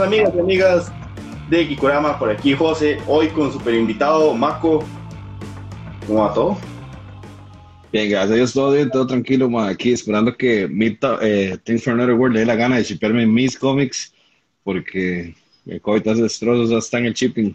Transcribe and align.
estamos 0.00 0.06
amigas 0.06 0.34
y 0.34 0.40
amigas 0.40 0.92
de 1.48 1.68
Kikurama? 1.68 2.18
Por 2.18 2.30
aquí 2.30 2.54
José, 2.54 2.98
hoy 3.06 3.28
con 3.28 3.52
super 3.52 3.74
invitado 3.74 4.34
Mako. 4.34 4.84
¿Cómo 6.06 6.22
va 6.22 6.32
todo? 6.32 6.58
Bien, 7.92 8.08
gracias 8.08 8.30
a 8.30 8.34
Dios, 8.34 8.52
todo 8.52 8.72
bien, 8.72 8.90
todo 8.90 9.06
tranquilo, 9.06 9.50
ma. 9.50 9.68
aquí 9.68 9.92
esperando 9.92 10.36
que 10.36 10.68
Mita, 10.68 11.18
eh, 11.20 11.58
Things 11.64 11.82
for 11.82 11.92
Another 11.92 12.14
World 12.14 12.34
le 12.34 12.40
dé 12.40 12.46
la 12.46 12.54
gana 12.54 12.76
de 12.76 12.84
shipearme 12.84 13.26
mis 13.26 13.58
cómics, 13.58 14.14
porque 14.62 15.34
el 15.66 15.80
COVID 15.80 16.08
hace 16.08 16.22
destrozos 16.22 16.72
hasta 16.72 16.98
en 16.98 17.06
el 17.06 17.14
shipping. 17.14 17.54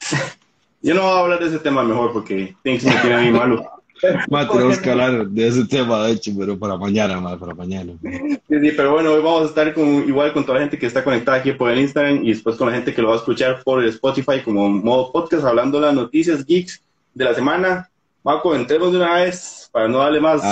Yo 0.82 0.94
no 0.94 1.02
voy 1.02 1.10
a 1.10 1.18
hablar 1.18 1.40
de 1.40 1.46
ese 1.46 1.58
tema 1.58 1.84
mejor, 1.84 2.12
porque 2.12 2.56
Things 2.64 2.82
me 2.84 2.96
tiene 2.96 3.14
a 3.14 3.20
mí 3.20 3.30
malo. 3.30 3.64
Ma, 4.28 4.48
tenemos 4.48 4.78
que 4.78 4.90
hablar 4.90 5.28
de 5.28 5.46
ese 5.46 5.64
tema, 5.64 6.04
de 6.04 6.12
hecho, 6.12 6.32
pero 6.36 6.58
para 6.58 6.76
mañana, 6.76 7.20
ma, 7.20 7.38
para 7.38 7.54
mañana. 7.54 7.92
Sí, 8.02 8.60
sí, 8.60 8.72
pero 8.76 8.92
bueno, 8.92 9.12
hoy 9.12 9.22
vamos 9.22 9.42
a 9.42 9.46
estar 9.46 9.72
con, 9.74 9.86
igual 10.08 10.32
con 10.32 10.44
toda 10.44 10.58
la 10.58 10.64
gente 10.64 10.78
que 10.78 10.86
está 10.86 11.04
conectada 11.04 11.38
aquí 11.38 11.52
por 11.52 11.70
el 11.70 11.78
Instagram 11.78 12.24
y 12.24 12.30
después 12.30 12.56
con 12.56 12.68
la 12.68 12.74
gente 12.74 12.92
que 12.94 13.02
lo 13.02 13.08
va 13.08 13.14
a 13.14 13.18
escuchar 13.18 13.62
por 13.62 13.82
el 13.82 13.88
Spotify 13.90 14.40
como 14.44 14.68
modo 14.68 15.12
podcast, 15.12 15.44
hablando 15.44 15.78
de 15.78 15.86
las 15.86 15.94
noticias 15.94 16.44
geeks 16.44 16.82
de 17.14 17.24
la 17.24 17.34
semana. 17.34 17.88
Mako, 18.24 18.54
entremos 18.54 18.92
de 18.92 18.98
una 18.98 19.14
vez 19.14 19.68
para 19.72 19.88
no 19.88 19.98
darle 19.98 20.20
más 20.20 20.42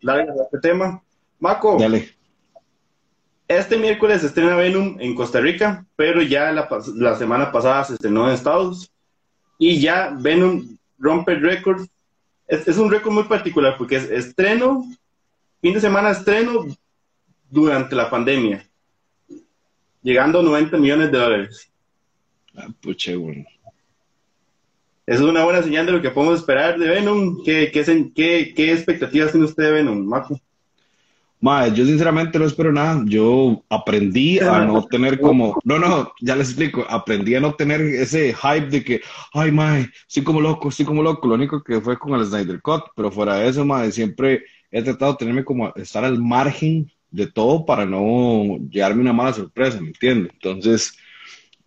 largas 0.00 0.38
a 0.38 0.42
este 0.44 0.58
tema. 0.58 1.02
Mako, 1.38 1.76
Dale. 1.78 2.14
este 3.46 3.76
miércoles 3.76 4.20
se 4.20 4.28
estrena 4.28 4.56
Venom 4.56 4.96
en 5.00 5.14
Costa 5.14 5.40
Rica, 5.40 5.84
pero 5.96 6.22
ya 6.22 6.50
la, 6.52 6.68
la 6.94 7.16
semana 7.16 7.52
pasada 7.52 7.84
se 7.84 7.94
estrenó 7.94 8.28
en 8.28 8.34
Estados 8.34 8.90
y 9.58 9.80
ya 9.80 10.16
Venom 10.18 10.76
rompe 10.98 11.32
el 11.32 11.42
récord. 11.42 11.86
Es, 12.46 12.66
es 12.68 12.78
un 12.78 12.90
récord 12.90 13.12
muy 13.12 13.24
particular 13.24 13.76
porque 13.76 13.96
es 13.96 14.10
estreno, 14.10 14.84
fin 15.60 15.74
de 15.74 15.80
semana 15.80 16.10
estreno 16.10 16.66
durante 17.50 17.94
la 17.96 18.08
pandemia, 18.10 18.68
llegando 20.02 20.40
a 20.40 20.42
90 20.42 20.76
millones 20.78 21.10
de 21.10 21.18
dólares. 21.18 21.72
Ah, 22.54 22.68
puche, 22.80 23.16
bueno. 23.16 23.44
Eso 25.06 25.24
es 25.24 25.30
una 25.30 25.44
buena 25.44 25.62
señal 25.62 25.86
de 25.86 25.92
lo 25.92 26.02
que 26.02 26.10
podemos 26.10 26.40
esperar 26.40 26.78
de 26.78 26.88
Venom. 26.88 27.42
¿Qué, 27.44 27.70
qué, 27.72 27.84
qué- 28.14 28.52
qué 28.56 28.72
expectativas 28.72 29.30
tiene 29.30 29.46
usted 29.46 29.62
de 29.64 29.70
Venom, 29.72 30.04
Marco? 30.04 30.40
Ma, 31.40 31.68
yo 31.68 31.84
sinceramente 31.84 32.38
no 32.38 32.46
espero 32.46 32.72
nada. 32.72 33.02
Yo 33.06 33.62
aprendí 33.68 34.38
a 34.38 34.60
no 34.64 34.84
tener 34.86 35.20
como, 35.20 35.58
no, 35.64 35.78
no, 35.78 36.12
ya 36.20 36.34
les 36.34 36.48
explico, 36.48 36.84
aprendí 36.88 37.34
a 37.34 37.40
no 37.40 37.54
tener 37.54 37.80
ese 37.80 38.34
hype 38.34 38.68
de 38.68 38.82
que, 38.82 39.00
ay, 39.34 39.52
mae, 39.52 39.90
estoy 40.08 40.24
como 40.24 40.40
loco, 40.40 40.68
estoy 40.70 40.86
como 40.86 41.02
loco. 41.02 41.28
Lo 41.28 41.34
único 41.34 41.62
que 41.62 41.80
fue 41.80 41.98
con 41.98 42.18
el 42.18 42.26
Snyder 42.26 42.60
Cut, 42.62 42.84
pero 42.96 43.10
fuera 43.10 43.36
de 43.36 43.48
eso, 43.48 43.64
mae, 43.64 43.92
siempre 43.92 44.44
he 44.70 44.82
tratado 44.82 45.12
de 45.12 45.18
tenerme 45.18 45.44
como 45.44 45.72
estar 45.76 46.04
al 46.04 46.18
margen 46.20 46.90
de 47.10 47.26
todo 47.26 47.64
para 47.64 47.84
no 47.86 48.58
llevarme 48.70 49.02
una 49.02 49.12
mala 49.12 49.32
sorpresa, 49.32 49.80
¿me 49.80 49.88
entiendes? 49.88 50.32
Entonces, 50.34 50.96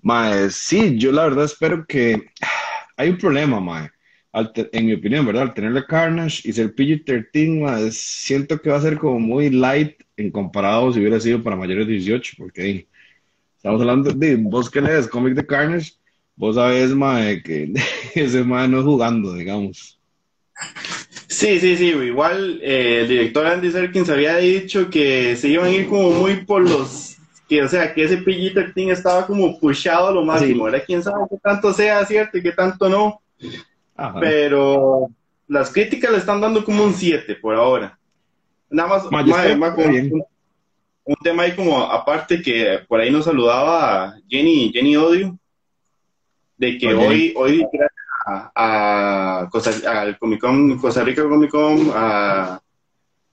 mae, 0.01 0.49
sí, 0.49 0.97
yo 0.97 1.11
la 1.11 1.23
verdad 1.23 1.45
espero 1.45 1.85
que 1.87 2.29
hay 2.97 3.09
un 3.09 3.17
problema, 3.17 3.59
mae. 3.59 3.89
Al 4.39 4.53
te- 4.53 4.69
en 4.71 4.85
mi 4.87 4.93
opinión, 4.93 5.25
¿verdad? 5.25 5.43
Al 5.43 5.53
tener 5.53 5.71
la 5.71 5.85
Carnage 5.85 6.41
y 6.47 6.53
ser 6.53 6.73
PG-13, 6.75 7.61
mae, 7.61 7.91
siento 7.91 8.59
que 8.61 8.69
va 8.69 8.77
a 8.77 8.81
ser 8.81 8.97
como 8.97 9.19
muy 9.19 9.49
light 9.49 9.95
en 10.17 10.31
comparado 10.31 10.91
si 10.91 10.99
hubiera 10.99 11.19
sido 11.19 11.41
para 11.43 11.55
mayores 11.55 11.87
de 11.87 11.93
18, 11.93 12.33
porque 12.37 12.61
ahí 12.61 12.87
estamos 13.55 13.81
hablando 13.81 14.11
de 14.11 14.35
vos 14.35 14.69
que 14.69 14.81
lees 14.81 15.07
cómic 15.07 15.33
de 15.35 15.45
Carnage, 15.45 15.93
vos 16.35 16.55
sabés, 16.55 16.91
mae, 16.95 17.41
que 17.43 17.71
ese 18.15 18.43
mae 18.43 18.67
no 18.67 18.79
es 18.79 18.85
jugando, 18.85 19.33
digamos. 19.33 19.99
Sí, 21.27 21.59
sí, 21.59 21.77
sí. 21.77 21.85
Igual 21.89 22.59
eh, 22.61 23.01
el 23.01 23.07
director 23.07 23.45
Andy 23.47 23.71
Serkins 23.71 24.09
había 24.09 24.37
dicho 24.37 24.89
que 24.89 25.35
se 25.35 25.47
iban 25.47 25.67
a 25.67 25.71
ir 25.71 25.87
como 25.87 26.11
muy 26.11 26.43
por 26.45 26.61
los. 26.67 27.17
Que, 27.47 27.63
o 27.63 27.67
sea, 27.67 27.93
que 27.93 28.03
ese 28.03 28.19
PG-13 28.23 28.91
estaba 28.91 29.25
como 29.25 29.59
pushado 29.59 30.07
a 30.07 30.11
lo 30.11 30.23
máximo. 30.25 30.65
¿verdad? 30.65 30.83
Quién 30.85 31.01
sabe 31.01 31.23
qué 31.29 31.37
tanto 31.41 31.73
sea 31.73 32.05
cierto 32.05 32.37
y 32.37 32.43
qué 32.43 32.51
tanto 32.51 32.89
no. 32.89 33.21
Ajá. 33.99 34.19
Pero 34.19 35.09
las 35.47 35.71
críticas 35.71 36.11
le 36.11 36.17
están 36.17 36.39
dando 36.41 36.63
como 36.63 36.83
un 36.83 36.93
7 36.93 37.35
por 37.35 37.55
ahora. 37.55 37.97
Nada 38.69 38.89
más, 38.89 39.11
Ma, 39.11 39.23
ma, 39.57 39.75
un, 39.75 40.23
un 41.05 41.15
tema 41.23 41.43
ahí 41.43 41.55
como 41.55 41.81
aparte 41.81 42.41
que 42.41 42.79
por 42.87 42.99
ahí 42.99 43.09
nos 43.11 43.25
saludaba 43.25 44.15
Jenny, 44.29 44.71
Jenny 44.71 44.95
Odio, 44.95 45.37
de 46.57 46.77
que 46.77 46.93
Oye. 46.93 47.07
hoy, 47.07 47.33
hoy 47.35 47.67
a, 48.27 48.51
a 49.43 49.49
Costa- 49.49 50.01
al 50.01 50.17
Comic 50.19 50.39
Con, 50.41 50.77
Costa 50.77 51.03
Rica 51.03 51.23
Comic 51.23 51.49
Con, 51.49 51.91
a- 51.95 52.61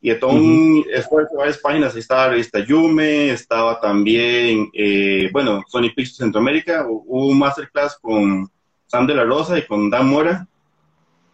y 0.00 0.10
de 0.10 0.14
todo 0.16 0.30
un 0.30 0.84
esfuerzo 0.92 1.32
de 1.32 1.38
varias 1.38 1.58
páginas, 1.58 1.94
ahí 1.94 2.00
estaba 2.00 2.24
la 2.26 2.30
revista 2.32 2.60
Yume, 2.60 3.30
estaba 3.30 3.80
también, 3.80 4.70
eh, 4.72 5.28
bueno, 5.32 5.62
Sony 5.68 5.88
Pictures 5.94 6.16
Centroamérica, 6.16 6.84
hu- 6.86 7.02
hubo 7.06 7.26
un 7.28 7.38
masterclass 7.38 7.98
con 8.00 8.48
Sam 8.86 9.06
de 9.06 9.14
la 9.14 9.24
Rosa 9.24 9.58
y 9.58 9.66
con 9.66 9.90
Dan 9.90 10.08
Mora, 10.08 10.46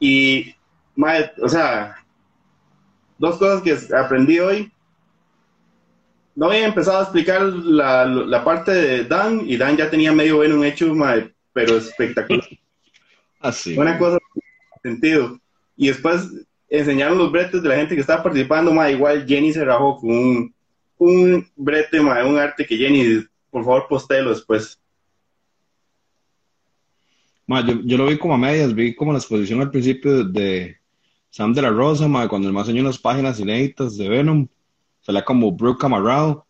y, 0.03 0.53
mae, 0.97 1.31
o 1.41 1.49
sea, 1.49 1.95
dos 3.19 3.37
cosas 3.37 3.63
que 3.63 3.79
aprendí 3.95 4.41
hoy. 4.41 4.73
No 6.35 6.47
había 6.47 6.67
empezado 6.67 6.99
a 6.99 7.03
explicar 7.03 7.41
la, 7.43 8.05
la 8.05 8.43
parte 8.43 8.73
de 8.73 9.05
Dan 9.05 9.43
y 9.47 9.57
Dan 9.57 9.77
ya 9.77 9.89
tenía 9.89 10.11
medio 10.11 10.39
bueno 10.39 10.57
un 10.57 10.65
hecho, 10.65 10.93
mae, 10.93 11.33
pero 11.53 11.77
espectacular. 11.77 12.45
Así. 13.41 13.79
Una 13.79 13.97
cosa 13.97 14.19
sentido. 14.83 15.39
Y 15.77 15.87
después 15.87 16.29
enseñaron 16.69 17.19
los 17.19 17.31
bretes 17.31 17.63
de 17.63 17.69
la 17.69 17.77
gente 17.77 17.95
que 17.95 18.01
estaba 18.01 18.25
participando, 18.25 18.73
igual 18.89 19.25
Jenny 19.25 19.53
se 19.53 19.65
rajó 19.65 20.01
con 20.01 20.11
un, 20.11 20.55
un 20.99 21.49
brete, 21.55 22.01
mae, 22.01 22.25
un 22.25 22.39
arte 22.39 22.67
que 22.67 22.77
Jenny, 22.77 23.25
por 23.53 23.65
favor, 23.65 23.87
postéelo 23.89 24.31
después. 24.31 24.81
Ma, 27.53 27.61
yo, 27.61 27.83
yo 27.85 27.99
lo 27.99 28.07
vi 28.07 28.17
como 28.17 28.33
a 28.33 28.39
medias, 28.39 28.75
vi 28.75 28.95
como 28.95 29.13
la 29.13 29.19
exposición 29.19 29.61
al 29.61 29.71
principio 29.71 30.25
de 30.25 30.79
Sam 31.29 31.53
de 31.53 31.61
la 31.61 31.69
Rosa, 31.69 32.09
ma, 32.09 32.27
cuando 32.27 32.49
el 32.49 32.55
más 32.55 32.67
enseñó 32.67 32.81
unas 32.81 32.97
páginas 32.97 33.39
inéditas 33.41 33.99
de 33.99 34.09
Venom, 34.09 34.49
salía 35.03 35.23
como 35.23 35.53
Brooke 35.53 35.83
Camarado, 35.83 36.47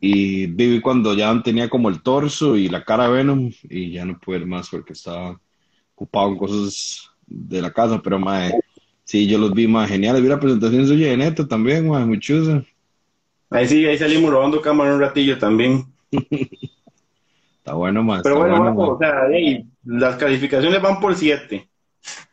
y 0.00 0.46
vi 0.46 0.80
cuando 0.80 1.12
ya 1.12 1.42
tenía 1.42 1.68
como 1.68 1.90
el 1.90 2.00
torso 2.02 2.56
y 2.56 2.70
la 2.70 2.82
cara 2.82 3.06
de 3.06 3.12
Venom, 3.12 3.50
y 3.68 3.90
ya 3.90 4.06
no 4.06 4.18
pude 4.18 4.38
ver 4.38 4.46
más 4.46 4.70
porque 4.70 4.94
estaba 4.94 5.38
ocupado 5.94 6.28
en 6.30 6.38
cosas 6.38 7.10
de 7.26 7.60
la 7.60 7.70
casa, 7.70 8.00
pero 8.00 8.18
ma, 8.18 8.48
sí, 9.04 9.26
yo 9.26 9.36
los 9.36 9.52
vi 9.52 9.68
más 9.68 9.90
geniales, 9.90 10.22
vi 10.22 10.28
la 10.28 10.40
presentación 10.40 10.86
suya 10.86 11.08
de 11.08 11.18
Neto 11.18 11.46
también, 11.46 11.86
ma, 11.86 12.06
muy 12.06 12.18
chusa. 12.18 12.64
Ahí 13.50 13.68
sí, 13.68 13.84
ahí 13.84 13.98
salimos 13.98 14.30
robando 14.30 14.62
cámara 14.62 14.94
un 14.94 15.00
ratillo 15.00 15.36
también. 15.38 15.84
Está 17.64 17.72
bueno, 17.72 18.02
está 18.14 18.22
Pero 18.24 18.36
bueno, 18.40 18.58
bueno, 18.58 18.90
o 18.90 18.98
sea, 18.98 19.22
hey, 19.32 19.64
las 19.86 20.16
calificaciones 20.16 20.82
van 20.82 21.00
por 21.00 21.14
7. 21.16 21.66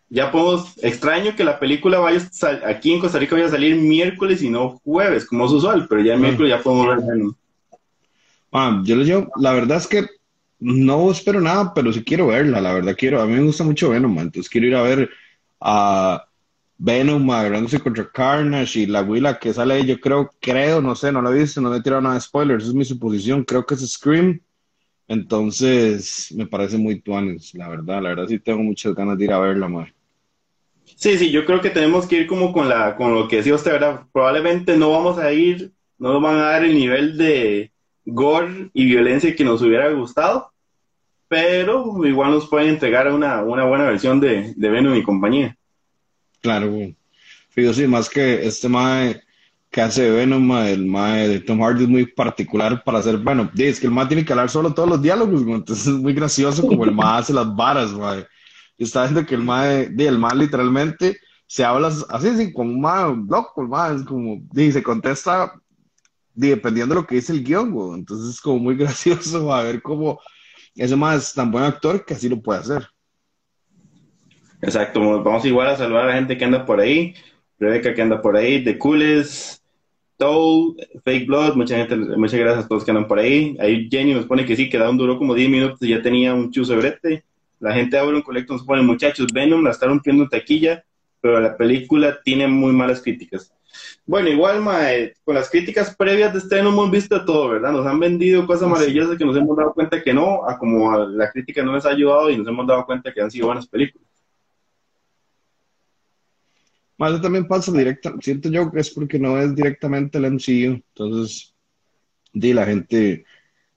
Ya 0.10 0.30
podemos, 0.30 0.78
extraño 0.84 1.34
que 1.38 1.46
la 1.46 1.58
película 1.58 2.00
vaya 2.00 2.18
a 2.18 2.30
sal- 2.30 2.62
aquí 2.66 2.92
en 2.92 3.00
Costa 3.00 3.18
Rica 3.18 3.36
vaya 3.36 3.48
a 3.48 3.52
salir 3.52 3.78
miércoles 3.78 4.42
y 4.44 4.50
no 4.50 4.82
jueves, 4.84 5.26
como 5.26 5.46
es 5.46 5.52
usual, 5.54 5.88
pero 5.88 6.02
ya 6.02 6.16
el 6.16 6.20
Mm. 6.20 6.24
miércoles 6.24 6.50
ya 6.50 6.62
podemos 6.62 6.88
ver 6.88 6.98
Venom. 7.08 7.34
Ah, 8.52 8.82
yo 8.84 8.98
lo 8.98 9.04
llevo, 9.04 9.32
la 9.38 9.54
verdad 9.54 9.78
es 9.78 9.88
que 9.88 10.06
no 10.60 11.10
espero 11.10 11.40
nada, 11.40 11.74
pero 11.74 11.94
sí 11.94 12.04
quiero 12.04 12.28
verla, 12.28 12.60
la 12.60 12.74
verdad 12.74 12.94
quiero, 12.98 13.22
a 13.22 13.26
mí 13.26 13.32
me 13.36 13.44
gusta 13.44 13.64
mucho 13.64 13.90
Venom, 13.92 14.14
man, 14.14 14.26
entonces 14.26 14.50
quiero 14.50 14.68
ir 14.68 14.76
a 14.76 14.82
ver 14.82 15.10
a 15.62 16.26
Venom 16.78 17.32
agarrándose 17.32 17.80
contra 17.80 18.10
Carnage 18.12 18.82
y 18.82 18.86
la 18.86 19.02
Willa 19.02 19.40
que 19.40 19.54
sale 19.54 19.76
ahí, 19.76 19.86
yo 19.86 19.98
creo, 20.02 20.30
creo, 20.42 20.82
no 20.82 20.94
sé, 20.94 21.10
no 21.14 21.22
lo 21.22 21.32
he 21.32 21.40
visto, 21.40 21.62
no 21.62 21.70
me 21.70 21.78
he 21.78 21.82
tirado 21.82 22.02
nada 22.02 22.16
de 22.16 22.22
spoilers, 22.22 22.66
es 22.66 22.74
mi 22.74 22.84
suposición, 22.84 23.46
creo 23.46 23.66
que 23.66 23.76
es 23.76 23.90
Scream, 23.90 24.42
entonces 25.12 26.34
me 26.38 26.48
parece 26.48 26.78
muy 26.78 27.02
tuanes, 27.02 27.54
la 27.54 27.68
verdad, 27.68 28.02
la 28.02 28.10
verdad 28.10 28.28
sí 28.30 28.40
tengo 28.40 28.64
muchas 28.64 28.96
ganas 28.96 29.18
de 29.18 29.26
ir 29.26 29.34
a 29.34 29.40
verla, 29.40 29.68
man. 29.68 29.94
Sí, 30.96 31.18
sí, 31.18 31.32
yo 31.32 31.46
creo 31.46 31.60
que 31.60 31.70
tenemos 31.70 32.08
que 32.08 32.22
ir 32.22 32.28
como 32.28 32.54
con 32.54 32.70
la, 32.70 32.96
con 32.96 33.14
lo 33.14 33.28
que 33.28 33.38
decía 33.38 33.56
usted, 33.56 33.74
¿verdad? 33.74 34.04
Probablemente 34.14 34.78
no 34.78 34.92
vamos 34.92 35.18
a 35.18 35.34
ir, 35.34 35.74
no 35.98 36.14
nos 36.14 36.22
van 36.22 36.38
a 36.38 36.52
dar 36.52 36.64
el 36.64 36.74
nivel 36.74 37.18
de 37.18 37.72
gore 38.06 38.70
y 38.74 38.86
violencia 38.86 39.36
que 39.36 39.44
nos 39.44 39.62
hubiera 39.62 39.92
gustado, 39.92 40.54
pero 41.28 42.06
igual 42.06 42.32
nos 42.32 42.48
pueden 42.48 42.70
entregar 42.70 43.12
una, 43.12 43.44
una 43.44 43.66
buena 43.66 43.88
versión 43.88 44.22
de, 44.22 44.54
de 44.56 44.70
Venom 44.70 44.96
y 44.96 45.04
compañía. 45.04 45.58
Claro, 46.40 46.72
güey. 46.72 46.96
Fijo, 47.50 47.74
sí, 47.74 47.86
más 47.86 48.10
que 48.10 48.48
este 48.48 48.70
mae 48.70 49.22
que 49.72 49.80
hace 49.80 50.12
Venom, 50.12 50.46
mae, 50.46 50.74
el 50.74 50.86
mae 50.86 51.30
de 51.30 51.40
Tom 51.40 51.62
Hardy 51.64 51.84
es 51.84 51.90
muy 51.90 52.06
particular 52.06 52.84
para 52.84 53.00
hacer. 53.00 53.22
Sí, 53.56 53.64
Es 53.64 53.80
que 53.80 53.88
el 53.88 53.94
mae 53.94 54.06
tiene 54.06 54.26
que 54.26 54.34
hablar 54.34 54.50
solo 54.50 54.74
todos 54.74 54.90
los 54.90 55.02
diálogos, 55.02 55.42
entonces 55.44 55.88
es 55.88 55.94
muy 55.94 56.14
gracioso 56.14 56.68
como 56.68 56.84
el 56.84 56.92
mae 56.92 57.20
hace 57.20 57.34
las 57.34 57.56
varas, 57.56 57.94
mae. 57.94 58.28
Y 58.78 58.84
está 58.84 59.04
viendo 59.04 59.26
que 59.26 59.36
el 59.36 59.44
mae, 59.44 59.88
di, 59.88 60.06
el 60.06 60.20
mae 60.20 60.36
literalmente 60.36 61.18
se 61.48 61.64
habla 61.64 61.88
así, 61.88 62.28
así, 62.28 62.52
como 62.52 62.70
un 62.70 62.82
mae 62.82 63.16
loco, 63.30 63.62
el 63.62 63.70
mae, 63.70 63.96
es 63.96 64.04
como, 64.04 64.42
di, 64.52 64.74
se 64.74 64.84
contesta 64.84 65.54
di, 66.34 66.50
dependiendo 66.50 66.94
de 66.94 67.02
lo 67.02 67.08
que 67.08 67.16
dice 67.16 67.32
el 67.32 67.44
guion, 67.44 67.72
güey. 67.72 68.00
Entonces 68.00 68.36
es 68.36 68.42
como 68.42 68.60
muy 68.60 68.76
gracioso 68.78 69.54
a 69.54 69.64
ver 69.64 69.82
cómo 69.82 70.20
ese 70.76 70.98
mae 70.98 71.18
es 71.18 71.34
tan 71.34 71.50
buen 71.50 71.64
actor 71.64 72.04
que 72.04 72.14
así 72.14 72.28
lo 72.28 72.42
puede 72.42 72.60
hacer. 72.60 72.90
Exacto, 74.62 75.00
vamos 75.24 75.46
igual 75.46 75.70
a 75.70 75.78
saludar 75.78 76.04
a 76.04 76.08
la 76.08 76.14
gente 76.14 76.38
que 76.38 76.46
anda 76.46 76.66
por 76.66 76.82
ahí, 76.82 77.16
Rebeca 77.58 77.94
que 77.94 78.02
anda 78.02 78.22
por 78.22 78.36
ahí, 78.36 78.64
de 78.64 78.78
Cules, 78.78 79.61
Toll, 80.22 80.76
Fake 81.04 81.26
Blood, 81.26 81.56
mucha 81.56 81.76
gente, 81.78 81.96
muchas 81.96 82.40
gracias 82.40 82.66
a 82.66 82.68
todos 82.68 82.86
que 82.86 82.92
andan 82.92 83.08
por 83.08 83.18
ahí. 83.18 83.58
Ahí 83.60 83.90
Jenny 83.90 84.14
nos 84.14 84.28
pone 84.28 84.46
que 84.46 84.56
sí, 84.56 84.70
que 84.70 84.80
un 84.80 84.96
duró 84.96 85.18
como 85.18 85.34
10 85.34 85.50
minutos 85.50 85.82
y 85.82 85.90
ya 85.90 86.02
tenía 86.04 86.36
un 86.36 86.52
chuzo 86.52 86.78
brete. 86.78 87.24
La 87.60 87.74
gente 87.74 87.98
de 87.98 88.04
un 88.04 88.22
Collector 88.22 88.58
nos 88.58 88.66
pone, 88.66 88.84
muchachos, 88.84 89.34
Venom 89.34 89.64
la 89.64 89.72
está 89.72 89.88
rompiendo 89.88 90.24
en 90.24 90.30
taquilla, 90.30 90.84
pero 91.22 91.40
la 91.40 91.58
película 91.58 92.20
tiene 92.24 92.48
muy 92.48 92.72
malas 92.72 93.02
críticas. 93.02 93.52
Bueno, 94.06 94.30
igual, 94.30 94.62
mae, 94.62 95.16
con 95.24 95.34
las 95.34 95.50
críticas 95.50 95.96
previas 95.96 96.34
de 96.34 96.40
este 96.40 96.62
no 96.62 96.70
hemos 96.70 96.92
visto 96.92 97.26
todo, 97.26 97.50
¿verdad? 97.50 97.72
Nos 97.72 97.88
han 97.88 98.00
vendido 98.00 98.46
cosas 98.46 98.70
maravillosas 98.70 99.18
que 99.18 99.26
nos 99.26 99.36
hemos 99.36 99.58
dado 99.58 99.74
cuenta 99.74 100.04
que 100.04 100.14
no, 100.14 100.48
a 100.48 100.60
como 100.60 101.00
la 101.00 101.32
crítica 101.32 101.64
no 101.64 101.74
les 101.74 101.86
ha 101.88 101.90
ayudado 101.90 102.30
y 102.30 102.38
nos 102.38 102.48
hemos 102.48 102.68
dado 102.68 102.86
cuenta 102.86 103.12
que 103.12 103.22
han 103.22 103.32
sido 103.32 103.48
buenas 103.48 103.68
películas. 103.68 104.11
Más 107.02 107.20
también 107.20 107.48
pasa 107.48 107.72
directa, 107.72 108.14
siento 108.22 108.48
yo 108.50 108.72
que 108.72 108.80
es 108.80 108.92
porque 108.92 109.18
no 109.18 109.36
es 109.42 109.56
directamente 109.56 110.20
el 110.20 110.34
MCU, 110.34 110.84
entonces, 110.94 111.52
di, 112.32 112.54
la 112.54 112.64
gente 112.64 113.26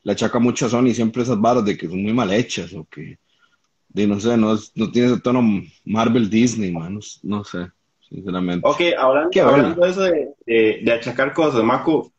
le 0.03 0.13
achaca 0.13 0.39
mucho 0.39 0.67
a 0.67 0.69
Sony 0.69 0.93
siempre 0.93 1.23
esas 1.23 1.41
barras 1.41 1.65
de 1.65 1.75
que 1.75 1.89
son 1.89 2.03
muy 2.03 2.13
mal 2.13 2.31
hechas 2.31 2.75
o 2.75 2.85
que, 2.85 3.17
di, 3.89 4.07
no 4.07 4.21
sé, 4.21 4.37
no, 4.37 4.59
no 4.75 4.93
tiene 4.93 5.09
ese 5.09 5.23
tono 5.23 5.43
Marvel 5.87 6.29
Disney, 6.29 6.71
man, 6.71 7.01
no, 7.23 7.45
sé, 7.45 7.67
sinceramente. 8.07 8.69
Ok, 8.69 8.81
hablando, 8.99 9.81
de 9.81 9.91
eso 9.91 10.03
de, 10.03 10.83
de, 10.85 10.93
achacar 10.93 11.33
cosas, 11.33 11.65
Marco, 11.65 12.13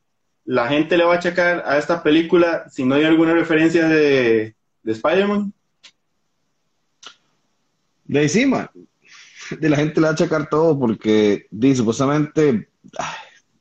¿la 0.43 0.67
gente 0.69 0.97
le 0.97 1.03
va 1.03 1.13
a 1.13 1.17
achacar 1.17 1.61
a 1.67 1.77
esta 1.77 2.01
película 2.01 2.67
si 2.67 2.83
no 2.83 2.95
hay 2.95 3.03
alguna 3.03 3.35
referencia 3.35 3.87
de, 3.87 4.55
de 4.81 4.91
Spider-Man? 4.91 5.53
De 8.05 8.23
encima, 8.23 8.71
de 9.51 9.69
la 9.69 9.77
gente 9.77 9.99
le 9.99 10.05
va 10.05 10.09
a 10.09 10.13
achacar 10.13 10.49
todo 10.49 10.77
porque 10.79 11.47
di, 11.51 11.73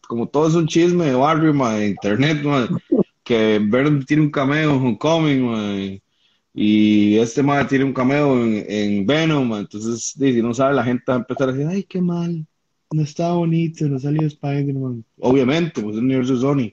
como 0.06 0.28
todo 0.28 0.48
es 0.48 0.54
un 0.54 0.66
chisme 0.66 1.06
de 1.06 1.14
barrio, 1.14 1.54
internet, 1.84 2.42
que 3.22 3.60
Venom 3.62 4.04
tiene 4.04 4.22
un 4.24 4.30
cameo 4.30 4.70
en 4.70 4.76
Homecoming, 4.76 6.00
y 6.52 7.16
este 7.16 7.42
madre 7.42 7.68
tiene 7.68 7.84
un 7.84 7.92
cameo 7.92 8.40
en, 8.44 9.06
Venom, 9.06 9.54
entonces 9.54 10.14
si 10.16 10.42
no 10.42 10.54
sabe 10.54 10.74
la 10.74 10.84
gente 10.84 11.04
va 11.08 11.14
a 11.14 11.18
empezar 11.18 11.48
a 11.48 11.52
decir, 11.52 11.66
ay, 11.68 11.82
qué 11.82 12.00
mal, 12.00 12.46
no 12.92 13.02
está 13.02 13.32
bonito, 13.32 13.86
no 13.88 13.98
salió 13.98 14.26
Spider-Man. 14.26 15.04
Obviamente, 15.18 15.82
pues 15.82 15.94
es 15.94 15.98
un 15.98 16.04
universo 16.04 16.36
Sony, 16.36 16.72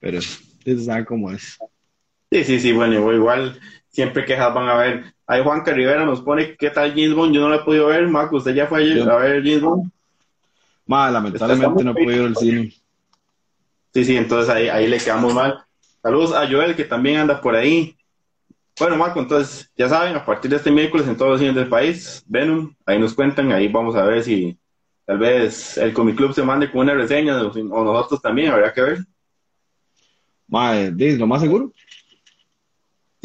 pero 0.00 0.18
ustedes 0.18 0.86
saben 0.86 1.04
cómo 1.04 1.30
es. 1.30 1.58
Sí, 2.30 2.44
sí, 2.44 2.58
sí, 2.58 2.72
bueno, 2.72 3.12
igual 3.12 3.60
siempre 3.88 4.24
quejas 4.24 4.54
van 4.54 4.68
a 4.68 4.76
ver. 4.76 5.15
Ahí 5.26 5.42
Juan 5.42 5.64
Rivera 5.64 6.04
nos 6.04 6.20
pone, 6.20 6.56
¿qué 6.56 6.70
tal 6.70 6.90
James 6.90 7.14
Bond? 7.14 7.34
Yo 7.34 7.40
no 7.40 7.48
lo 7.48 7.56
he 7.56 7.64
podido 7.64 7.88
ver, 7.88 8.06
Marco, 8.06 8.36
¿usted 8.36 8.54
ya 8.54 8.66
fue 8.66 8.78
a 8.78 9.16
ver 9.16 9.42
James 9.42 9.60
Bond? 9.60 9.90
Mal, 10.86 11.12
lamentablemente 11.12 11.82
no 11.82 11.90
he 11.90 11.94
podido 11.94 12.22
ir 12.22 12.28
al 12.28 12.36
cine. 12.36 12.72
Sí, 13.92 14.04
sí, 14.04 14.16
entonces 14.16 14.48
ahí, 14.54 14.68
ahí 14.68 14.86
le 14.86 14.98
quedamos 14.98 15.34
mal. 15.34 15.64
Saludos 16.00 16.32
a 16.32 16.46
Joel, 16.46 16.76
que 16.76 16.84
también 16.84 17.18
anda 17.18 17.40
por 17.40 17.56
ahí. 17.56 17.96
Bueno, 18.78 18.96
Marco, 18.96 19.18
entonces, 19.18 19.68
ya 19.76 19.88
saben, 19.88 20.14
a 20.14 20.24
partir 20.24 20.50
de 20.50 20.58
este 20.58 20.70
miércoles 20.70 21.08
en 21.08 21.16
todos 21.16 21.32
los 21.32 21.40
cines 21.40 21.56
del 21.56 21.68
país, 21.68 22.22
Venom, 22.26 22.74
ahí 22.84 22.98
nos 22.98 23.14
cuentan, 23.14 23.50
ahí 23.50 23.66
vamos 23.68 23.96
a 23.96 24.04
ver 24.04 24.22
si 24.22 24.56
tal 25.04 25.18
vez 25.18 25.78
el 25.78 25.92
Comic 25.92 26.14
Club 26.14 26.34
se 26.34 26.42
mande 26.42 26.70
con 26.70 26.82
una 26.82 26.94
reseña, 26.94 27.40
o, 27.40 27.84
nosotros 27.84 28.20
también, 28.20 28.52
habría 28.52 28.72
que 28.72 28.82
ver. 28.82 28.98
Madre, 30.46 31.16
lo 31.16 31.26
más 31.26 31.40
seguro. 31.40 31.72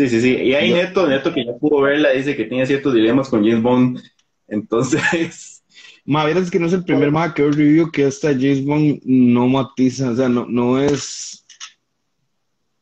Sí, 0.01 0.09
sí, 0.09 0.21
sí. 0.21 0.36
Y 0.36 0.56
ahí 0.56 0.74
Neto, 0.74 1.06
Neto 1.06 1.31
que 1.31 1.45
ya 1.45 1.53
pudo 1.53 1.81
verla, 1.81 2.09
dice 2.09 2.36
que 2.36 2.45
tiene 2.45 2.65
ciertos 2.65 2.95
dilemas 2.95 3.30
con 3.30 3.44
James 3.44 3.62
Bond. 3.62 4.01
Entonces. 4.48 5.63
Ma, 6.06 6.27
es 6.27 6.50
que 6.50 6.59
no 6.59 6.65
es 6.65 6.74
el 6.74 6.83
primer 6.83 7.12
más 7.12 7.33
que 7.33 7.44
review 7.44 7.92
que 7.92 8.07
esta 8.07 8.30
James 8.30 8.65
Bond 8.65 9.01
no 9.06 9.48
matiza, 9.48 10.09
o 10.09 10.15
sea, 10.15 10.27
no, 10.27 10.48
no 10.48 10.81
es 10.81 11.45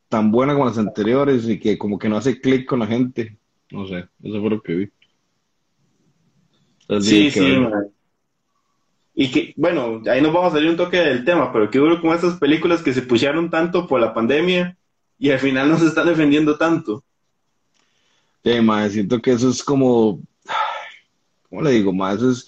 tan 0.07 0.31
buena 0.31 0.54
como 0.54 0.66
las 0.66 0.77
anteriores 0.77 1.48
y 1.50 1.60
que 1.60 1.77
como 1.77 2.00
que 2.00 2.07
no 2.07 2.16
hace 2.16 2.39
clic 2.39 2.66
con 2.66 2.80
la 2.80 2.88
gente. 2.88 3.38
No 3.69 3.86
sé, 3.86 4.07
eso 4.24 4.39
fue 4.39 4.50
lo 4.50 4.62
que 4.62 4.74
vi. 4.74 4.89
sí, 7.01 7.30
sí. 7.30 7.57
Y 9.13 9.30
que, 9.31 9.54
bueno, 9.57 10.01
ahí 10.10 10.21
nos 10.21 10.31
vamos 10.31 10.54
a 10.54 10.56
salir 10.56 10.69
un 10.69 10.77
toque 10.77 10.95
del 10.95 11.25
tema, 11.25 11.51
pero 11.51 11.69
qué 11.69 11.80
duro 11.80 12.00
con 12.00 12.16
estas 12.16 12.39
películas 12.39 12.81
que 12.81 12.94
se 12.94 13.01
pusieron 13.01 13.50
tanto 13.50 13.86
por 13.86 14.00
la 14.00 14.13
pandemia 14.13 14.77
y 15.19 15.31
al 15.31 15.39
final 15.39 15.68
no 15.68 15.77
se 15.77 15.88
están 15.88 16.07
defendiendo 16.07 16.57
tanto. 16.57 17.04
Sí, 18.44 18.51
siento 18.91 19.21
que 19.21 19.31
eso 19.31 19.50
es 19.50 19.63
como, 19.63 20.21
¿cómo 21.50 21.62
le 21.62 21.71
digo, 21.71 21.91
ma? 21.91 22.13
Eso 22.13 22.31
es, 22.31 22.47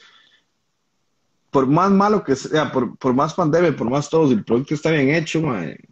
por 1.49 1.67
más 1.67 1.91
malo 1.91 2.23
que 2.23 2.35
sea, 2.35 2.71
por, 2.71 2.97
por 2.97 3.13
más 3.13 3.33
pandemia, 3.33 3.75
por 3.75 3.89
más 3.89 4.09
todo, 4.09 4.27
si 4.27 4.33
el 4.33 4.45
producto 4.45 4.73
está 4.73 4.89
bien 4.89 5.13
hecho, 5.13 5.41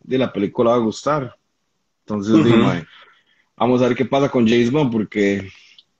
de 0.04 0.18
la 0.18 0.32
película 0.32 0.72
va 0.72 0.78
a 0.78 0.80
gustar. 0.80 1.36
Entonces, 2.06 2.34
vamos 3.58 3.82
a 3.82 3.88
ver 3.88 3.98
qué 3.98 4.06
pasa 4.06 4.30
con 4.30 4.48
James 4.48 4.72
Bond, 4.72 4.92
porque, 4.92 5.50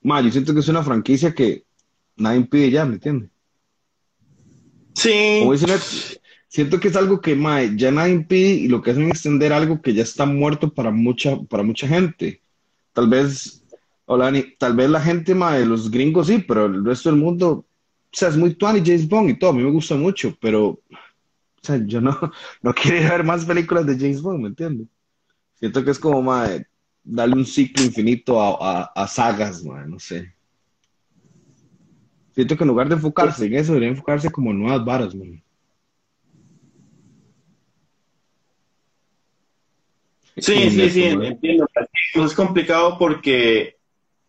ma, 0.02 0.20
yo 0.22 0.30
siento 0.30 0.54
que 0.54 0.60
es 0.60 0.68
una 0.68 0.82
franquicia 0.82 1.34
que 1.34 1.64
nadie 2.16 2.38
impide 2.38 2.70
ya, 2.70 2.86
¿me 2.86 2.94
entiendes? 2.94 3.30
Sí. 4.94 5.42
siento 6.48 6.80
que 6.80 6.88
es 6.88 6.96
algo 6.96 7.20
que, 7.20 7.36
ma, 7.36 7.62
ya 7.62 7.90
nadie 7.90 8.14
impide 8.14 8.50
y 8.50 8.68
lo 8.68 8.80
que 8.80 8.92
hacen 8.92 9.04
es 9.04 9.10
extender 9.10 9.52
algo 9.52 9.80
que 9.82 9.92
ya 9.92 10.02
está 10.02 10.24
muerto 10.24 10.72
para 10.72 10.90
mucha, 10.90 11.36
para 11.48 11.62
mucha 11.62 11.86
gente. 11.86 12.40
Tal 12.92 13.08
vez 13.08 13.59
Hola, 14.12 14.32
tal 14.58 14.74
vez 14.74 14.90
la 14.90 15.00
gente 15.00 15.34
de 15.34 15.66
los 15.66 15.88
gringos 15.88 16.26
sí, 16.26 16.38
pero 16.38 16.66
el 16.66 16.84
resto 16.84 17.10
del 17.10 17.20
mundo, 17.20 17.48
o 17.52 17.64
sea, 18.10 18.28
es 18.28 18.36
muy 18.36 18.54
tuani 18.54 18.82
James 18.84 19.08
Bond 19.08 19.30
y 19.30 19.38
todo, 19.38 19.50
a 19.50 19.52
mí 19.52 19.62
me 19.62 19.70
gusta 19.70 19.94
mucho, 19.94 20.36
pero, 20.40 20.66
o 20.66 20.80
sea, 21.62 21.80
yo 21.86 22.00
no, 22.00 22.18
no 22.62 22.74
quiero 22.74 23.08
ver 23.08 23.22
más 23.22 23.44
películas 23.44 23.86
de 23.86 23.96
James 23.96 24.20
Bond, 24.20 24.40
¿me 24.40 24.48
entiendes? 24.48 24.88
Siento 25.54 25.84
que 25.84 25.92
es 25.92 25.98
como, 26.00 26.20
mae, 26.22 26.66
darle 27.04 27.36
un 27.36 27.46
ciclo 27.46 27.84
infinito 27.84 28.42
a, 28.42 28.90
a, 28.92 29.06
sagas, 29.06 29.62
mae, 29.62 29.86
no 29.86 30.00
sé. 30.00 30.34
Siento 32.34 32.56
que 32.56 32.64
en 32.64 32.68
lugar 32.68 32.88
de 32.88 32.96
enfocarse 32.96 33.46
en 33.46 33.54
eso, 33.54 33.74
debería 33.74 33.90
enfocarse 33.90 34.28
como 34.28 34.50
en 34.50 34.58
nuevas 34.58 34.84
varas, 34.84 35.14
man. 35.14 35.40
Sí, 40.36 40.68
sí, 40.68 40.90
sí, 40.90 41.04
entiendo. 41.04 41.68
Es 42.14 42.34
complicado 42.34 42.98
porque 42.98 43.78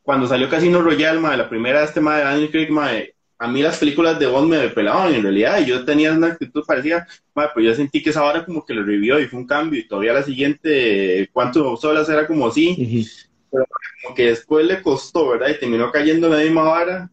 cuando 0.04 0.28
salió 0.28 0.50
Casino 0.50 0.82
Royale, 0.82 1.20
ma, 1.20 1.36
la 1.38 1.50
primera 1.50 1.80
de 1.80 1.86
este 1.86 2.02
ma, 2.02 2.18
de 2.18 2.24
Daniel 2.24 2.52
Craig, 2.52 2.70
ma, 2.70 2.90
a 3.38 3.48
mí 3.48 3.62
las 3.62 3.78
películas 3.78 4.20
de 4.20 4.28
Bond 4.28 4.50
me 4.50 4.70
pelaban 4.70 5.16
en 5.16 5.24
realidad 5.24 5.60
y 5.60 5.66
yo 5.66 5.84
tenía 5.84 6.12
una 6.12 6.28
actitud 6.28 6.64
parecida, 6.66 7.08
ma, 7.34 7.52
pero 7.54 7.68
yo 7.68 7.76
sentí 7.76 8.02
que 8.02 8.12
esa 8.12 8.24
hora 8.24 8.46
como 8.46 8.64
que 8.64 8.74
lo 8.74 8.84
revivió 8.84 9.20
y 9.20 9.28
fue 9.28 9.40
un 9.40 9.48
cambio 9.48 9.80
y 9.80 9.88
todavía 9.88 10.14
la 10.14 10.24
siguiente, 10.24 11.30
¿cuánto 11.34 11.76
solas 11.76 12.08
era 12.10 12.28
como 12.28 12.48
así? 12.48 13.08
Pero 13.52 13.66
como 14.04 14.16
que 14.16 14.28
después 14.28 14.66
le 14.66 14.82
costó, 14.82 15.30
¿verdad? 15.30 15.50
Y 15.50 15.60
terminó 15.60 15.92
cayendo 15.92 16.28
en 16.28 16.34
la 16.34 16.40
misma 16.40 16.64
vara 16.64 17.10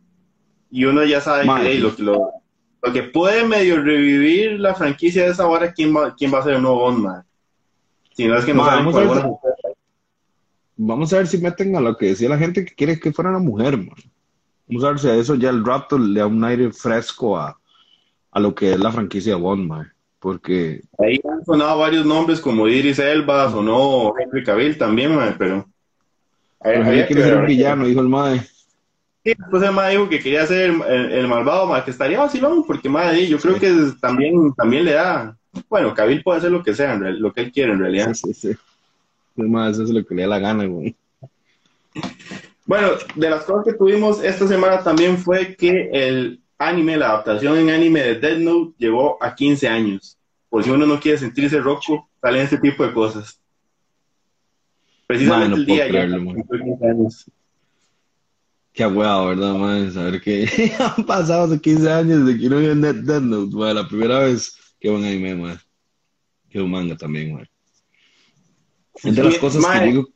y 0.71 0.85
uno 0.85 1.02
ya 1.04 1.21
sabe 1.21 1.47
que 1.62 1.78
lo, 1.78 1.95
lo, 1.99 2.30
lo, 2.83 2.92
que 2.92 3.04
puede 3.04 3.45
medio 3.45 3.83
revivir 3.83 4.61
la 4.61 4.75
franquicia 4.75 5.25
de 5.25 5.30
esa 5.30 5.47
hora, 5.47 5.73
¿quién 5.73 5.97
va, 5.97 6.14
quién 6.14 6.33
va 6.33 6.40
a 6.40 6.45
ser 6.45 6.54
el 6.54 6.62
nuevo 6.62 6.80
Bond, 6.80 6.99
ma? 6.99 7.25
Si 8.12 8.26
no 8.26 8.37
es 8.37 8.45
que 8.45 8.52
no 8.52 8.66
saben 8.66 8.85
vamos 10.78 11.12
a 11.12 11.18
ver 11.18 11.26
si 11.26 11.38
meten 11.38 11.76
a 11.76 11.80
lo 11.80 11.97
que 11.97 12.06
decía 12.06 12.28
la 12.28 12.38
gente 12.38 12.64
que 12.64 12.75
quiere 12.75 12.99
que 12.99 13.12
fuera 13.12 13.30
una 13.30 13.40
mujer, 13.40 13.76
man. 13.76 13.97
Vamos 14.68 14.85
a 14.85 14.90
ver 14.90 14.99
si 14.99 15.08
a 15.08 15.14
eso 15.16 15.35
ya 15.35 15.50
el 15.50 15.64
Raptor 15.64 16.00
le 16.00 16.20
da 16.20 16.26
un 16.26 16.42
aire 16.44 16.70
fresco 16.73 17.37
a, 17.37 17.58
a 18.30 18.40
lo 18.40 18.54
que 18.54 18.73
es 18.73 18.78
la 18.78 18.92
franquicia 18.92 19.37
Bond, 19.37 19.66
man. 19.66 19.92
Porque... 20.20 20.82
Ahí 20.99 21.20
han 21.30 21.44
sonado 21.44 21.78
varios 21.78 22.06
nombres 22.06 22.40
como 22.40 22.68
Iris 22.68 22.99
Elba, 22.99 23.50
sonó 23.50 24.12
Henry 24.18 24.44
Cavill 24.44 24.78
también, 24.78 25.14
man, 25.14 25.37
pero... 25.38 25.68
pero 26.62 26.85
había 26.85 27.06
que 27.06 27.14
ser 27.14 27.37
un 27.37 27.47
villano, 27.47 27.87
dijo 27.87 28.00
el 28.00 28.08
mae. 28.08 28.40
Sí, 29.25 29.35
pues 29.50 29.62
el 29.62 29.73
mae 29.73 29.92
dijo 29.92 30.08
que 30.08 30.20
quería 30.20 30.47
ser 30.47 30.70
el, 30.88 31.28
malvado, 31.28 31.66
mae, 31.66 31.85
que 31.85 31.90
estaría 31.90 32.18
vacilón, 32.18 32.64
porque 32.66 32.88
mae, 32.88 33.26
yo 33.26 33.38
creo 33.38 33.58
que 33.58 33.73
también, 34.00 34.52
también 34.54 34.85
le 34.85 34.92
da... 34.92 35.37
Bueno, 35.68 35.94
Cavill 35.94 36.23
puede 36.23 36.38
hacer 36.38 36.50
lo 36.50 36.62
que 36.62 36.75
sea, 36.75 36.94
lo 36.97 37.32
que 37.32 37.40
él 37.40 37.52
quiere 37.52 37.73
en 37.73 37.80
realidad. 37.80 38.12
Sí, 38.14 38.32
sí, 38.35 38.52
sí. 38.52 38.58
Más, 39.47 39.75
eso 39.75 39.85
es 39.85 39.90
lo 39.90 40.04
que 40.04 40.14
le 40.14 40.23
da 40.23 40.28
la 40.28 40.38
gana, 40.38 40.64
güey. 40.66 40.97
Bueno, 42.66 42.88
de 43.14 43.30
las 43.30 43.45
cosas 43.45 43.64
que 43.64 43.78
tuvimos 43.78 44.23
esta 44.23 44.47
semana 44.47 44.83
también 44.83 45.16
fue 45.16 45.57
que 45.57 45.88
el 45.90 46.40
anime, 46.59 46.97
la 46.97 47.11
adaptación 47.11 47.57
en 47.57 47.71
anime 47.71 48.02
de 48.02 48.14
Dead 48.16 48.38
Note 48.38 48.75
llegó 48.78 49.23
a 49.23 49.35
15 49.35 49.68
años. 49.68 50.18
Por 50.50 50.64
si 50.64 50.71
uno 50.71 50.87
no 50.87 51.00
quiere 51.00 51.18
sentirse 51.18 51.61
roco, 51.61 52.09
salen 52.21 52.42
este 52.42 52.59
tipo 52.59 52.85
de 52.85 52.92
cosas. 52.92 53.40
Precisamente 55.07 55.57
el 55.57 55.66
día 55.66 55.88
creerlo, 55.88 56.35
ya 56.37 56.42
15 56.42 56.87
años. 56.87 57.30
Qué 58.73 58.87
huevo, 58.87 59.28
¿verdad, 59.28 59.54
man? 59.54 59.92
Saber 59.92 60.21
que 60.21 60.73
han 60.78 61.07
pasado 61.07 61.59
15 61.59 61.90
años 61.90 62.26
de 62.26 62.38
que 62.38 62.49
no 62.49 62.59
vi 62.59 62.66
Dead 62.66 63.21
Note, 63.23 63.75
La 63.75 63.88
primera 63.88 64.21
vez 64.21 64.54
que 64.78 64.90
un 64.90 65.04
anime, 65.04 65.35
man. 65.35 65.59
Que 66.50 66.61
un 66.61 66.71
manga 66.71 66.97
también, 66.97 67.35
man. 67.35 67.49
Es 69.05 69.14
de 69.17 69.23
las 69.23 69.38
cosas 69.38 69.64
que 69.64 69.85
digo. 69.87 70.09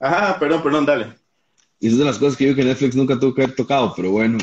Ajá, 0.00 0.38
perdón, 0.38 0.62
perdón, 0.62 0.86
dale. 0.86 1.14
Y 1.80 1.88
es 1.88 1.98
de 1.98 2.04
las 2.04 2.18
cosas 2.18 2.36
que 2.36 2.44
digo 2.44 2.56
que 2.56 2.64
Netflix 2.64 2.96
nunca 2.96 3.18
tuvo 3.18 3.34
que 3.34 3.42
haber 3.42 3.54
tocado, 3.54 3.92
pero 3.94 4.10
bueno. 4.10 4.38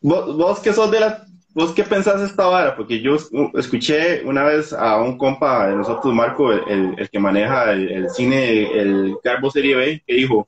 ¿Vos, 0.00 0.36
vos 0.36 0.58
que 0.60 0.72
sos 0.72 0.90
de 0.90 1.00
la, 1.00 1.26
¿vos 1.56 1.72
qué 1.72 1.82
pensás 1.82 2.20
de 2.20 2.26
esta 2.26 2.46
vara? 2.46 2.76
Porque 2.76 3.00
yo 3.00 3.16
escuché 3.54 4.22
una 4.24 4.44
vez 4.44 4.72
a 4.74 5.00
un 5.00 5.16
compa 5.16 5.68
de 5.68 5.74
nosotros, 5.74 6.14
Marco, 6.14 6.52
el, 6.52 7.08
que 7.10 7.18
maneja 7.18 7.72
el, 7.72 8.10
cine, 8.10 8.70
el 8.78 9.16
Carbo 9.24 9.50
Serie 9.50 9.74
B, 9.74 10.02
que 10.06 10.14
dijo, 10.14 10.46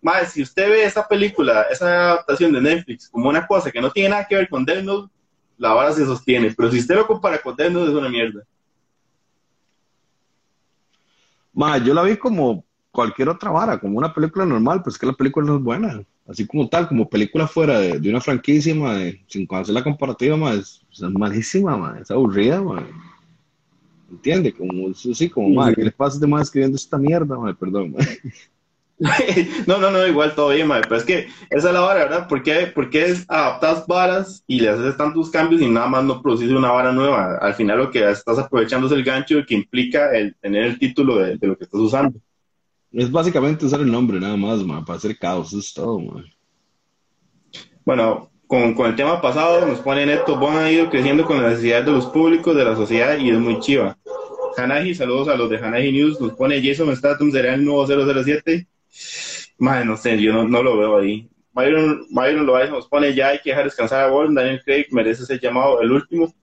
Madre, 0.00 0.26
si 0.26 0.42
usted 0.42 0.68
ve 0.68 0.84
esa 0.84 1.08
película, 1.08 1.66
esa 1.70 2.12
adaptación 2.12 2.52
de 2.52 2.60
Netflix 2.60 3.08
como 3.08 3.30
una 3.30 3.46
cosa 3.46 3.72
que 3.72 3.80
no 3.80 3.90
tiene 3.90 4.10
nada 4.10 4.26
que 4.28 4.36
ver 4.36 4.48
con 4.48 4.64
Death 4.64 4.84
Note, 4.84 5.12
la 5.58 5.72
vara 5.72 5.92
se 5.92 6.04
sostiene. 6.04 6.54
Pero 6.56 6.70
si 6.70 6.78
usted 6.78 6.94
lo 6.94 7.06
compara 7.06 7.38
con 7.38 7.56
Death 7.56 7.72
Note, 7.72 7.90
es 7.90 7.96
una 7.96 8.08
mierda. 8.08 8.42
Madre, 11.54 11.86
yo 11.86 11.94
la 11.94 12.02
vi 12.02 12.16
como 12.16 12.64
cualquier 12.90 13.28
otra 13.28 13.50
vara, 13.50 13.78
como 13.78 13.98
una 13.98 14.12
película 14.12 14.44
normal, 14.44 14.80
pero 14.80 14.90
es 14.90 14.98
que 14.98 15.06
la 15.06 15.12
película 15.12 15.46
no 15.46 15.56
es 15.56 15.62
buena. 15.62 16.04
Así 16.26 16.46
como 16.46 16.68
tal, 16.68 16.88
como 16.88 17.08
película 17.08 17.46
fuera 17.46 17.78
de, 17.78 18.08
una 18.08 18.20
franquicia, 18.20 18.74
madre, 18.74 19.22
sin 19.26 19.46
hacer 19.50 19.74
la 19.74 19.84
comparativa, 19.84 20.36
madre, 20.36 20.60
es, 20.60 20.80
malísima, 21.00 21.76
madre, 21.76 22.02
es 22.02 22.10
aburrida, 22.10 22.62
madre. 22.62 22.86
¿Entiende? 24.10 24.52
Como, 24.52 24.94
sí, 24.94 25.28
como, 25.28 25.48
madre, 25.50 25.74
¿qué 25.74 25.84
le 25.84 25.90
pasa 25.90 26.18
de 26.18 26.26
más 26.26 26.42
escribiendo 26.42 26.76
esta 26.76 26.96
mierda, 26.96 27.36
madre? 27.36 27.54
Perdón, 27.54 27.92
madre. 27.92 28.20
no, 29.66 29.78
no, 29.78 29.90
no, 29.90 30.06
igual 30.06 30.34
todo 30.34 30.50
bien, 30.50 30.68
madre, 30.68 30.84
pero 30.84 30.96
es 30.96 31.04
que 31.04 31.26
esa 31.50 31.68
es 31.68 31.74
la 31.74 31.80
vara, 31.80 32.04
¿verdad? 32.04 32.28
¿Por 32.28 32.42
qué, 32.42 32.72
es 32.92 33.24
adaptas 33.28 33.86
varas 33.88 34.44
y 34.46 34.60
le 34.60 34.68
haces 34.68 34.96
tantos 34.96 35.30
cambios 35.30 35.60
y 35.62 35.68
nada 35.68 35.88
más 35.88 36.04
no 36.04 36.22
produces 36.22 36.50
una 36.50 36.70
vara 36.70 36.92
nueva? 36.92 37.38
Al 37.38 37.54
final 37.54 37.78
lo 37.78 37.90
que 37.90 38.08
estás 38.08 38.38
aprovechando 38.38 38.86
es 38.86 38.92
el 38.92 39.02
gancho 39.02 39.44
que 39.46 39.54
implica 39.54 40.16
el 40.16 40.36
tener 40.36 40.64
el 40.64 40.78
título 40.78 41.16
de, 41.16 41.38
lo 41.42 41.56
que 41.56 41.64
estás 41.64 41.80
usando. 41.80 42.18
Es 42.92 43.10
básicamente 43.10 43.66
usar 43.66 43.80
el 43.80 43.90
nombre 43.90 44.20
nada 44.20 44.36
más, 44.36 44.62
madre, 44.62 44.84
para 44.86 44.98
hacer 44.98 45.18
caos, 45.18 45.52
es 45.52 45.74
todo, 45.74 45.98
madre. 45.98 46.32
Bueno, 47.84 48.30
con, 48.46 48.78
el 48.78 48.94
tema 48.94 49.20
pasado 49.20 49.66
nos 49.66 49.80
pone 49.80 50.06
Neto, 50.06 50.38
Bon 50.38 50.56
ha 50.56 50.70
ido 50.70 50.88
creciendo 50.88 51.24
con 51.24 51.42
las 51.42 51.52
necesidades 51.52 51.86
de 51.86 51.92
los 51.92 52.06
públicos, 52.06 52.54
de 52.54 52.64
la 52.64 52.76
sociedad 52.76 53.18
y 53.18 53.30
es 53.30 53.38
muy 53.38 53.58
chiva. 53.58 53.98
Hanahi, 54.56 54.94
saludos 54.94 55.26
a 55.26 55.34
los 55.34 55.50
de 55.50 55.58
Hanahi 55.58 55.90
News, 55.90 56.20
nos 56.20 56.34
pone 56.34 56.62
Jason 56.62 56.94
Statham, 56.94 57.32
será 57.32 57.54
el 57.54 57.64
nuevo 57.64 57.84
007. 57.86 58.68
Madre, 59.58 59.84
no 59.84 59.96
sé, 59.96 60.20
yo 60.20 60.44
no, 60.44 60.62
lo 60.62 60.78
veo 60.78 60.98
ahí. 60.98 61.28
Byron, 61.52 62.06
Byron 62.10 62.46
Loaiza 62.46 62.72
nos 62.72 62.88
pone 62.88 63.14
ya 63.14 63.28
hay 63.28 63.38
que 63.38 63.50
dejar 63.50 63.64
descansar 63.64 64.04
a 64.04 64.08
Bond, 64.08 64.36
Daniel 64.36 64.60
Craig 64.64 64.86
merece 64.90 65.24
ser 65.24 65.40
llamado 65.40 65.80
el 65.80 65.92
último. 65.92 66.34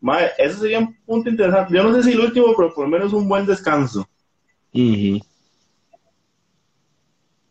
Madre, 0.00 0.30
eso 0.38 0.60
sería 0.60 0.78
un 0.78 0.94
punto 1.04 1.30
interesante. 1.30 1.74
Yo 1.74 1.82
no 1.82 1.94
sé 1.94 2.02
si 2.02 2.12
el 2.12 2.20
último, 2.20 2.54
pero 2.56 2.72
por 2.74 2.84
lo 2.84 2.90
menos 2.90 3.12
un 3.12 3.28
buen 3.28 3.46
descanso. 3.46 4.08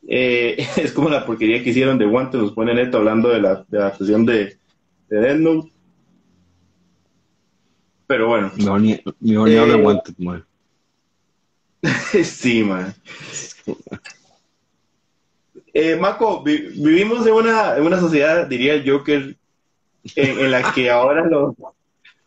Eh, 0.08 0.58
es 0.77 0.91
como 0.91 1.10
la 1.10 1.25
porquería 1.25 1.63
que 1.63 1.70
hicieron 1.70 1.98
de 1.98 2.05
Guante, 2.05 2.38
nos 2.38 2.53
pone 2.53 2.74
neto 2.74 2.98
hablando 2.98 3.29
de 3.29 3.41
la, 3.41 3.65
de 3.67 3.79
la 3.79 3.96
sesión 3.96 4.25
de, 4.25 4.58
de 5.10 5.20
Death 5.20 5.39
Note. 5.39 5.72
Pero 8.08 8.27
bueno. 8.27 8.51
Mi 8.58 8.65
ni, 8.79 8.93
eh, 8.93 9.65
de 9.65 9.81
Guante, 9.81 10.13
sí, 12.24 12.63
man. 12.63 12.93
Eh, 15.74 15.96
Marco, 15.96 16.44
vivimos 16.44 17.25
en 17.25 17.34
una, 17.34 17.78
en 17.78 17.84
una 17.84 18.00
sociedad, 18.00 18.46
diría 18.48 18.74
el 18.74 18.90
Joker, 18.90 19.36
en, 20.16 20.51
la 20.51 20.74
que 20.74 20.90
ahora 20.92 21.25
los, 21.25 21.56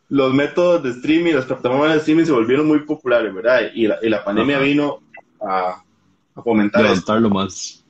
los 0.08 0.32
métodos 0.32 0.82
de 0.82 0.90
streaming, 0.90 1.34
las 1.34 1.44
plataformas 1.44 1.92
de 1.92 1.98
streaming 1.98 2.24
se 2.24 2.32
volvieron 2.32 2.66
muy 2.66 2.80
populares, 2.80 3.34
¿verdad? 3.34 3.70
Y 3.74 3.86
la, 3.86 3.98
y 4.02 4.08
la 4.08 4.24
pandemia 4.24 4.58
vino 4.58 5.00
a, 5.40 5.82
a 6.34 6.42
fomentar 6.42 6.82
Levantarlo 6.82 7.28
más. 7.28 7.84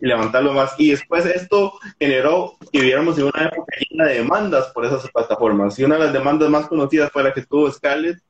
Y 0.00 0.06
levantarlo 0.06 0.52
más. 0.52 0.74
Y 0.78 0.90
después 0.90 1.26
esto 1.26 1.72
generó 1.98 2.56
que 2.72 2.80
viviéramos 2.80 3.18
en 3.18 3.24
una 3.24 3.46
época 3.46 3.74
llena 3.90 4.06
de 4.06 4.14
demandas 4.14 4.66
por 4.68 4.84
esas 4.84 5.08
plataformas. 5.10 5.78
Y 5.78 5.84
una 5.84 5.96
de 5.96 6.04
las 6.04 6.12
demandas 6.12 6.50
más 6.50 6.68
conocidas 6.68 7.10
fue 7.10 7.24
la 7.24 7.32
que 7.32 7.42
tuvo 7.42 7.70
Scarlett 7.70 8.20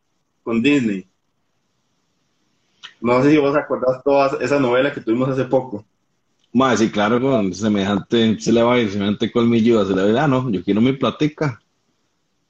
con 0.42 0.62
Disney. 0.62 1.06
No 3.00 3.22
sé 3.22 3.32
si 3.32 3.38
vos 3.38 3.54
acordás 3.56 4.02
toda 4.02 4.38
esa 4.40 4.58
novela 4.58 4.92
que 4.92 5.00
tuvimos 5.00 5.28
hace 5.28 5.44
poco. 5.44 5.84
Más, 6.54 6.78
sí, 6.78 6.88
claro, 6.88 7.20
con 7.20 7.52
semejante, 7.52 8.38
se 8.38 8.52
le 8.52 8.62
va 8.62 8.74
a 8.74 8.78
ir 8.78 8.88
semejante 8.88 9.32
colmillo, 9.32 9.84
se 9.84 9.92
le 9.92 10.12
va 10.12 10.20
a 10.20 10.24
ah, 10.24 10.28
no, 10.28 10.48
yo 10.50 10.62
quiero 10.62 10.80
mi 10.80 10.92
platica. 10.92 11.60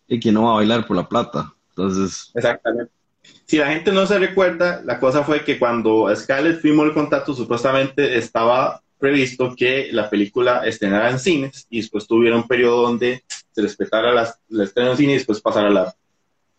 Y 0.06 0.20
que 0.20 0.30
no 0.30 0.42
va 0.42 0.50
a 0.50 0.56
bailar 0.56 0.86
por 0.86 0.94
la 0.94 1.08
plata. 1.08 1.54
Entonces. 1.70 2.30
Exactamente. 2.34 2.92
Si 3.46 3.56
la 3.56 3.68
gente 3.68 3.92
no 3.92 4.04
se 4.04 4.18
recuerda, 4.18 4.82
la 4.84 5.00
cosa 5.00 5.24
fue 5.24 5.42
que 5.42 5.58
cuando 5.58 6.14
Scarlett 6.14 6.60
firmó 6.60 6.84
el 6.84 6.92
contrato, 6.92 7.32
supuestamente 7.32 8.18
estaba 8.18 8.82
previsto 8.98 9.54
que 9.56 9.88
la 9.90 10.10
película 10.10 10.66
estrenara 10.66 11.10
en 11.10 11.18
cines 11.18 11.66
y 11.70 11.78
después 11.78 12.06
tuviera 12.06 12.36
un 12.36 12.46
periodo 12.46 12.82
donde 12.82 13.24
se 13.52 13.62
respetara 13.62 14.34
el 14.50 14.60
estreno 14.60 14.90
en 14.90 14.96
cine 14.98 15.12
y 15.12 15.16
después 15.16 15.40
pasara 15.40 15.70
la. 15.70 15.94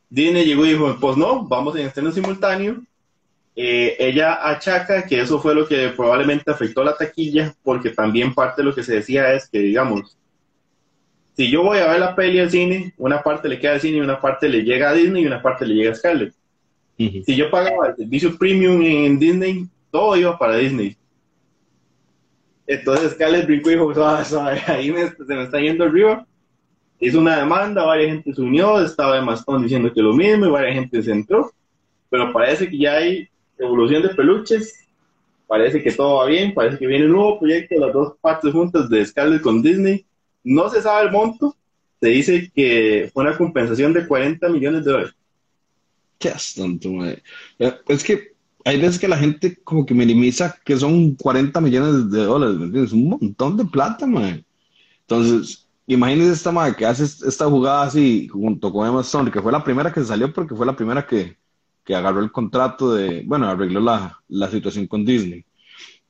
Disney 0.10 0.46
llegó 0.46 0.66
y 0.66 0.70
dijo: 0.70 0.98
Pues 1.00 1.16
no, 1.16 1.44
vamos 1.44 1.76
en 1.76 1.86
estreno 1.86 2.12
simultáneo 2.12 2.82
eh, 3.56 3.96
ella 4.00 4.50
achaca 4.50 5.06
que 5.06 5.22
eso 5.22 5.40
fue 5.40 5.56
lo 5.56 5.66
que 5.66 5.90
probablemente 5.90 6.52
afectó 6.52 6.84
la 6.84 6.98
taquilla, 6.98 7.56
porque 7.64 7.90
también 7.92 8.34
parte 8.34 8.62
de 8.62 8.68
lo 8.68 8.76
que 8.76 8.84
se 8.84 8.96
decía 8.96 9.34
es 9.34 9.50
que, 9.50 9.60
digamos, 9.60 10.18
si 11.36 11.50
yo 11.50 11.64
voy 11.64 11.80
a 11.80 11.88
ver 11.88 12.00
la 12.00 12.16
peli 12.16 12.40
al 12.40 12.52
cine, 12.52 12.94
una 12.98 13.22
parte 13.22 13.48
le 13.48 13.60
queda 13.60 13.74
al 13.74 13.82
cine 13.82 13.98
y 13.98 14.02
una 14.02 14.20
parte 14.20 14.50
le 14.50 14.64
llega 14.64 14.90
a 14.90 14.94
Disney 14.94 15.24
y 15.24 15.28
una 15.28 15.42
parte 15.42 15.66
le 15.66 15.76
llega 15.76 15.92
a 15.92 15.96
Scarlett. 15.96 16.34
Si 16.98 17.36
yo 17.36 17.50
pagaba 17.50 17.90
el 17.90 17.96
servicio 17.96 18.38
premium 18.38 18.82
en 18.82 19.20
Disney, 19.20 19.68
todo 19.92 20.16
iba 20.16 20.38
para 20.38 20.56
Disney. 20.56 20.96
Entonces 22.68 23.12
Scarlett 23.12 23.46
brincó 23.46 23.70
y 23.70 23.74
dijo, 23.74 23.94
ahí 24.06 24.94
se 24.94 25.36
me 25.36 25.44
está 25.44 25.60
yendo 25.60 25.84
arriba. 25.84 26.26
Hizo 27.00 27.20
una 27.20 27.38
demanda, 27.38 27.84
varias 27.84 28.14
gente 28.14 28.34
se 28.34 28.42
unió, 28.42 28.82
estaba 28.82 29.16
de 29.16 29.22
Mastón 29.22 29.64
diciendo 29.64 29.92
que 29.94 30.02
lo 30.02 30.14
mismo 30.14 30.46
y 30.46 30.50
varias 30.50 30.76
gente 30.76 31.04
se 31.04 31.12
entró. 31.12 31.52
Pero 32.10 32.32
parece 32.32 32.70
que 32.70 32.78
ya 32.78 32.96
hay 32.96 33.28
evolución 33.58 34.04
de 34.04 34.10
peluches. 34.10 34.88
Parece 35.48 35.82
que 35.84 35.92
todo 35.92 36.18
va 36.18 36.26
bien, 36.26 36.54
parece 36.54 36.78
que 36.78 36.88
viene 36.88 37.06
un 37.06 37.12
nuevo 37.12 37.40
proyecto, 37.40 37.76
las 37.80 37.94
dos 37.94 38.14
partes 38.20 38.52
juntas 38.52 38.90
de 38.90 39.06
Scarlett 39.06 39.42
con 39.42 39.62
Disney. 39.62 40.06
No 40.44 40.70
se 40.70 40.82
sabe 40.82 41.06
el 41.06 41.12
monto, 41.12 41.56
se 42.02 42.10
dice 42.10 42.52
que 42.54 43.10
fue 43.14 43.24
una 43.24 43.38
compensación 43.38 43.94
de 43.94 44.08
40 44.08 44.50
millones 44.50 44.84
de 44.84 44.92
dólares. 44.92 45.14
Qué 46.18 46.34
tonto, 46.56 46.90
Es 47.88 48.04
que 48.04 48.36
hay 48.64 48.82
veces 48.82 49.00
que 49.00 49.08
la 49.08 49.18
gente 49.18 49.58
como 49.64 49.86
que 49.86 49.94
minimiza 49.94 50.58
que 50.66 50.76
son 50.78 51.16
40 51.16 51.62
millones 51.62 52.10
de 52.10 52.24
dólares, 52.24 52.56
¿me 52.56 52.66
entiendes? 52.66 52.94
Un 52.94 53.10
montón 53.10 53.58
de 53.58 53.66
plata, 53.66 54.08
man. 54.08 54.44
Entonces, 55.02 55.68
imagínense 55.86 56.34
esta 56.34 56.52
madre 56.52 56.76
que 56.76 56.86
hace 56.86 57.04
esta 57.04 57.46
jugada 57.46 57.84
así 57.84 58.28
junto 58.28 58.72
con 58.72 58.88
Emma 58.88 59.02
Stone, 59.02 59.30
que 59.30 59.42
fue 59.42 59.52
la 59.52 59.64
primera 59.64 59.94
que 59.94 60.04
salió 60.04 60.34
porque 60.34 60.56
fue 60.56 60.66
la 60.66 60.76
primera 60.76 61.06
que, 61.06 61.38
que 61.86 61.96
agarró 61.96 62.20
el 62.22 62.32
contrato 62.32 62.94
de, 62.94 63.24
bueno, 63.26 63.48
arregló 63.48 63.80
la, 63.80 64.20
la 64.28 64.50
situación 64.50 64.88
con 64.88 65.06
Disney. 65.06 65.46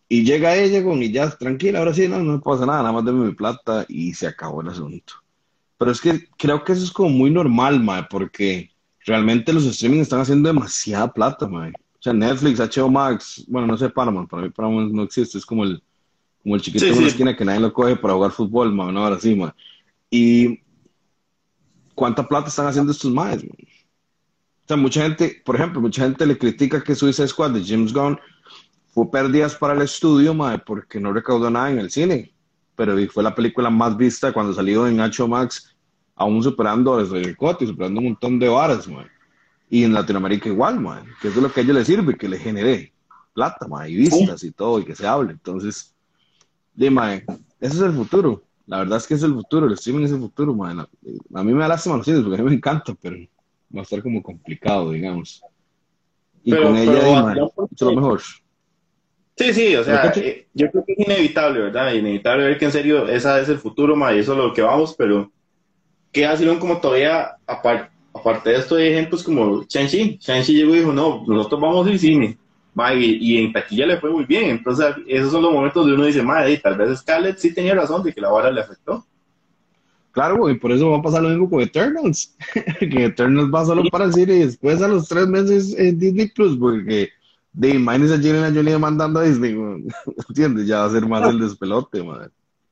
Y 0.07 0.23
llega 0.23 0.55
ella 0.55 0.83
con, 0.83 1.03
y 1.03 1.11
ya, 1.11 1.29
tranquila, 1.29 1.79
ahora 1.79 1.93
sí, 1.93 2.07
no, 2.07 2.19
no 2.19 2.39
pasa 2.41 2.65
nada, 2.65 2.79
nada 2.79 2.93
más 2.93 3.05
deme 3.05 3.25
mi 3.25 3.33
plata 3.33 3.85
y 3.89 4.13
se 4.13 4.27
acabó 4.27 4.61
el 4.61 4.69
asunto. 4.69 5.13
Pero 5.77 5.91
es 5.91 5.99
que 5.99 6.29
creo 6.37 6.63
que 6.63 6.71
eso 6.71 6.83
es 6.83 6.91
como 6.91 7.09
muy 7.09 7.29
normal, 7.29 7.83
mae, 7.83 8.05
porque 8.09 8.71
realmente 9.05 9.51
los 9.51 9.65
streaming 9.65 9.99
están 9.99 10.21
haciendo 10.21 10.47
demasiada 10.47 11.11
plata, 11.11 11.47
mae. 11.47 11.71
O 11.71 12.01
sea, 12.05 12.13
Netflix, 12.13 12.59
HBO 12.59 12.89
Max, 12.89 13.43
bueno, 13.47 13.67
no 13.67 13.77
sé 13.77 13.89
Paramount, 13.89 14.29
para 14.29 14.43
mí 14.43 14.49
Paramount 14.49 14.93
no 14.93 15.03
existe, 15.03 15.37
es 15.37 15.45
como 15.45 15.63
el, 15.63 15.83
como 16.41 16.55
el 16.55 16.61
chiquito 16.61 16.85
de 16.85 16.93
una 16.93 17.07
esquina 17.07 17.35
que 17.35 17.43
nadie 17.43 17.59
lo 17.59 17.73
coge 17.73 17.95
para 17.97 18.13
jugar 18.13 18.31
fútbol, 18.31 18.73
mae, 18.73 18.93
no, 18.93 19.03
ahora 19.03 19.19
sí, 19.19 19.35
mae. 19.35 19.51
Y 20.09 20.61
¿cuánta 21.95 22.25
plata 22.25 22.47
están 22.47 22.67
haciendo 22.67 22.91
estos 22.91 23.11
maes, 23.11 23.43
mae? 23.43 23.74
O 24.65 24.67
sea, 24.67 24.77
mucha 24.77 25.03
gente, 25.03 25.43
por 25.45 25.55
ejemplo, 25.55 25.79
mucha 25.79 26.01
gente 26.01 26.25
le 26.25 26.39
critica 26.39 26.83
que 26.83 26.95
Suicide 26.95 27.27
Squad 27.27 27.51
de 27.51 27.63
James 27.63 27.93
Gunn 27.93 28.19
fue 28.87 29.11
pérdidas 29.11 29.53
para 29.53 29.73
el 29.73 29.83
estudio, 29.83 30.33
madre, 30.33 30.63
porque 30.65 30.99
no 30.99 31.13
recaudó 31.13 31.51
nada 31.51 31.69
en 31.69 31.77
el 31.77 31.91
cine. 31.91 32.33
Pero 32.75 32.95
fue 33.11 33.21
la 33.21 33.35
película 33.35 33.69
más 33.69 33.95
vista 33.95 34.33
cuando 34.33 34.53
salió 34.53 34.87
en 34.87 34.97
HBO 34.97 35.27
Max, 35.27 35.75
aún 36.15 36.41
superando 36.41 36.97
desde 36.97 37.21
el 37.21 37.37
cote, 37.37 37.67
superando 37.67 37.99
un 37.99 38.05
montón 38.07 38.39
de 38.39 38.49
varas, 38.49 38.87
madre. 38.87 39.11
Y 39.69 39.83
en 39.83 39.93
Latinoamérica 39.93 40.49
igual, 40.49 40.79
madre, 40.79 41.11
que 41.21 41.27
eso 41.27 41.37
es 41.37 41.43
lo 41.43 41.53
que 41.53 41.59
a 41.59 41.63
ellos 41.63 41.75
les 41.75 41.85
sirve, 41.85 42.17
que 42.17 42.27
le 42.27 42.39
genere 42.39 42.91
plata, 43.35 43.67
madre, 43.67 43.91
y 43.91 43.97
vistas 43.97 44.43
y 44.43 44.51
todo, 44.51 44.79
y 44.79 44.85
que 44.85 44.95
se 44.95 45.05
hable. 45.05 45.33
Entonces, 45.33 45.93
dime, 46.73 47.23
ese 47.59 47.75
es 47.75 47.81
el 47.81 47.93
futuro. 47.93 48.41
La 48.65 48.79
verdad 48.79 48.97
es 48.97 49.05
que 49.05 49.13
es 49.13 49.21
el 49.21 49.35
futuro, 49.35 49.67
el 49.67 49.73
streaming 49.73 50.05
es 50.05 50.11
el 50.11 50.19
futuro, 50.19 50.55
madre. 50.55 50.87
A 51.35 51.43
mí 51.43 51.53
me 51.53 51.59
da 51.59 51.67
lástima 51.67 51.97
los 51.97 52.05
cines, 52.05 52.21
porque 52.21 52.41
a 52.41 52.43
mí 52.43 52.49
me 52.49 52.55
encanta, 52.55 52.95
pero 52.99 53.15
va 53.75 53.81
a 53.81 53.83
estar 53.83 54.01
como 54.01 54.21
complicado, 54.21 54.91
digamos. 54.91 55.41
Y 56.43 56.55
con 56.55 56.75
ella, 56.75 56.99
es 57.71 57.81
lo 57.81 57.95
mejor. 57.95 58.21
Sí, 59.37 59.53
sí, 59.53 59.75
o 59.75 59.83
sea, 59.83 60.13
eh, 60.15 60.47
yo 60.53 60.71
creo 60.71 60.85
que 60.85 60.93
es 60.93 60.99
inevitable, 60.99 61.59
¿verdad? 61.59 61.93
Inevitable 61.93 62.45
ver 62.45 62.57
que 62.57 62.65
en 62.65 62.71
serio 62.71 63.07
esa 63.07 63.39
es 63.41 63.49
el 63.49 63.57
futuro, 63.57 63.95
ma, 63.95 64.13
y 64.13 64.19
eso 64.19 64.31
es 64.31 64.37
lo 64.37 64.53
que 64.53 64.61
vamos, 64.61 64.95
pero 64.97 65.29
¿qué 66.11 66.25
hacen 66.25 66.57
como 66.57 66.79
todavía, 66.79 67.35
aparte 67.45 67.95
aparte 68.15 68.49
de 68.49 68.55
esto, 68.55 68.75
hay 68.75 68.87
ejemplos 68.87 69.23
como 69.23 69.63
Shang-Chi. 69.63 70.17
Shang-Chi 70.21 70.53
llegó 70.53 70.73
y 70.73 70.79
dijo, 70.79 70.93
no, 70.93 71.23
nosotros 71.27 71.59
vamos 71.59 71.87
al 71.87 71.99
cine, 71.99 72.37
ma, 72.73 72.93
y, 72.93 73.37
en 73.37 73.51
taquilla 73.51 73.85
le 73.85 73.99
fue 73.99 74.09
muy 74.09 74.25
bien. 74.25 74.51
Entonces, 74.51 74.95
esos 75.07 75.31
son 75.31 75.43
los 75.43 75.51
momentos 75.51 75.83
donde 75.83 75.95
uno 75.95 76.05
dice, 76.05 76.23
madre, 76.23 76.57
tal 76.57 76.77
vez 76.77 76.99
Scarlett 76.99 77.37
sí 77.37 77.53
tenía 77.53 77.75
razón 77.75 78.03
de 78.03 78.13
que 78.13 78.21
la 78.21 78.29
vara 78.29 78.49
le 78.49 78.61
afectó. 78.61 79.05
Claro, 80.15 80.49
y 80.49 80.57
por 80.57 80.71
eso 80.71 80.89
va 80.91 80.99
a 80.99 81.01
pasar 81.01 81.21
lo 81.21 81.27
mismo 81.27 81.49
con 81.49 81.59
Eternals. 81.59 82.37
que 82.79 83.03
Eternals 83.03 83.53
va 83.53 83.65
solo 83.65 83.83
para 83.91 84.07
y 84.07 84.25
después 84.25 84.81
a 84.81 84.87
los 84.87 85.09
tres 85.09 85.27
meses 85.27 85.77
en 85.77 85.99
Disney 85.99 86.29
Plus, 86.29 86.57
porque 86.57 87.09
de 87.51 87.69
imagínense 87.71 88.15
a 88.15 88.17
Gina 88.17 88.49
Jolie 88.53 88.77
mandando 88.77 89.19
a 89.19 89.23
Disney, 89.23 89.53
¿entiendes? 90.29 90.67
Ya 90.67 90.79
va 90.79 90.85
a 90.85 90.89
ser 90.89 91.05
más 91.05 91.29
el 91.29 91.37
despelote, 91.37 92.01
madre. 92.01 92.29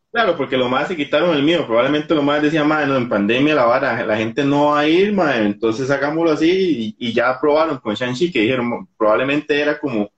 Claro, 0.09 0.37
porque 0.37 0.55
lo 0.55 0.69
más 0.69 0.87
se 0.87 0.95
quitaron 0.95 1.35
el 1.35 1.43
mío. 1.43 1.67
Probablemente 1.67 2.15
lo 2.15 2.23
más 2.23 2.41
decía, 2.41 2.63
madre, 2.63 2.87
no, 2.87 2.95
en 2.95 3.09
pandemia 3.09 3.55
la 3.55 3.65
vara, 3.65 4.05
la 4.05 4.15
gente 4.15 4.45
no 4.45 4.67
va 4.67 4.79
a 4.79 4.87
ir, 4.87 5.11
madre, 5.11 5.45
entonces 5.45 5.91
hagámoslo 5.91 6.31
así 6.31 6.95
y, 6.97 7.11
ya 7.11 7.37
probaron 7.41 7.77
con 7.79 7.93
Shang-Chi 7.93 8.31
que 8.31 8.39
dijeron, 8.39 8.87
probablemente 8.97 9.59
era 9.59 9.77
como 9.77 10.09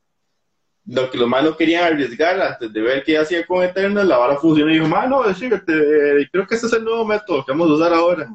lo 0.88 1.10
que 1.10 1.18
los 1.18 1.28
más 1.28 1.44
no 1.44 1.58
querían 1.58 1.84
arriesgar 1.84 2.40
antes 2.40 2.72
de 2.72 2.82
ver 2.82 3.04
qué 3.04 3.18
hacía 3.18 3.46
con 3.46 3.64
Eternal, 3.64 4.08
la 4.08 4.18
vara 4.18 4.38
funcionó 4.38 4.70
y 4.70 4.76
dijo, 4.76 4.88
madre, 4.88 5.10
no, 5.10 5.24
fíjate, 5.24 6.30
creo 6.32 6.48
que 6.48 6.56
ese 6.56 6.68
es 6.68 6.74
el 6.74 6.84
nuevo 6.84 7.06
método 7.06 7.44
que 7.44 7.52
vamos 7.52 7.70
a 7.70 7.74
usar 7.74 7.94
ahora. 7.94 8.30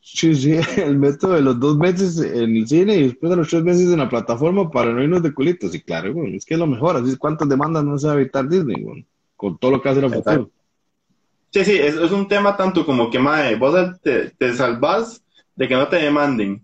Sí, 0.00 0.34
sí, 0.34 0.58
el 0.76 0.98
método 0.98 1.34
de 1.34 1.42
los 1.42 1.58
dos 1.58 1.76
meses 1.76 2.18
en 2.18 2.56
el 2.56 2.66
cine 2.66 2.96
y 2.96 3.02
después 3.04 3.30
de 3.30 3.36
los 3.36 3.48
tres 3.48 3.62
meses 3.62 3.92
en 3.92 3.98
la 3.98 4.08
plataforma 4.08 4.70
para 4.70 4.92
no 4.92 5.02
irnos 5.02 5.22
de 5.22 5.32
culitos. 5.32 5.74
Y 5.74 5.80
claro, 5.80 6.14
es 6.26 6.44
que 6.44 6.54
es 6.54 6.60
lo 6.60 6.66
mejor. 6.66 6.96
Así 6.96 7.10
es 7.10 7.18
cuántas 7.18 7.48
demandas 7.48 7.84
no 7.84 7.98
se 7.98 8.06
va 8.06 8.14
a 8.14 8.16
evitar 8.16 8.48
Disney, 8.48 9.06
con 9.36 9.58
todo 9.58 9.72
lo 9.72 9.82
que 9.82 9.88
hace 9.88 10.02
la 10.02 10.10
futuro. 10.10 10.50
Sí, 11.50 11.64
sí, 11.64 11.76
es, 11.76 11.94
es, 11.94 12.10
un 12.10 12.28
tema 12.28 12.56
tanto 12.56 12.84
como 12.84 13.10
que, 13.10 13.18
madre, 13.18 13.56
vos 13.56 13.74
te, 14.02 14.30
te 14.30 14.52
salvas 14.54 15.22
de 15.56 15.66
que 15.66 15.74
no 15.74 15.88
te 15.88 15.96
demanden. 15.96 16.62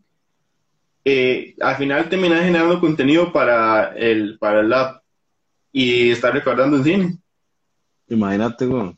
Eh, 1.04 1.54
al 1.60 1.76
final 1.76 2.08
terminas 2.08 2.44
generando 2.44 2.80
contenido 2.80 3.32
para 3.32 3.94
el, 3.96 4.38
para 4.38 4.60
el 4.60 4.72
app 4.72 5.03
y 5.74 6.10
estar 6.10 6.32
recordando 6.32 6.76
en 6.76 6.84
cine. 6.84 7.18
Imagínate, 8.08 8.64
güey. 8.64 8.96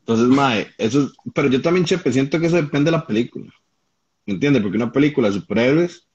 Entonces, 0.00 0.26
mae, 0.26 0.66
eso 0.78 1.12
pero 1.32 1.48
yo 1.48 1.62
también, 1.62 1.86
chepe, 1.86 2.12
siento 2.12 2.40
que 2.40 2.46
eso 2.46 2.56
depende 2.56 2.90
de 2.90 2.96
la 2.96 3.06
película. 3.06 3.52
¿Me 4.26 4.34
entiendes? 4.34 4.62
Porque 4.62 4.76
una 4.76 4.90
película 4.90 5.28
de 5.28 5.34
superhéroes 5.34 6.06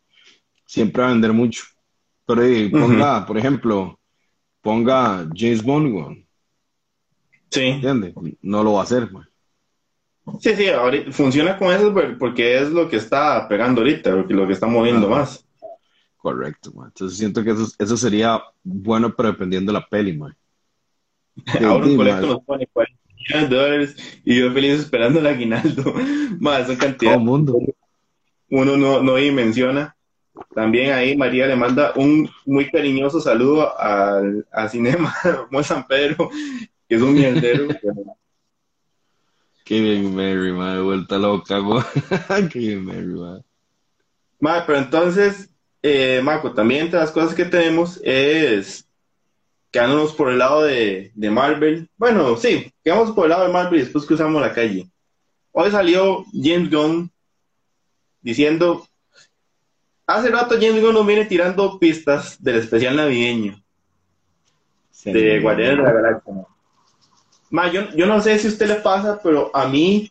siempre 0.65 1.01
va 1.01 1.09
a 1.09 1.13
vender 1.13 1.31
mucho. 1.31 1.63
Pero 2.25 2.41
ponga, 2.71 3.25
por 3.25 3.37
ejemplo, 3.37 3.97
ponga 4.61 5.27
James 5.33 5.63
Bond, 5.63 5.91
güey. 5.91 6.27
Sí. 7.49 7.61
¿Entiendes? 7.61 8.13
No 8.41 8.63
lo 8.63 8.73
va 8.73 8.81
a 8.81 8.83
hacer, 8.83 9.09
Sí, 10.39 10.55
sí, 10.55 10.67
funciona 11.11 11.57
con 11.57 11.73
eso 11.73 11.93
porque 12.19 12.59
es 12.59 12.69
lo 12.69 12.87
que 12.89 12.97
está 12.97 13.47
pegando 13.47 13.81
ahorita, 13.81 14.11
lo 14.11 14.27
que, 14.27 14.33
lo 14.33 14.45
que 14.45 14.53
está 14.53 14.67
moviendo 14.67 15.09
más. 15.09 15.45
Correcto, 16.21 16.71
man. 16.73 16.87
Entonces 16.87 17.17
siento 17.17 17.43
que 17.43 17.51
eso, 17.51 17.67
eso 17.79 17.97
sería 17.97 18.41
bueno, 18.63 19.15
pero 19.15 19.31
dependiendo 19.31 19.71
de 19.71 19.79
la 19.79 19.87
peli, 19.87 20.15
man. 20.15 20.35
Ahora 21.65 21.85
un 21.85 21.97
colecto 21.97 22.27
nos 22.27 22.43
pone 22.43 22.67
40 22.67 23.47
dólares 23.49 23.95
y 24.23 24.39
yo 24.39 24.51
feliz 24.51 24.79
esperando 24.79 25.19
el 25.19 25.27
aguinaldo. 25.27 25.93
más 26.39 26.69
esa 26.69 26.77
cantidad. 26.77 27.13
Todo 27.13 27.23
mundo. 27.23 27.59
Uno 28.49 28.77
no, 28.77 29.01
no 29.01 29.15
dimensiona. 29.15 29.95
También 30.53 30.91
ahí 30.91 31.17
María 31.17 31.47
le 31.47 31.55
manda 31.55 31.93
un 31.95 32.29
muy 32.45 32.69
cariñoso 32.69 33.19
saludo 33.19 33.77
al, 33.79 34.47
a 34.51 34.69
Cinema 34.69 35.13
San 35.63 35.85
Pedro 35.87 36.29
que 36.87 36.95
es 36.95 37.01
un 37.01 37.13
mierdero. 37.13 37.69
Kevin 39.63 40.13
Mary, 40.13 40.51
madre, 40.51 40.81
vuelta 40.81 41.17
loca, 41.17 41.59
güey. 41.59 41.83
Kevin 42.51 42.83
Mary, 42.83 43.05
madre. 43.05 43.43
Madre, 44.41 44.63
pero 44.67 44.79
entonces, 44.79 45.50
eh, 45.81 46.21
Marco, 46.23 46.53
también 46.53 46.85
entre 46.85 46.99
las 46.99 47.11
cosas 47.11 47.33
que 47.33 47.45
tenemos 47.45 47.99
es 48.03 48.87
quedándonos 49.71 50.13
por 50.13 50.29
el 50.29 50.39
lado 50.39 50.63
de, 50.63 51.11
de 51.15 51.29
Marvel. 51.29 51.89
Bueno, 51.97 52.35
sí, 52.37 52.71
quedamos 52.83 53.11
por 53.11 53.25
el 53.25 53.29
lado 53.29 53.47
de 53.47 53.53
Marvel 53.53 53.79
y 53.79 53.83
después 53.83 54.05
cruzamos 54.05 54.41
la 54.41 54.53
calle. 54.53 54.89
Hoy 55.51 55.71
salió 55.71 56.25
James 56.33 56.69
Gunn 56.69 57.11
diciendo, 58.21 58.87
hace 60.05 60.29
rato 60.29 60.55
James 60.55 60.81
Gunn 60.81 60.93
nos 60.93 61.07
viene 61.07 61.25
tirando 61.25 61.79
pistas 61.79 62.41
del 62.41 62.57
especial 62.57 62.95
navideño 62.95 63.61
de 65.03 65.39
Guardianes 65.39 65.77
de 65.77 65.83
la 65.83 65.93
Galaxia 65.93 66.33
yo, 67.95 68.05
no 68.05 68.21
sé 68.21 68.39
si 68.39 68.47
a 68.47 68.49
usted 68.49 68.67
le 68.67 68.75
pasa, 68.75 69.19
pero 69.21 69.51
a 69.53 69.67
mí 69.67 70.10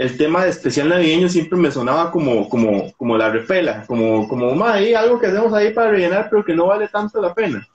el 0.00 0.16
tema 0.16 0.44
de 0.44 0.48
especial 0.48 0.88
navideño 0.88 1.28
siempre 1.28 1.58
me 1.58 1.70
sonaba 1.70 2.10
como, 2.10 2.48
como, 2.48 2.90
como 2.94 3.18
la 3.18 3.28
repela, 3.28 3.84
como, 3.86 4.26
como 4.26 4.54
ma, 4.54 4.72
algo 4.72 5.20
que 5.20 5.26
hacemos 5.26 5.52
ahí 5.52 5.74
para 5.74 5.90
rellenar, 5.90 6.28
pero 6.30 6.42
que 6.42 6.54
no 6.54 6.68
vale 6.68 6.88
tanto 6.88 7.20
la 7.20 7.34
pena. 7.34 7.68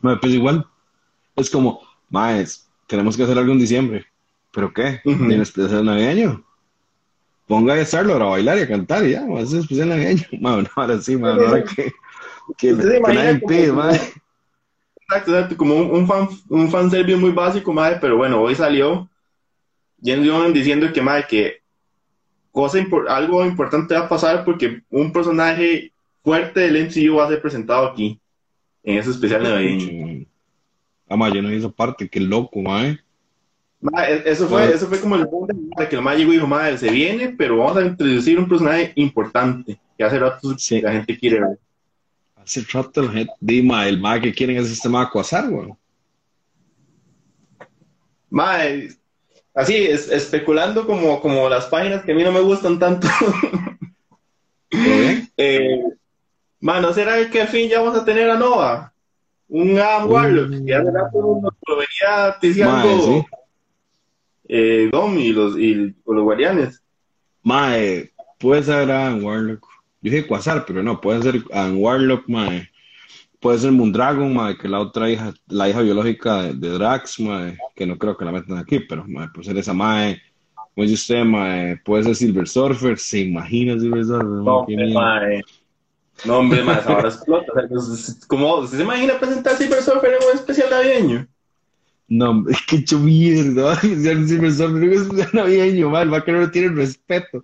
pues 0.00 0.32
igual, 0.32 0.66
es 1.36 1.48
como, 1.48 1.80
maes, 2.08 2.68
tenemos 2.88 3.16
que 3.16 3.22
hacer 3.22 3.38
algo 3.38 3.52
en 3.52 3.60
diciembre. 3.60 4.06
¿Pero 4.50 4.72
qué? 4.72 5.00
¿En 5.04 5.40
especial 5.40 5.84
navideño? 5.84 6.42
Ponga 7.46 7.74
a 7.74 7.80
estarlo 7.80 8.14
a 8.14 8.30
bailar 8.30 8.58
y 8.58 8.62
a 8.62 8.68
cantar 8.68 9.06
y 9.06 9.12
ya, 9.12 9.24
ser 9.46 9.60
especial 9.60 9.90
navideño. 9.90 10.24
Bueno, 10.40 10.68
ahora 10.74 11.00
sí, 11.00 11.16
man, 11.16 11.38
ahora 11.38 11.62
que, 11.62 11.92
que, 12.58 12.76
que 12.76 13.00
nadie 13.00 13.30
impide, 13.30 13.68
Exacto, 13.68 15.30
exacto, 15.32 15.56
como 15.56 15.76
un, 15.76 16.08
fan, 16.08 16.28
un 16.48 16.68
fanservice 16.68 17.16
muy 17.18 17.30
básico, 17.30 17.72
madre, 17.72 17.98
pero 18.00 18.16
bueno, 18.16 18.40
hoy 18.40 18.56
salió 18.56 19.08
James 20.02 20.28
Gunn 20.28 20.52
diciendo 20.52 20.92
que, 20.92 21.02
madre, 21.02 21.26
que 21.28 21.60
cosa 22.52 22.78
algo 23.08 23.44
importante 23.44 23.94
va 23.94 24.00
a 24.00 24.08
pasar 24.08 24.44
porque 24.44 24.82
un 24.90 25.12
personaje 25.12 25.92
fuerte 26.22 26.60
del 26.60 26.86
MCU 26.86 27.16
va 27.16 27.26
a 27.26 27.28
ser 27.28 27.40
presentado 27.40 27.86
aquí, 27.86 28.18
en 28.82 28.98
ese 28.98 29.10
especial 29.10 29.42
navideño. 29.42 30.26
Ah, 31.08 31.28
yo 31.28 31.42
no 31.42 31.52
hice 31.52 31.68
parte, 31.68 32.08
qué 32.08 32.20
loco, 32.20 32.60
madre. 32.60 33.00
E, 33.82 34.22
eso 34.26 34.46
fue, 34.46 34.72
eso 34.72 34.86
fue 34.86 35.00
como 35.00 35.16
el 35.16 35.26
punto 35.26 35.54
de 35.78 35.88
que 35.88 35.96
el 35.96 36.02
madre 36.02 36.18
llegó 36.18 36.32
y 36.32 36.36
dijo, 36.36 36.46
madre, 36.46 36.78
se 36.78 36.90
viene, 36.90 37.30
pero 37.30 37.56
vamos 37.56 37.76
a 37.78 37.86
introducir 37.86 38.38
un 38.38 38.48
personaje 38.48 38.92
importante, 38.96 39.80
que 39.96 40.04
hace 40.04 40.18
rato 40.18 40.54
la 40.82 40.92
gente 40.92 41.18
quiere 41.18 41.40
ver. 41.40 41.58
Hace 42.36 42.62
rato 42.72 43.02
la 43.02 43.12
gente, 43.12 43.32
dime, 43.40 43.88
el 43.88 44.00
más 44.00 44.20
que 44.20 44.32
quieren 44.32 44.56
es 44.56 44.64
el 44.64 44.68
sistema 44.68 45.04
de 45.04 45.10
Quasar, 45.10 45.48
güey. 45.48 45.72
Mae, 48.28 48.90
así, 49.54 49.76
es, 49.76 50.10
especulando 50.10 50.86
como, 50.86 51.20
como 51.20 51.48
las 51.48 51.66
páginas 51.66 52.02
que 52.04 52.12
a 52.12 52.14
mí 52.14 52.22
no 52.22 52.32
me 52.32 52.40
gustan 52.40 52.78
tanto. 52.78 53.08
eh, 55.36 55.82
¿no 56.60 56.92
será 56.92 57.28
que 57.30 57.40
al 57.40 57.48
fin 57.48 57.68
ya 57.68 57.80
vamos 57.80 57.98
a 57.98 58.04
tener 58.04 58.30
a 58.30 58.36
Nova? 58.36 58.92
Un 59.48 59.78
Adam 59.78 60.10
Warlock, 60.10 60.64
que 60.64 60.74
hace 60.74 60.90
rato 60.92 61.40
nos 61.42 61.52
lo 61.66 61.76
venía 61.76 62.36
diciendo 62.40 63.26
eh, 64.46 64.88
Dom 64.92 65.18
y 65.18 65.32
los, 65.32 65.58
y 65.58 65.74
los 65.74 66.22
guardianes. 66.22 66.82
Mae, 67.42 68.12
puede 68.38 68.62
ser 68.62 68.90
Adam 68.90 69.24
Warlock. 69.24 69.66
Yo 70.02 70.10
dije 70.12 70.26
Quasar, 70.26 70.64
pero 70.66 70.82
no, 70.82 71.00
puede 71.00 71.22
ser 71.22 71.42
An 71.52 71.76
Warlock, 71.76 72.28
mae. 72.28 72.70
Puede 73.40 73.58
ser 73.58 73.72
Moondragon, 73.72 74.34
mae, 74.34 74.56
que 74.58 74.68
la 74.68 74.80
otra 74.80 75.08
hija, 75.10 75.32
la 75.48 75.68
hija 75.68 75.80
biológica 75.80 76.42
de, 76.52 76.68
Drax, 76.68 77.20
mae, 77.20 77.56
que 77.74 77.86
no 77.86 77.96
creo 77.96 78.14
que 78.14 78.26
la 78.26 78.32
metan 78.32 78.58
aquí, 78.58 78.80
pero 78.80 79.06
puede 79.32 79.46
ser 79.46 79.56
esa 79.56 79.72
mae. 79.72 80.20
Como 80.54 80.86
dice 80.86 80.94
usted, 80.94 81.78
puede 81.82 82.04
ser 82.04 82.16
Silver 82.16 82.46
Surfer, 82.46 82.98
se 82.98 83.20
imagina 83.20 83.78
Silver 83.78 84.04
Surfer. 84.04 84.26
No, 84.26 84.66
mae. 84.92 85.42
No, 86.26 86.38
hombre, 86.38 86.62
más 86.62 86.86
ahora 86.86 87.08
explota. 87.08 87.52
¿Cómo 88.26 88.66
se 88.66 88.82
imagina 88.82 89.18
presentar 89.18 89.56
Silver 89.56 89.82
Surfer 89.82 90.12
en 90.12 90.28
un 90.28 90.34
especial 90.34 90.68
navideño? 90.70 91.26
No, 92.08 92.44
es 92.48 92.58
que 92.68 92.76
hecho 92.76 92.98
mierda. 92.98 93.76
Silver 93.80 94.52
Surfer 94.52 94.82
en 94.82 94.88
un 94.90 95.02
especial 95.02 95.30
navideño, 95.32 95.88
mae, 95.88 96.02
el 96.02 96.10
vaquero 96.10 96.40
no 96.40 96.50
tiene 96.50 96.68
respeto. 96.68 97.42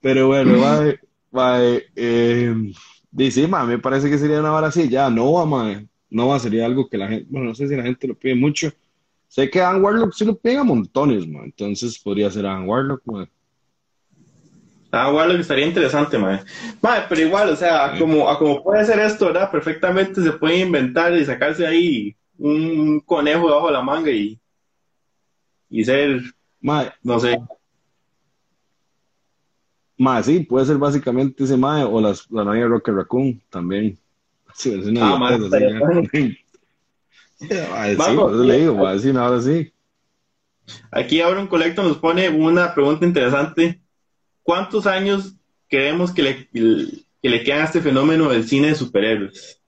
Pero 0.00 0.26
bueno, 0.26 0.58
mae. 0.58 0.98
Mae, 1.30 1.84
eh, 1.94 2.72
dice, 3.10 3.46
mae, 3.48 3.66
me 3.66 3.78
parece 3.78 4.10
que 4.10 4.18
sería 4.18 4.40
una 4.40 4.50
vara 4.50 4.68
así, 4.68 4.88
ya, 4.88 5.10
Nova, 5.10 5.44
mae. 5.46 5.86
Nova 6.10 6.38
sería 6.38 6.64
algo 6.64 6.88
que 6.88 6.96
la 6.96 7.08
gente, 7.08 7.26
bueno, 7.28 7.48
no 7.48 7.54
sé 7.54 7.68
si 7.68 7.76
la 7.76 7.82
gente 7.82 8.08
lo 8.08 8.14
pide 8.14 8.34
mucho. 8.34 8.72
Sé 9.28 9.50
que 9.50 9.60
Ann 9.60 9.82
Warlock 9.82 10.14
sí 10.14 10.24
lo 10.24 10.36
pega 10.36 10.64
montones, 10.64 11.26
mae. 11.26 11.44
Entonces 11.44 11.98
podría 11.98 12.30
ser 12.30 12.46
Ann 12.46 12.68
Warlock, 12.68 13.02
mae. 13.04 13.28
Ah, 14.90 15.12
Warlock 15.12 15.40
estaría 15.40 15.66
interesante, 15.66 16.16
mae. 16.16 16.40
Mae, 16.80 17.02
pero 17.08 17.20
igual, 17.20 17.50
o 17.50 17.56
sea, 17.56 17.94
como, 17.98 18.26
como 18.38 18.62
puede 18.62 18.84
ser 18.86 18.98
esto, 19.00 19.26
¿verdad? 19.26 19.50
Perfectamente 19.50 20.22
se 20.22 20.32
puede 20.32 20.60
inventar 20.60 21.14
y 21.14 21.24
sacarse 21.24 21.66
ahí 21.66 22.16
un 22.38 23.00
conejo 23.00 23.48
debajo 23.48 23.66
de 23.66 23.72
la 23.72 23.82
manga 23.82 24.10
y, 24.10 24.40
y 25.68 25.84
ser, 25.84 26.22
mae, 26.60 26.90
no 27.02 27.20
sé, 27.20 27.38
más 29.98 30.26
sí, 30.26 30.40
puede 30.40 30.64
ser 30.64 30.78
básicamente 30.78 31.44
ese 31.44 31.56
mae 31.56 31.82
o 31.82 32.00
las, 32.00 32.30
la 32.30 32.44
novia 32.44 32.62
de 32.62 32.68
Rocket 32.68 32.94
Raccoon 32.94 33.42
también. 33.50 33.98
Sí, 34.54 34.72
es 34.72 34.86
una 34.86 35.14
ah, 35.14 35.38
sí, 37.38 38.46
le 38.46 38.58
digo, 38.58 38.76
va 38.76 38.90
a 38.90 38.94
decir 38.94 39.16
ahora 39.16 39.40
sí. 39.40 39.72
Aquí 40.90 41.20
ahora 41.20 41.40
un 41.40 41.46
colecto 41.46 41.82
nos 41.82 41.98
pone 41.98 42.28
una 42.28 42.74
pregunta 42.74 43.04
interesante. 43.04 43.80
¿Cuántos 44.42 44.86
años 44.86 45.34
creemos 45.68 46.12
que 46.12 46.22
le, 46.22 46.48
que 46.48 47.28
le 47.28 47.42
quedan 47.42 47.62
a 47.62 47.64
este 47.64 47.80
fenómeno 47.80 48.28
del 48.28 48.46
cine 48.46 48.68
de 48.68 48.74
superhéroes? 48.74 49.60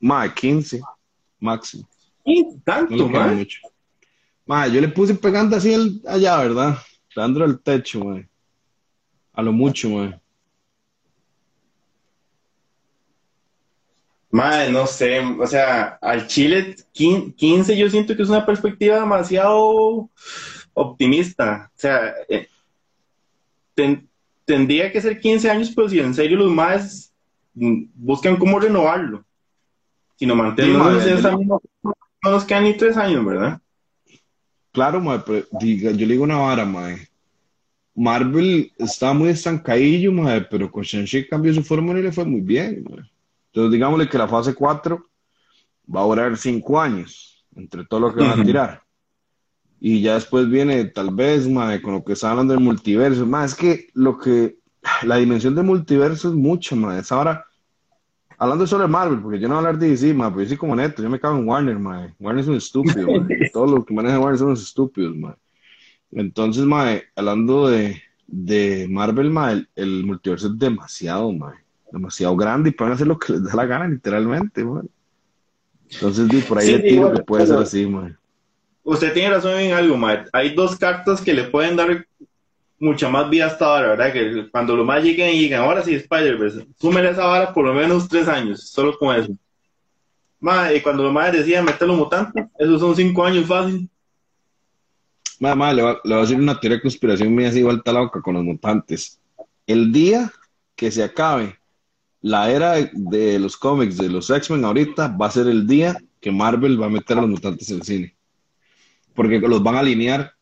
Mae, 0.00 0.32
15, 0.32 0.80
máximo. 1.40 1.88
¿15? 2.24 2.62
¿Tanto, 2.64 3.08
no 3.08 3.46
Mae, 4.44 4.70
yo 4.70 4.80
le 4.80 4.88
puse 4.88 5.14
pegando 5.14 5.56
así 5.56 5.72
el, 5.72 6.00
allá, 6.06 6.38
¿verdad? 6.38 6.78
Pegándole 7.14 7.46
al 7.46 7.60
techo, 7.60 8.04
mae. 8.04 8.28
A 9.36 9.42
lo 9.42 9.52
mucho, 9.52 9.90
mae. 9.90 10.18
Mae, 14.30 14.70
no 14.70 14.86
sé, 14.86 15.20
o 15.20 15.46
sea, 15.46 15.98
al 16.00 16.26
Chile 16.26 16.74
15 16.92 17.76
yo 17.76 17.88
siento 17.88 18.16
que 18.16 18.22
es 18.22 18.28
una 18.28 18.44
perspectiva 18.44 18.98
demasiado 18.98 20.10
optimista. 20.72 21.70
O 21.74 21.78
sea, 21.78 22.14
eh, 22.28 22.48
tendría 24.44 24.90
que 24.90 25.00
ser 25.00 25.20
15 25.20 25.50
años, 25.50 25.72
pero 25.76 25.88
si 25.88 26.00
en 26.00 26.14
serio 26.14 26.38
los 26.38 26.50
más 26.50 27.12
buscan 27.54 28.36
cómo 28.36 28.58
renovarlo. 28.58 29.22
Si 30.16 30.24
no 30.24 30.34
mantenemos 30.34 31.04
esa 31.04 31.36
misma, 31.36 31.58
no 31.82 32.30
nos 32.30 32.44
quedan 32.44 32.64
ni 32.64 32.74
tres 32.74 32.96
años, 32.96 33.24
¿verdad? 33.24 33.60
Claro, 34.72 35.00
mae, 35.00 35.20
pero 35.20 35.46
diga, 35.52 35.90
yo 35.90 36.06
le 36.06 36.12
digo 36.12 36.24
una 36.24 36.38
vara, 36.38 36.64
mae. 36.64 37.06
Marvel 37.96 38.70
está 38.76 39.14
muy 39.14 39.30
estancadillo, 39.30 40.12
mae, 40.12 40.42
pero 40.42 40.70
con 40.70 40.82
Shang-Chi 40.82 41.28
cambió 41.28 41.52
su 41.54 41.62
fórmula 41.62 41.98
y 41.98 42.02
le 42.02 42.12
fue 42.12 42.26
muy 42.26 42.42
bien, 42.42 42.84
mae. 42.88 43.10
Entonces, 43.46 43.72
digámosle 43.72 44.06
que 44.06 44.18
la 44.18 44.28
fase 44.28 44.54
4 44.54 45.02
va 45.94 46.00
a 46.00 46.04
durar 46.04 46.36
5 46.36 46.78
años 46.80 47.46
entre 47.56 47.86
todo 47.86 48.00
lo 48.00 48.14
que 48.14 48.20
van 48.20 48.38
a 48.38 48.44
tirar. 48.44 48.82
Y 49.80 50.02
ya 50.02 50.14
después 50.14 50.48
viene, 50.50 50.84
tal 50.84 51.14
vez, 51.14 51.48
mae, 51.48 51.80
con 51.80 51.94
lo 51.94 52.04
que 52.04 52.12
está 52.12 52.30
hablando 52.30 52.52
del 52.52 52.62
multiverso. 52.62 53.24
Más 53.24 53.52
es 53.52 53.58
que 53.58 53.88
lo 53.94 54.18
que. 54.18 54.58
La 55.02 55.16
dimensión 55.16 55.54
del 55.54 55.64
multiverso 55.64 56.28
es 56.28 56.34
mucho, 56.34 56.76
mae. 56.76 57.00
Es 57.00 57.10
ahora. 57.10 57.46
Hablando 58.36 58.66
solo 58.66 58.82
de 58.82 58.88
Marvel, 58.88 59.20
porque 59.22 59.40
yo 59.40 59.48
no 59.48 59.54
voy 59.54 59.64
a 59.64 59.68
hablar 59.68 59.80
de 59.80 59.88
DC, 59.88 60.12
mae, 60.12 60.30
pero 60.30 60.42
yo 60.42 60.48
soy 60.48 60.58
como 60.58 60.76
neto, 60.76 61.02
yo 61.02 61.08
me 61.08 61.18
cago 61.18 61.38
en 61.38 61.48
Warner, 61.48 61.78
mae. 61.78 62.14
Warner 62.20 62.42
es 62.42 62.48
un 62.48 62.56
estúpido, 62.56 63.06
mae. 63.20 63.50
Todos 63.50 63.70
los 63.70 63.86
que 63.86 63.94
manejan 63.94 64.20
Warner 64.20 64.38
son 64.38 64.48
unos 64.48 64.62
estúpidos, 64.62 65.16
mae. 65.16 65.34
Entonces, 66.12 66.64
mae, 66.64 67.04
hablando 67.14 67.68
de, 67.68 68.02
de 68.26 68.86
Marvel, 68.88 69.30
mae, 69.30 69.66
el, 69.74 70.04
multiverso 70.04 70.48
es 70.48 70.58
demasiado, 70.58 71.32
mae 71.32 71.66
demasiado 71.90 72.36
grande 72.36 72.70
y 72.70 72.72
pueden 72.72 72.94
hacer 72.94 73.06
lo 73.06 73.18
que 73.18 73.32
les 73.32 73.44
da 73.44 73.54
la 73.54 73.66
gana, 73.66 73.88
literalmente, 73.88 74.64
Entonces, 75.90 76.44
por 76.44 76.58
ahí 76.58 76.82
que 76.82 77.22
puede 77.26 77.46
ser 77.46 77.58
así, 77.58 77.88
Usted 78.84 79.12
tiene 79.12 79.30
razón 79.30 79.58
en 79.58 79.72
algo, 79.72 79.98
Hay 80.32 80.54
dos 80.54 80.76
cartas 80.76 81.20
que 81.20 81.34
le 81.34 81.44
pueden 81.44 81.76
dar 81.76 82.06
mucha 82.78 83.08
más 83.08 83.28
vida 83.28 83.46
hasta 83.46 83.64
ahora, 83.64 83.88
¿verdad? 83.88 84.12
Que 84.12 84.48
cuando 84.50 84.76
los 84.76 84.86
más 84.86 85.02
lleguen 85.02 85.34
y 85.34 85.40
digan, 85.40 85.62
ahora 85.62 85.82
sí, 85.82 85.94
Spider-Verse, 85.94 86.66
súmele 86.78 87.10
esa 87.10 87.26
vara 87.26 87.52
por 87.52 87.64
lo 87.64 87.74
menos 87.74 88.08
tres 88.08 88.28
años, 88.28 88.68
solo 88.68 88.96
con 88.98 89.16
eso. 89.16 89.32
y 90.74 90.80
cuando 90.80 91.02
los 91.02 91.12
más 91.12 91.32
decían 91.32 91.64
meter 91.64 91.88
los 91.88 91.96
mutantes, 91.96 92.44
esos 92.58 92.80
son 92.80 92.94
cinco 92.94 93.24
años 93.24 93.46
fácil. 93.46 93.88
Madre, 95.38 95.76
le, 95.76 95.82
voy 95.82 96.12
a 96.12 96.20
decir 96.20 96.38
una 96.38 96.58
teoría 96.58 96.76
de 96.76 96.82
conspiración 96.82 97.34
mía 97.34 97.48
así 97.48 97.58
igual 97.58 97.82
loca 97.84 98.20
con 98.20 98.34
los 98.34 98.44
mutantes. 98.44 99.20
El 99.66 99.92
día 99.92 100.32
que 100.74 100.90
se 100.90 101.02
acabe 101.02 101.58
la 102.20 102.50
era 102.50 102.74
de 102.92 103.38
los 103.38 103.56
cómics 103.56 103.96
de 103.96 104.08
los 104.08 104.30
X-Men 104.30 104.64
ahorita 104.64 105.08
va 105.08 105.26
a 105.26 105.30
ser 105.30 105.46
el 105.46 105.66
día 105.66 105.96
que 106.20 106.30
Marvel 106.30 106.80
va 106.80 106.86
a 106.86 106.90
meter 106.90 107.18
a 107.18 107.20
los 107.20 107.30
mutantes 107.30 107.70
en 107.70 107.76
el 107.76 107.82
cine. 107.82 108.16
Porque 109.14 109.38
los 109.40 109.62
van 109.62 109.76
a 109.76 109.80
alinear 109.80 110.34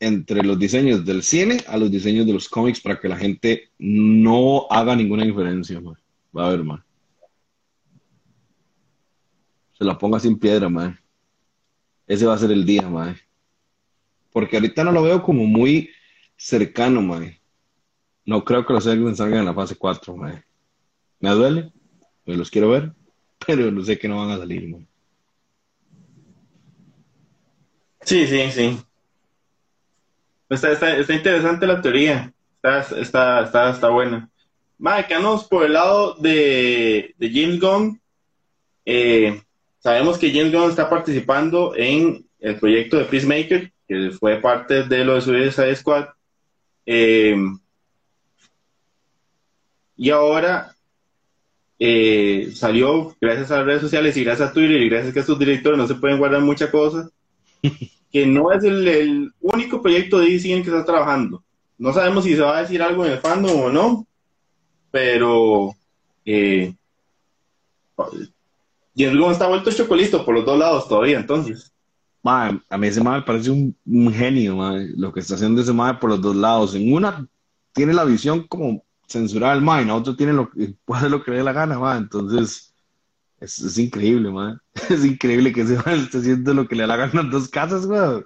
entre 0.00 0.42
los 0.42 0.58
diseños 0.58 1.04
del 1.04 1.22
cine 1.22 1.62
a 1.68 1.76
los 1.76 1.90
diseños 1.90 2.26
de 2.26 2.32
los 2.32 2.48
cómics 2.48 2.80
para 2.80 3.00
que 3.00 3.08
la 3.08 3.16
gente 3.16 3.70
no 3.78 4.66
haga 4.70 4.94
ninguna 4.94 5.24
diferencia. 5.24 5.80
Va 6.36 6.46
a 6.46 6.50
ver, 6.50 6.64
man. 6.64 6.84
Se 9.72 9.84
la 9.84 9.96
ponga 9.98 10.18
sin 10.18 10.38
piedra, 10.38 10.68
man. 10.68 10.98
Ese 12.06 12.26
va 12.26 12.34
a 12.34 12.38
ser 12.38 12.50
el 12.50 12.64
día, 12.64 12.88
man. 12.88 13.16
Porque 14.36 14.56
ahorita 14.56 14.84
no 14.84 14.92
lo 14.92 15.02
veo 15.02 15.22
como 15.22 15.46
muy 15.46 15.88
cercano, 16.36 17.00
man. 17.00 17.34
No 18.26 18.44
creo 18.44 18.66
que 18.66 18.74
los 18.74 18.86
X-Men 18.86 19.16
salgan 19.16 19.38
en 19.38 19.44
la 19.46 19.54
fase 19.54 19.76
4, 19.76 20.14
man. 20.14 20.44
Me 21.20 21.30
duele, 21.30 21.72
me 22.26 22.36
los 22.36 22.50
quiero 22.50 22.68
ver, 22.68 22.92
pero 23.46 23.70
no 23.70 23.82
sé 23.82 23.98
que 23.98 24.06
no 24.06 24.18
van 24.18 24.32
a 24.32 24.36
salir. 24.36 24.76
Sí, 28.02 28.26
sí, 28.26 28.50
sí. 28.50 28.78
Está, 30.50 30.72
está, 30.72 31.14
interesante 31.14 31.66
la 31.66 31.80
teoría. 31.80 32.30
Está, 32.56 32.80
está, 33.00 33.42
está, 33.42 33.70
está 33.70 33.88
buena. 33.88 34.28
Más, 34.76 35.06
por 35.48 35.64
el 35.64 35.72
lado 35.72 36.12
de, 36.16 37.14
de 37.16 37.30
James 37.30 37.58
Gunn. 37.58 37.98
Eh, 38.84 39.40
sabemos 39.78 40.18
que 40.18 40.30
James 40.30 40.52
Gunn 40.52 40.68
está 40.68 40.90
participando 40.90 41.74
en 41.74 42.28
el 42.38 42.58
proyecto 42.58 42.98
de 42.98 43.06
Peacemaker, 43.06 43.72
que 43.86 44.10
fue 44.10 44.40
parte 44.40 44.84
de 44.84 45.04
lo 45.04 45.14
de 45.14 45.20
Suicide 45.20 45.76
Squad. 45.76 46.06
Eh, 46.84 47.36
y 49.96 50.10
ahora 50.10 50.74
eh, 51.78 52.52
salió 52.54 53.14
gracias 53.20 53.50
a 53.50 53.58
las 53.58 53.66
redes 53.66 53.82
sociales 53.82 54.16
y 54.16 54.24
gracias 54.24 54.50
a 54.50 54.52
Twitter 54.52 54.80
y 54.80 54.88
gracias 54.88 55.10
a 55.10 55.12
que 55.14 55.20
estos 55.20 55.38
directores 55.38 55.78
no 55.78 55.86
se 55.86 55.94
pueden 55.94 56.18
guardar 56.18 56.40
muchas 56.40 56.70
cosas, 56.70 57.10
que 58.12 58.26
no 58.26 58.52
es 58.52 58.64
el, 58.64 59.32
único 59.40 59.82
proyecto 59.82 60.18
de 60.18 60.30
DC 60.30 60.52
en 60.52 60.62
que 60.62 60.70
está 60.70 60.84
trabajando. 60.84 61.42
No 61.78 61.92
sabemos 61.92 62.24
si 62.24 62.34
se 62.34 62.40
va 62.40 62.58
a 62.58 62.62
decir 62.62 62.82
algo 62.82 63.04
en 63.04 63.12
el 63.12 63.18
fandom 63.18 63.60
o 63.60 63.70
no, 63.70 64.06
pero 64.90 65.74
eh, 66.24 66.74
James 68.96 69.32
está 69.32 69.46
vuelto 69.46 69.70
chocolito 69.70 70.24
por 70.24 70.34
los 70.34 70.44
dos 70.46 70.58
lados 70.58 70.88
todavía, 70.88 71.18
entonces. 71.18 71.72
A 72.28 72.78
mí 72.78 72.86
ese 72.86 73.02
madre 73.02 73.22
parece 73.22 73.50
un, 73.50 74.12
genio, 74.12 74.56
lo 74.96 75.12
que 75.12 75.20
está 75.20 75.34
haciendo 75.34 75.60
ese 75.60 75.72
madre 75.72 75.98
por 75.98 76.10
los 76.10 76.20
dos 76.20 76.36
lados. 76.36 76.74
En 76.74 76.92
una 76.92 77.26
tiene 77.72 77.92
la 77.92 78.04
visión 78.04 78.46
como 78.48 78.84
censurar 79.06 79.52
al 79.52 79.62
mind, 79.62 79.90
otro 79.90 80.16
tiene 80.16 80.32
lo 80.32 80.50
que 80.50 80.74
puede 80.84 81.00
hacer 81.00 81.10
lo 81.10 81.22
que 81.22 81.30
le 81.30 81.36
dé 81.38 81.44
la 81.44 81.52
gana, 81.52 81.78
man. 81.78 81.98
Entonces, 81.98 82.74
es, 83.40 83.58
es 83.60 83.78
increíble, 83.78 84.30
man. 84.30 84.60
Es 84.90 85.04
increíble 85.04 85.52
que 85.52 85.62
ese 85.62 85.76
man 85.86 86.00
esté 86.00 86.18
haciendo 86.18 86.54
lo 86.54 86.66
que 86.66 86.74
le 86.74 86.82
da 86.82 86.88
la 86.88 86.96
gana 86.96 87.20
en 87.20 87.30
dos 87.30 87.48
casas, 87.48 87.86
güey. 87.86 88.22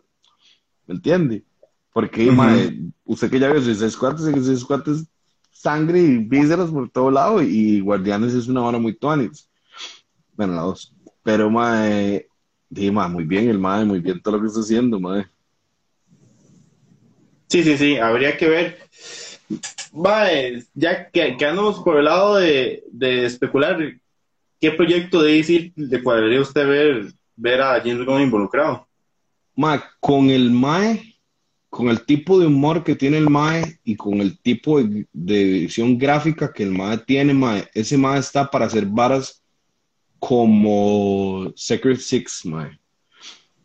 ¿Me 0.87 0.95
entiende? 0.95 1.45
Porque, 1.93 2.31
usted 3.05 3.31
que 3.31 3.41
ya 3.41 3.51
vio 3.51 3.61
seis 3.63 3.97
cuartos, 3.97 4.25
seis 4.45 4.65
cuartos, 4.65 5.05
sangre 5.51 6.01
y 6.01 6.19
vísceras 6.19 6.71
por 6.71 6.89
todo 6.89 7.11
lado, 7.11 7.43
y 7.43 7.81
Guardianes 7.81 8.33
es 8.33 8.47
una 8.47 8.63
hora 8.63 8.79
muy 8.79 8.95
tuanis. 8.95 9.49
Bueno, 10.37 10.55
la 10.55 10.63
dos. 10.63 10.95
Pero, 11.25 11.51
man, 11.51 12.23
di, 12.71 12.91
muy 12.91 13.25
bien 13.25 13.51
el 13.51 13.59
man, 13.59 13.87
muy 13.87 14.01
bien 14.01 14.23
todo 14.23 14.37
lo 14.37 14.41
que 14.41 14.47
está 14.47 14.61
haciendo, 14.61 14.99
man. 14.99 15.29
Sí, 17.49 17.63
sí, 17.63 17.77
sí, 17.77 17.97
habría 17.99 18.37
que 18.37 18.49
ver 18.49 18.79
Vale, 19.93 20.65
ya 20.75 21.11
que, 21.11 21.37
andamos 21.45 21.81
por 21.81 21.97
el 21.97 22.05
lado 22.05 22.37
de, 22.37 22.83
especular, 23.01 23.79
¿qué 24.61 24.71
proyecto 24.71 25.23
de 25.23 25.33
DC 25.35 25.73
le 25.75 26.03
cuadraría 26.03 26.41
usted 26.41 26.67
ver, 26.67 27.13
ver 27.37 27.61
a 27.61 27.81
James 27.81 28.07
Gunn 28.07 28.23
involucrado? 28.23 28.87
Ma, 29.57 29.83
con 29.99 30.31
el 30.31 30.51
MAE, 30.51 31.17
con 31.69 31.89
el 31.89 32.05
tipo 32.05 32.39
de 32.39 32.47
humor 32.47 32.85
que 32.85 32.95
tiene 32.95 33.19
el 33.19 33.29
MAE 33.29 33.81
y 33.85 33.97
con 33.97 34.21
el 34.21 34.39
tipo 34.39 34.81
de, 34.81 35.07
edición 35.13 35.99
gráfica 35.99 36.53
que 36.53 36.63
el 36.63 36.71
MAE 36.71 36.99
tiene, 36.99 37.35
MAE, 37.35 37.69
ese 37.75 37.99
MAE 37.99 38.21
está 38.21 38.49
para 38.49 38.67
hacer 38.67 38.87
varas 38.87 39.40
como 40.21 41.53
Secret 41.57 41.99
Six, 41.99 42.45
MAE, 42.47 42.79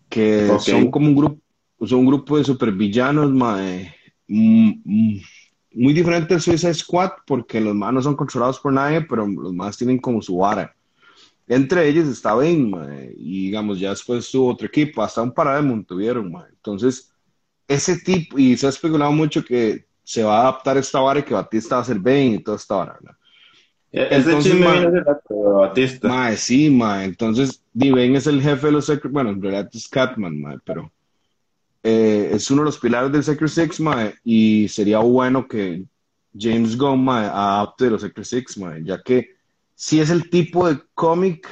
que 0.09 0.57
son 0.59 0.89
como 0.89 1.07
un 1.07 1.15
grupo, 1.15 1.41
son 1.85 1.99
un 1.99 2.05
grupo 2.07 2.37
de 2.37 2.45
supervillanos, 2.45 3.31
MAE, 3.31 3.93
mm, 4.27 4.71
mm, 4.83 5.21
muy 5.75 5.93
diferente 5.93 6.33
al 6.33 6.41
Suicide 6.41 6.73
Squad 6.73 7.11
porque 7.27 7.59
los 7.59 7.75
más 7.75 7.93
no 7.93 8.01
son 8.01 8.15
controlados 8.15 8.59
por 8.59 8.73
nadie, 8.73 9.01
pero 9.01 9.27
los 9.27 9.53
más 9.53 9.77
tienen 9.77 9.99
como 9.99 10.21
su 10.21 10.37
vara. 10.37 10.73
Entre 11.47 11.87
ellos 11.87 12.07
está 12.07 12.33
Bane, 12.33 13.13
y 13.17 13.47
digamos, 13.47 13.79
ya 13.79 13.91
después 13.91 14.31
tuvo 14.31 14.53
otro 14.53 14.65
equipo, 14.65 15.03
hasta 15.03 15.21
un 15.21 15.33
Paramount 15.33 15.87
tuvieron, 15.87 16.33
Entonces, 16.49 17.11
ese 17.67 17.99
tipo, 17.99 18.39
y 18.39 18.57
se 18.57 18.65
ha 18.65 18.69
especulado 18.69 19.11
mucho 19.11 19.43
que 19.43 19.85
se 20.03 20.23
va 20.23 20.37
a 20.37 20.41
adaptar 20.41 20.77
esta 20.77 21.01
vara 21.01 21.19
y 21.19 21.23
que 21.23 21.33
Batista 21.33 21.75
va 21.75 21.81
a 21.81 21.85
ser 21.85 21.99
Bane 21.99 22.35
y 22.35 22.39
toda 22.39 22.57
esta 22.57 22.75
vara, 22.75 22.99
e-, 23.01 23.24
Entonces, 23.97 24.43
chisme 24.43 24.89
de 24.91 25.03
Batista. 25.29 26.07
Mae, 26.09 26.35
sí, 26.35 26.69
mae. 26.69 27.05
Entonces, 27.05 27.61
Bane 27.73 28.17
es 28.17 28.27
el 28.27 28.41
jefe 28.41 28.67
de 28.67 28.73
los 28.73 28.85
Secret, 28.87 29.13
bueno, 29.13 29.29
en 29.29 29.41
realidad 29.41 29.69
es 29.73 29.87
Catman, 29.87 30.41
mae, 30.41 30.57
pero 30.65 30.91
eh, 31.81 32.31
es 32.33 32.51
uno 32.51 32.63
de 32.63 32.65
los 32.65 32.77
pilares 32.77 33.09
del 33.13 33.23
Secret 33.23 33.49
Six, 33.49 33.79
mae, 33.79 34.15
y 34.25 34.67
sería 34.67 34.99
bueno 34.99 35.47
que 35.47 35.85
James 36.37 36.77
Gunn, 36.77 37.05
mae, 37.05 37.25
adapte 37.25 37.89
los 37.89 38.01
Secret 38.01 38.25
Six, 38.25 38.57
mae, 38.57 38.83
ya 38.83 39.01
que 39.01 39.35
si 39.75 40.01
es 40.01 40.09
el 40.09 40.29
tipo 40.29 40.67
de 40.67 40.77
cómic 40.93 41.47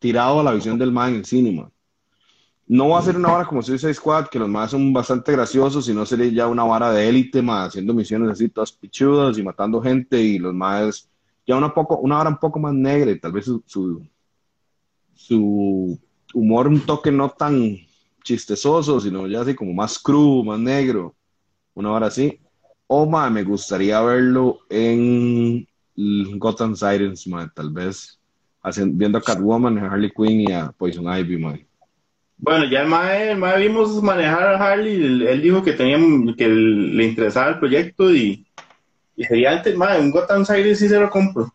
tirado 0.00 0.40
a 0.40 0.44
la 0.44 0.52
visión 0.52 0.76
del 0.76 0.90
mae 0.90 1.10
en 1.10 1.16
el 1.18 1.24
cine, 1.24 1.64
No 2.66 2.88
va 2.88 2.98
a 2.98 3.02
ser 3.02 3.16
una 3.16 3.30
vara 3.30 3.44
como 3.44 3.62
Suicide 3.62 3.94
Squad, 3.94 4.26
que 4.26 4.40
los 4.40 4.48
más 4.48 4.72
son 4.72 4.92
bastante 4.92 5.30
graciosos, 5.30 5.86
sino 5.86 6.04
sería 6.04 6.26
ya 6.26 6.48
una 6.48 6.64
vara 6.64 6.90
de 6.90 7.08
élite, 7.08 7.40
mae, 7.40 7.68
haciendo 7.68 7.94
misiones 7.94 8.30
así 8.30 8.48
todas 8.48 8.72
pichudas 8.72 9.38
y 9.38 9.44
matando 9.44 9.80
gente, 9.80 10.20
y 10.20 10.40
los 10.40 10.52
más 10.52 11.08
ya 11.46 11.56
una 11.56 11.72
poco, 11.72 11.98
una 11.98 12.16
vara 12.16 12.30
un 12.30 12.38
poco 12.38 12.58
más 12.58 12.74
negra, 12.74 13.10
y 13.10 13.18
tal 13.18 13.32
vez 13.32 13.44
su, 13.44 13.62
su, 15.14 15.98
humor 16.32 16.68
un 16.68 16.80
toque 16.80 17.12
no 17.12 17.30
tan 17.30 17.76
chistesoso, 18.22 19.00
sino 19.00 19.26
ya 19.26 19.42
así 19.42 19.54
como 19.54 19.72
más 19.72 19.98
crudo, 19.98 20.44
más 20.44 20.58
negro, 20.58 21.14
una 21.74 21.92
hora 21.92 22.06
así. 22.06 22.40
O, 22.86 23.06
me 23.06 23.42
gustaría 23.42 24.00
verlo 24.00 24.60
en 24.68 25.66
Gotham 26.38 26.76
Sirens, 26.76 27.26
mae, 27.26 27.48
tal 27.54 27.70
vez, 27.70 28.18
haciendo, 28.62 28.96
viendo 28.96 29.18
a 29.18 29.22
Catwoman, 29.22 29.78
a 29.78 29.90
Harley 29.90 30.10
Quinn 30.10 30.40
y 30.48 30.52
a 30.52 30.70
Poison 30.72 31.06
Ivy, 31.06 31.38
mae. 31.38 31.66
Bueno, 32.36 32.64
ya 32.66 32.82
el 32.82 32.88
mae, 32.88 33.30
el 33.30 33.62
vimos 33.62 34.02
manejar 34.02 34.54
a 34.54 34.72
Harley, 34.72 34.96
él, 34.96 35.22
él 35.22 35.42
dijo 35.42 35.62
que 35.62 35.72
tenía, 35.72 35.98
que 36.36 36.48
le 36.48 37.04
interesaba 37.04 37.50
el 37.50 37.58
proyecto 37.58 38.14
y, 38.14 38.46
y 39.16 39.24
sería 39.24 39.52
antes, 39.52 39.76
mae, 39.76 40.00
un 40.00 40.10
Gotham 40.10 40.44
Sirens 40.44 40.78
sí 40.78 40.88
se 40.88 40.98
lo 40.98 41.08
compro. 41.10 41.52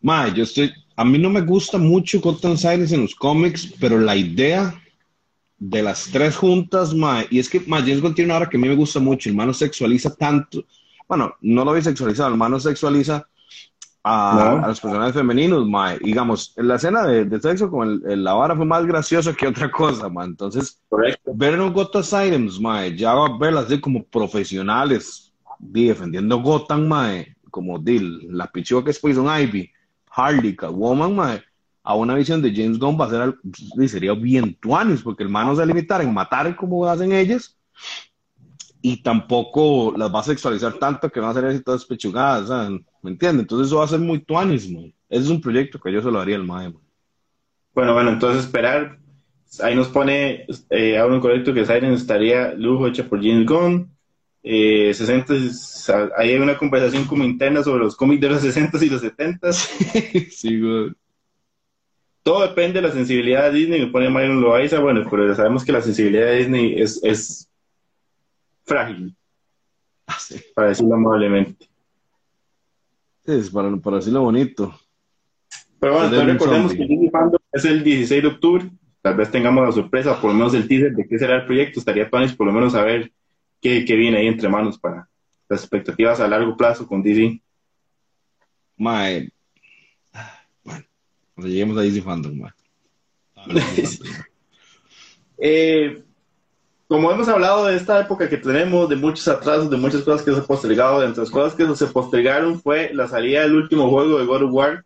Mae, 0.00 0.32
yo 0.34 0.44
estoy, 0.44 0.72
a 0.96 1.04
mí 1.04 1.18
no 1.18 1.30
me 1.30 1.40
gusta 1.40 1.78
mucho 1.78 2.20
Gotham 2.20 2.56
Sirens 2.56 2.92
en 2.92 3.02
los 3.02 3.14
cómics, 3.14 3.72
pero 3.80 3.98
la 3.98 4.14
idea 4.16 4.74
de 5.58 5.82
las 5.82 6.08
tres 6.12 6.36
juntas, 6.36 6.94
mae, 6.94 7.26
y 7.30 7.38
es 7.38 7.48
que 7.48 7.60
mae, 7.60 7.80
James 7.82 8.00
Gunn 8.02 8.14
tiene 8.14 8.30
una 8.30 8.36
hora 8.40 8.48
que 8.48 8.56
a 8.56 8.60
mí 8.60 8.68
me 8.68 8.74
gusta 8.76 9.00
mucho, 9.00 9.28
el 9.28 9.34
mano 9.34 9.52
sexualiza 9.54 10.14
tanto, 10.14 10.64
bueno, 11.08 11.34
no 11.40 11.64
lo 11.64 11.72
vi 11.72 11.82
sexualizado, 11.82 12.30
el 12.30 12.36
mano 12.36 12.60
sexualiza 12.60 13.26
a, 14.04 14.34
No. 14.58 14.64
a 14.64 14.68
los 14.68 14.80
personajes 14.80 15.14
femeninos, 15.14 15.66
mae, 15.66 15.98
digamos, 15.98 16.52
en 16.56 16.68
la 16.68 16.76
escena 16.76 17.04
de, 17.06 17.24
de 17.24 17.40
sexo 17.40 17.70
con 17.70 17.88
el, 17.88 18.02
el- 18.12 18.22
la 18.24 18.34
vara 18.34 18.54
fue 18.54 18.64
más 18.66 18.84
graciosa 18.86 19.34
que 19.34 19.46
otra 19.48 19.70
cosa, 19.70 20.08
mae, 20.08 20.26
entonces, 20.26 20.80
Correcto. 20.88 21.32
ver 21.34 21.54
en 21.54 21.62
un 21.62 21.72
Gotham 21.72 22.02
Sirens, 22.04 22.60
mae, 22.60 22.94
ya 22.96 23.14
va 23.14 23.26
a 23.26 23.38
verlas 23.38 23.64
así 23.66 23.80
como 23.80 24.04
profesionales, 24.04 25.25
di, 25.58 25.88
defendiendo 25.88 26.40
Gotham, 26.40 26.86
mae, 26.86 27.36
como 27.50 27.78
di, 27.78 27.98
la 28.30 28.46
pichua 28.46 28.84
que 28.84 28.90
es 28.90 28.98
Poison 28.98 29.26
Ivy, 29.26 29.70
Harley, 30.10 30.56
Catwoman, 30.56 31.14
mae, 31.14 31.42
a 31.82 31.94
una 31.94 32.14
visión 32.14 32.42
de 32.42 32.52
James 32.54 32.78
Gunn 32.78 32.98
va 33.00 33.06
a 33.06 33.10
ser 33.10 33.88
sería 33.88 34.12
bien 34.14 34.54
tuanis, 34.60 35.02
porque 35.02 35.22
el 35.22 35.28
man 35.28 35.46
no 35.46 35.54
se 35.54 35.64
va 35.64 35.96
a 35.96 36.02
en 36.02 36.12
matar 36.12 36.56
como 36.56 36.84
hacen 36.86 37.12
ellas, 37.12 37.56
y 38.82 39.02
tampoco 39.02 39.94
las 39.96 40.14
va 40.14 40.20
a 40.20 40.24
sexualizar 40.24 40.74
tanto 40.74 41.10
que 41.10 41.20
van 41.20 41.30
a 41.30 41.34
ser 41.34 41.44
así 41.46 41.60
todas 41.60 41.84
pechugadas, 41.84 42.48
sea, 42.48 42.70
¿me 43.02 43.10
entiendes? 43.10 43.42
Entonces 43.42 43.68
eso 43.68 43.78
va 43.78 43.84
a 43.84 43.88
ser 43.88 44.00
muy 44.00 44.20
tuanis. 44.20 44.64
Ese 44.64 44.92
es 45.24 45.28
un 45.28 45.40
proyecto 45.40 45.80
que 45.80 45.92
yo 45.92 46.02
se 46.02 46.10
lo 46.10 46.20
haría 46.20 46.36
al 46.36 46.44
mae, 46.44 46.70
mae. 46.70 46.82
Bueno, 47.74 47.94
bueno, 47.94 48.10
entonces 48.10 48.44
esperar. 48.44 48.98
Ahí 49.60 49.74
nos 49.74 49.88
pone 49.88 50.46
eh, 50.70 51.02
un 51.02 51.20
correcto 51.20 51.52
que 51.54 51.64
Siren 51.64 51.92
estaría 51.92 52.54
lujo 52.54 52.86
hecha 52.86 53.08
por 53.08 53.20
James 53.22 53.46
Gunn. 53.46 53.95
Eh, 54.48 54.94
60, 54.94 55.34
ahí 56.16 56.30
hay 56.30 56.38
una 56.38 56.56
conversación 56.56 57.04
como 57.04 57.24
interna 57.24 57.64
sobre 57.64 57.82
los 57.82 57.96
cómics 57.96 58.20
de 58.20 58.28
los 58.28 58.40
60 58.42 58.84
y 58.84 58.88
los 58.88 59.00
70. 59.00 59.52
sí, 60.30 60.60
güey. 60.60 60.92
Todo 62.22 62.42
depende 62.46 62.80
de 62.80 62.86
la 62.88 62.92
sensibilidad 62.94 63.50
de 63.50 63.58
Disney, 63.58 63.80
me 63.80 63.90
pone 63.90 64.08
Myron 64.08 64.40
Loaiza, 64.40 64.78
bueno, 64.78 65.04
pero 65.10 65.34
sabemos 65.34 65.64
que 65.64 65.72
la 65.72 65.80
sensibilidad 65.82 66.26
de 66.26 66.38
Disney 66.38 66.80
es, 66.80 67.00
es 67.02 67.48
frágil, 68.64 69.14
Ah, 70.06 70.16
sí. 70.20 70.36
para 70.54 70.68
decirlo 70.68 70.94
amablemente. 70.94 71.66
Sí, 73.24 73.32
es 73.32 73.50
para, 73.50 73.76
para 73.78 73.96
decirlo 73.96 74.22
bonito. 74.22 74.72
Pero 75.80 75.92
bueno, 75.94 76.06
entonces 76.08 76.32
recordemos 76.34 76.70
Zombie. 76.70 76.86
que 76.86 76.92
Disney 76.92 77.10
Fandom 77.10 77.40
es 77.52 77.64
el 77.64 77.82
16 77.82 78.22
de 78.22 78.28
octubre, 78.28 78.70
tal 79.02 79.16
vez 79.16 79.30
tengamos 79.30 79.64
la 79.66 79.72
sorpresa, 79.72 80.20
por 80.20 80.30
lo 80.30 80.36
menos 80.36 80.54
el 80.54 80.68
teaser 80.68 80.92
de 80.94 81.06
qué 81.08 81.18
será 81.18 81.36
el 81.36 81.46
proyecto, 81.46 81.80
estaría 81.80 82.08
panes 82.08 82.32
por 82.34 82.46
lo 82.46 82.52
menos 82.52 82.72
saber 82.72 83.12
qué, 83.66 83.84
qué 83.84 83.96
viene 83.96 84.18
ahí 84.18 84.26
entre 84.28 84.48
manos 84.48 84.78
para 84.78 85.08
las 85.48 85.60
expectativas 85.60 86.20
a 86.20 86.28
largo 86.28 86.56
plazo 86.56 86.86
con 86.86 87.02
DC. 87.02 87.40
Mae. 88.76 89.30
Bueno, 90.62 90.84
cuando 91.34 91.48
lleguemos 91.50 91.78
a 91.78 91.80
DC 91.80 92.02
Fandom, 92.02 92.38
mae. 92.38 92.52
Eh, 95.38 96.02
como 96.88 97.10
hemos 97.10 97.28
hablado 97.28 97.66
de 97.66 97.76
esta 97.76 98.00
época 98.00 98.28
que 98.28 98.36
tenemos, 98.36 98.88
de 98.88 98.96
muchos 98.96 99.26
atrasos, 99.28 99.68
de 99.68 99.76
muchas 99.76 100.02
cosas 100.02 100.22
que 100.22 100.32
se 100.32 100.38
han 100.38 100.46
postergado, 100.46 101.02
entre 101.02 101.22
las 101.22 101.30
cosas 101.30 101.54
que 101.54 101.74
se 101.74 101.86
postergaron 101.88 102.60
fue 102.60 102.92
la 102.94 103.08
salida 103.08 103.42
del 103.42 103.56
último 103.56 103.90
juego 103.90 104.18
de 104.18 104.24
God 104.24 104.44
of 104.44 104.52
War. 104.52 104.84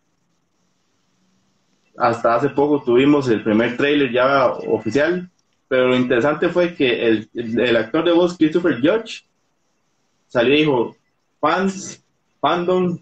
Hasta 1.97 2.35
hace 2.35 2.49
poco 2.49 2.83
tuvimos 2.83 3.29
el 3.29 3.45
primer 3.45 3.77
trailer 3.77 4.11
ya 4.11 4.47
oficial, 4.47 5.30
pero 5.71 5.87
lo 5.87 5.95
interesante 5.97 6.49
fue 6.49 6.75
que 6.75 7.07
el, 7.07 7.29
el 7.33 7.77
actor 7.77 8.05
de 8.05 8.11
voz, 8.11 8.37
Christopher 8.37 8.81
Judge, 8.81 9.23
salió 10.27 10.53
y 10.53 10.59
dijo, 10.59 10.97
fans, 11.41 12.03
fandom, 12.41 12.99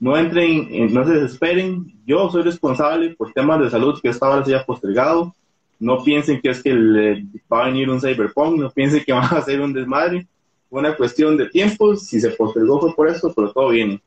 no 0.00 0.16
entren, 0.16 0.66
en- 0.72 0.92
no 0.92 1.04
se 1.06 1.12
desesperen, 1.12 1.92
yo 2.04 2.28
soy 2.28 2.42
responsable 2.42 3.10
por 3.14 3.32
temas 3.32 3.60
de 3.60 3.70
salud 3.70 4.00
que 4.02 4.08
esta 4.08 4.28
hora 4.28 4.44
se 4.44 4.52
haya 4.52 4.66
postergado, 4.66 5.32
no 5.78 6.02
piensen 6.02 6.40
que 6.40 6.50
es 6.50 6.60
que 6.60 6.74
le 6.74 7.24
va 7.52 7.62
a 7.62 7.66
venir 7.68 7.88
un 7.88 8.00
cyberpunk, 8.00 8.58
no 8.58 8.70
piensen 8.70 9.04
que 9.04 9.12
va 9.14 9.20
a 9.22 9.42
ser 9.42 9.60
un 9.60 9.72
desmadre, 9.72 10.26
fue 10.68 10.80
una 10.80 10.96
cuestión 10.96 11.36
de 11.36 11.46
tiempos, 11.48 12.04
si 12.04 12.20
se 12.20 12.30
postergó 12.30 12.80
fue 12.80 12.96
por 12.96 13.08
eso, 13.08 13.32
pero 13.32 13.52
todo 13.52 13.68
viene. 13.68 14.00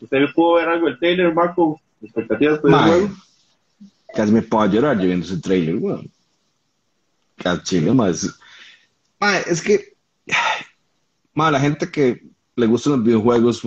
¿Usted 0.00 0.26
pudo 0.34 0.54
ver 0.56 0.68
algo 0.68 0.86
del 0.88 0.98
trailer, 0.98 1.32
Marco? 1.32 1.80
¿Expectativas 2.02 2.58
por 2.58 2.70
el 2.70 2.76
juego? 2.90 3.14
Casi 4.12 4.32
me 4.32 4.42
puedo 4.42 4.66
llorar 4.66 4.98
yo 4.98 5.06
viendo 5.06 5.24
ese 5.24 5.38
trailer, 5.40 5.76
weón. 5.76 6.10
Casi 7.46 7.62
chile, 7.62 7.94
mae. 7.94 8.10
Es, 8.10 9.62
que. 9.62 9.94
Mae, 11.32 11.52
la 11.52 11.60
gente 11.60 11.88
que 11.88 12.20
le 12.56 12.66
gustan 12.66 12.94
los 12.94 13.04
videojuegos. 13.04 13.62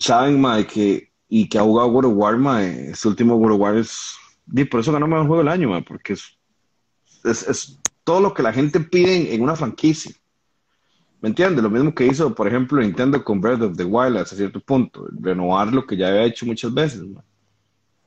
Saben, 0.00 0.66
que. 0.66 1.12
Y 1.28 1.48
que 1.48 1.58
ha 1.58 1.62
jugado 1.62 1.88
World 1.90 2.10
of 2.10 2.18
War, 2.18 2.36
mae. 2.38 2.90
Este 2.90 3.06
último 3.06 3.36
World 3.36 3.54
of 3.54 3.60
War 3.60 3.76
es. 3.76 4.16
Y 4.52 4.64
por 4.64 4.80
eso 4.80 4.90
ganó 4.90 5.06
mejor 5.06 5.28
juego 5.28 5.44
del 5.44 5.52
año, 5.52 5.68
mae. 5.68 5.82
Porque 5.82 6.14
es, 6.14 6.36
es, 7.22 7.48
es 7.48 7.78
todo 8.02 8.20
lo 8.20 8.34
que 8.34 8.42
la 8.42 8.52
gente 8.52 8.80
pide 8.80 9.32
en, 9.32 9.40
una 9.40 9.54
franquicia. 9.54 10.12
¿Me 11.20 11.28
entiendes? 11.28 11.62
Lo 11.62 11.70
mismo 11.70 11.94
que 11.94 12.04
hizo, 12.04 12.34
por 12.34 12.48
ejemplo, 12.48 12.80
Nintendo 12.80 13.22
con 13.22 13.40
Breath 13.40 13.62
of 13.62 13.76
the 13.76 13.84
Wild 13.84 14.16
hasta 14.16 14.34
cierto 14.34 14.58
punto. 14.58 15.06
Renovar 15.20 15.72
lo 15.72 15.86
que 15.86 15.96
ya 15.96 16.08
había 16.08 16.24
hecho 16.24 16.46
muchas 16.46 16.74
veces, 16.74 17.04
mae. 17.04 17.22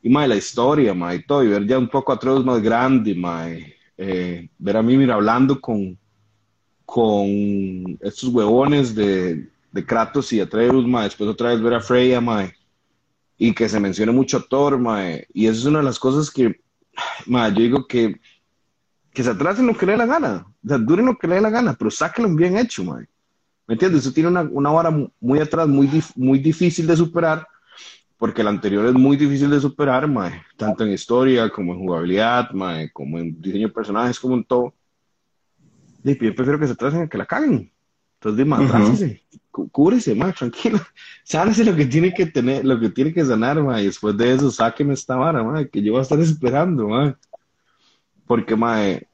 Y 0.03 0.09
mae, 0.09 0.27
la 0.27 0.35
historia, 0.35 0.93
y 1.15 1.25
todo, 1.25 1.43
y 1.43 1.47
ver 1.47 1.65
ya 1.65 1.79
un 1.79 1.87
poco 1.87 2.11
a 2.11 2.15
Atreus 2.15 2.45
más 2.45 2.61
grande, 2.61 3.15
mae, 3.15 3.75
eh, 3.97 4.49
ver 4.57 4.77
a 4.77 4.81
Mimir 4.83 5.11
hablando 5.11 5.59
con, 5.61 5.97
con 6.85 7.25
estos 8.01 8.29
huevones 8.29 8.93
de, 8.95 9.49
de 9.71 9.85
Kratos 9.85 10.31
y 10.33 10.39
Atreus, 10.39 10.85
mae, 10.87 11.05
después 11.05 11.29
otra 11.29 11.49
vez 11.49 11.61
ver 11.61 11.73
a 11.73 11.81
Freya, 11.81 12.21
mae, 12.21 12.53
y 13.37 13.53
que 13.53 13.67
se 13.67 13.79
mencione 13.79 14.11
mucho 14.11 14.37
a 14.37 14.45
Thor, 14.47 14.77
mae, 14.77 15.27
y 15.33 15.47
eso 15.47 15.59
es 15.59 15.65
una 15.65 15.79
de 15.79 15.85
las 15.85 15.99
cosas 15.99 16.29
que, 16.31 16.59
mae, 17.25 17.51
yo 17.51 17.59
digo 17.61 17.87
que, 17.87 18.19
que 19.13 19.23
se 19.23 19.29
atrasen 19.29 19.67
lo 19.67 19.75
que 19.77 19.85
le 19.85 19.93
dé 19.93 19.97
la 19.97 20.05
gana, 20.05 20.45
o 20.63 20.67
sea, 20.67 20.77
duren 20.77 21.05
lo 21.05 21.17
que 21.17 21.27
le 21.27 21.35
dé 21.35 21.41
la 21.41 21.49
gana, 21.49 21.73
pero 21.77 21.89
sáquenlo 21.91 22.33
bien 22.35 22.57
hecho, 22.57 22.83
mae. 22.83 23.07
¿Me 23.67 23.73
entiendes? 23.73 24.01
Eso 24.01 24.13
tiene 24.13 24.29
una, 24.29 24.41
una 24.43 24.69
vara 24.69 24.91
mu- 24.91 25.09
muy 25.19 25.39
atrás, 25.39 25.67
muy, 25.67 25.87
dif- 25.87 26.11
muy 26.15 26.37
difícil 26.37 26.85
de 26.85 26.95
superar, 26.95 27.47
porque 28.17 28.41
el 28.41 28.47
anterior 28.47 28.85
es 28.85 28.93
muy 28.93 29.17
difícil 29.17 29.49
de 29.49 29.59
superar, 29.59 30.07
mae, 30.07 30.41
tanto 30.57 30.83
en 30.85 30.91
historia 30.93 31.49
como 31.49 31.73
en 31.73 31.79
jugabilidad, 31.79 32.51
mae, 32.51 32.89
como 32.91 33.19
en 33.19 33.39
diseño 33.41 33.67
de 33.67 33.73
personajes, 33.73 34.19
como 34.19 34.35
en 34.35 34.43
todo. 34.45 34.73
Y 36.03 36.11
yo 36.13 36.35
prefiero 36.35 36.59
que 36.59 36.67
se 36.67 36.75
traten 36.75 37.01
a 37.01 37.07
que 37.09 37.17
la 37.17 37.25
caguen. 37.25 37.71
Entonces, 38.19 38.37
dime, 38.37 38.55
atrásese, 38.65 39.21
cú- 39.51 39.69
cúrese, 39.71 40.15
mae, 40.15 40.31
tranquilo. 40.33 40.79
Sánese 41.23 41.65
lo 41.65 41.75
que 41.75 41.85
tiene 41.85 42.13
que 42.13 42.25
tener, 42.27 42.63
lo 42.63 42.79
que 42.79 42.89
tiene 42.89 43.13
que 43.13 43.25
sanar, 43.25 43.61
mae, 43.61 43.83
y 43.83 43.87
después 43.87 44.15
de 44.17 44.33
eso, 44.33 44.49
sáqueme 44.49 44.93
esta 44.93 45.15
vara, 45.15 45.43
mae, 45.43 45.69
que 45.69 45.81
yo 45.81 45.91
voy 45.91 45.99
a 45.99 46.03
estar 46.03 46.19
esperando, 46.19 46.87
mae. 46.87 47.15
Porque, 48.25 48.55
mae, 48.55 49.07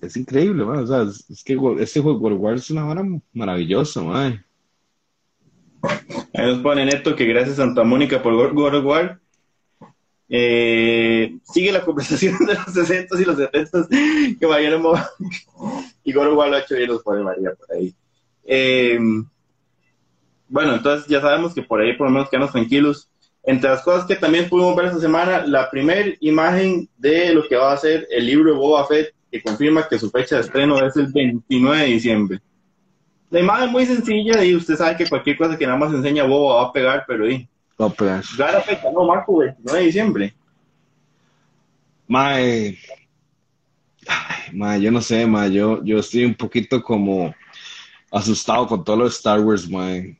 es 0.00 0.16
increíble, 0.16 0.64
mae, 0.64 0.78
o 0.82 0.86
sea, 0.86 1.02
es, 1.02 1.28
es 1.30 1.44
que 1.44 1.58
este 1.78 2.00
juego 2.00 2.18
World 2.18 2.38
of 2.38 2.42
War 2.42 2.54
es 2.54 2.70
una 2.70 2.84
vara 2.84 3.04
maravillosa, 3.32 4.02
mae. 4.02 4.42
Ahí 6.34 6.46
nos 6.46 6.58
pone 6.60 6.84
Neto 6.84 7.14
que 7.16 7.24
gracias 7.26 7.56
Santa 7.56 7.84
Mónica 7.84 8.22
por 8.22 8.34
God. 8.52 9.10
Eh, 10.28 11.36
sigue 11.44 11.70
la 11.72 11.84
conversación 11.84 12.36
de 12.46 12.54
los 12.54 12.72
60 12.72 13.20
y 13.20 13.24
los 13.24 13.36
70 13.36 13.86
que 14.38 14.46
Mariano 14.46 14.78
Mo- 14.80 14.94
y 16.02 16.12
God 16.12 16.24
lo 16.34 16.42
ha 16.42 16.58
hecho 16.58 16.74
bien, 16.74 16.88
los 16.88 17.02
pone 17.02 17.22
María 17.22 17.52
por 17.54 17.76
ahí. 17.76 17.94
Eh, 18.44 18.98
bueno, 20.48 20.74
entonces 20.74 21.08
ya 21.08 21.20
sabemos 21.20 21.54
que 21.54 21.62
por 21.62 21.80
ahí 21.80 21.96
por 21.96 22.06
lo 22.06 22.12
menos 22.12 22.28
quedamos 22.30 22.52
tranquilos. 22.52 23.08
Entre 23.42 23.70
las 23.70 23.82
cosas 23.82 24.06
que 24.06 24.16
también 24.16 24.48
pudimos 24.48 24.74
ver 24.74 24.86
esta 24.86 25.00
semana, 25.00 25.46
la 25.46 25.70
primera 25.70 26.08
imagen 26.20 26.88
de 26.96 27.32
lo 27.32 27.46
que 27.46 27.54
va 27.56 27.72
a 27.72 27.76
ser 27.76 28.06
el 28.10 28.26
libro 28.26 28.52
de 28.52 28.58
Boba 28.58 28.84
Fett, 28.86 29.14
que 29.30 29.40
confirma 29.42 29.88
que 29.88 29.98
su 29.98 30.10
fecha 30.10 30.36
de 30.36 30.42
estreno 30.42 30.84
es 30.84 30.96
el 30.96 31.12
29 31.12 31.78
de 31.80 31.86
diciembre. 31.86 32.40
La 33.30 33.40
imagen 33.40 33.66
es 33.66 33.72
muy 33.72 33.86
sencilla 33.86 34.44
y 34.44 34.54
usted 34.54 34.76
sabe 34.76 34.96
que 34.96 35.08
cualquier 35.08 35.36
cosa 35.36 35.56
que 35.58 35.66
nada 35.66 35.78
más 35.78 35.92
enseña 35.92 36.24
Boba 36.24 36.62
va 36.62 36.68
a 36.68 36.72
pegar, 36.72 37.04
pero 37.06 37.28
y 37.28 37.48
No, 37.78 37.90
pues, 37.90 38.36
rara 38.36 38.60
fecha, 38.60 38.90
no, 38.92 39.04
Marco, 39.04 39.38
29 39.38 39.78
de 39.80 39.86
diciembre. 39.86 40.34
Mae, 42.08 42.78
ay, 44.06 44.52
mae, 44.56 44.80
yo 44.80 44.90
no 44.92 45.00
sé, 45.00 45.26
mae, 45.26 45.52
yo, 45.52 45.82
yo 45.84 45.98
estoy 45.98 46.24
un 46.24 46.34
poquito 46.34 46.80
como 46.82 47.34
asustado 48.12 48.66
con 48.68 48.84
todo 48.84 48.96
lo 48.96 49.04
de 49.04 49.10
Star 49.10 49.40
Wars, 49.40 49.68
mae. 49.68 50.16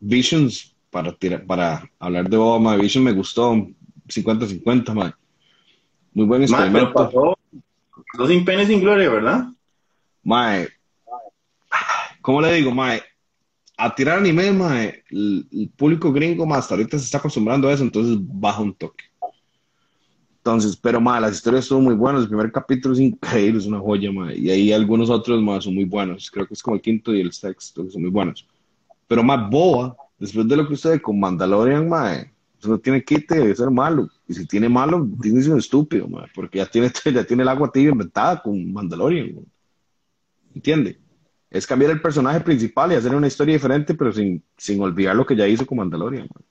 Visions, 0.00 0.74
para, 0.90 1.12
tirar, 1.12 1.44
para 1.46 1.88
hablar 2.00 2.28
de 2.28 2.36
Boba, 2.36 2.58
mae, 2.58 2.78
Visions 2.78 3.04
me 3.04 3.12
gustó 3.12 3.54
50-50, 4.08 4.92
mae. 4.94 5.12
Muy 6.12 6.26
buen 6.26 6.40
Mae, 6.50 6.70
pero 6.72 6.88
experimento. 6.88 6.92
pasó 6.92 7.38
pasó 8.12 8.26
sin 8.26 8.44
pena 8.44 8.66
sin 8.66 8.80
gloria, 8.80 9.08
¿verdad? 9.08 9.44
Mae, 10.24 10.68
¿cómo 12.22 12.40
le 12.40 12.54
digo, 12.54 12.72
mae? 12.72 13.02
A 13.76 13.94
tirar 13.94 14.18
anime, 14.18 14.52
mae, 14.52 15.04
el, 15.10 15.70
público 15.76 16.12
gringo, 16.12 16.46
mae, 16.46 16.60
hasta 16.60 16.74
ahorita 16.74 16.98
se 16.98 17.04
está 17.04 17.18
acostumbrando 17.18 17.68
a 17.68 17.72
eso, 17.72 17.82
entonces 17.82 18.16
baja 18.20 18.62
un 18.62 18.74
toque. 18.74 19.04
Entonces, 20.38 20.76
pero 20.76 21.00
mae, 21.00 21.20
las 21.20 21.34
historias 21.34 21.66
son 21.66 21.84
muy 21.84 21.94
buenas. 21.94 22.22
El 22.22 22.28
primer 22.28 22.50
capítulo 22.50 22.94
es 22.94 23.00
increíble, 23.00 23.58
es 23.58 23.66
una 23.66 23.78
joya, 23.78 24.10
mae. 24.10 24.36
Y 24.36 24.50
ahí 24.50 24.72
algunos 24.72 25.10
otros, 25.10 25.40
mae, 25.42 25.60
son 25.60 25.74
muy 25.74 25.84
buenos. 25.84 26.30
Creo 26.30 26.46
que 26.46 26.54
es 26.54 26.62
como 26.62 26.76
el 26.76 26.82
quinto 26.82 27.14
y 27.14 27.20
el 27.20 27.32
sexto, 27.32 27.84
que 27.84 27.90
son 27.90 28.02
muy 28.02 28.10
buenos. 28.10 28.46
Pero 29.06 29.22
más 29.22 29.48
boa, 29.50 29.96
después 30.18 30.48
de 30.48 30.56
lo 30.56 30.66
que 30.66 30.74
usted 30.74 31.00
con 31.00 31.20
Mandalorian, 31.20 31.88
mae, 31.88 32.32
no 32.64 32.78
tiene 32.78 33.04
quite 33.04 33.38
de 33.38 33.54
ser 33.54 33.70
malo. 33.70 34.08
Y 34.28 34.34
si 34.34 34.46
tiene 34.46 34.68
malo, 34.68 35.08
tiene 35.20 35.46
un 35.48 35.58
estúpido, 35.58 36.08
mae, 36.08 36.26
porque 36.34 36.58
ya 36.58 36.66
tiene, 36.66 36.90
ya 37.12 37.24
tiene 37.24 37.42
el 37.42 37.48
agua 37.48 37.70
tibia 37.70 37.90
inventada 37.90 38.42
con 38.42 38.72
Mandalorian. 38.72 39.34
mae. 39.34 39.44
¿Entiende? 40.54 41.01
Es 41.52 41.66
cambiar 41.66 41.90
el 41.90 42.00
personaje 42.00 42.40
principal 42.40 42.92
y 42.92 42.94
hacer 42.94 43.14
una 43.14 43.26
historia 43.26 43.54
diferente, 43.54 43.94
pero 43.94 44.10
sin, 44.10 44.42
sin 44.56 44.80
olvidar 44.80 45.14
lo 45.14 45.26
que 45.26 45.36
ya 45.36 45.46
hizo 45.46 45.66
con 45.66 45.78
Mandalorian. 45.78 46.26
mae. 46.34 46.44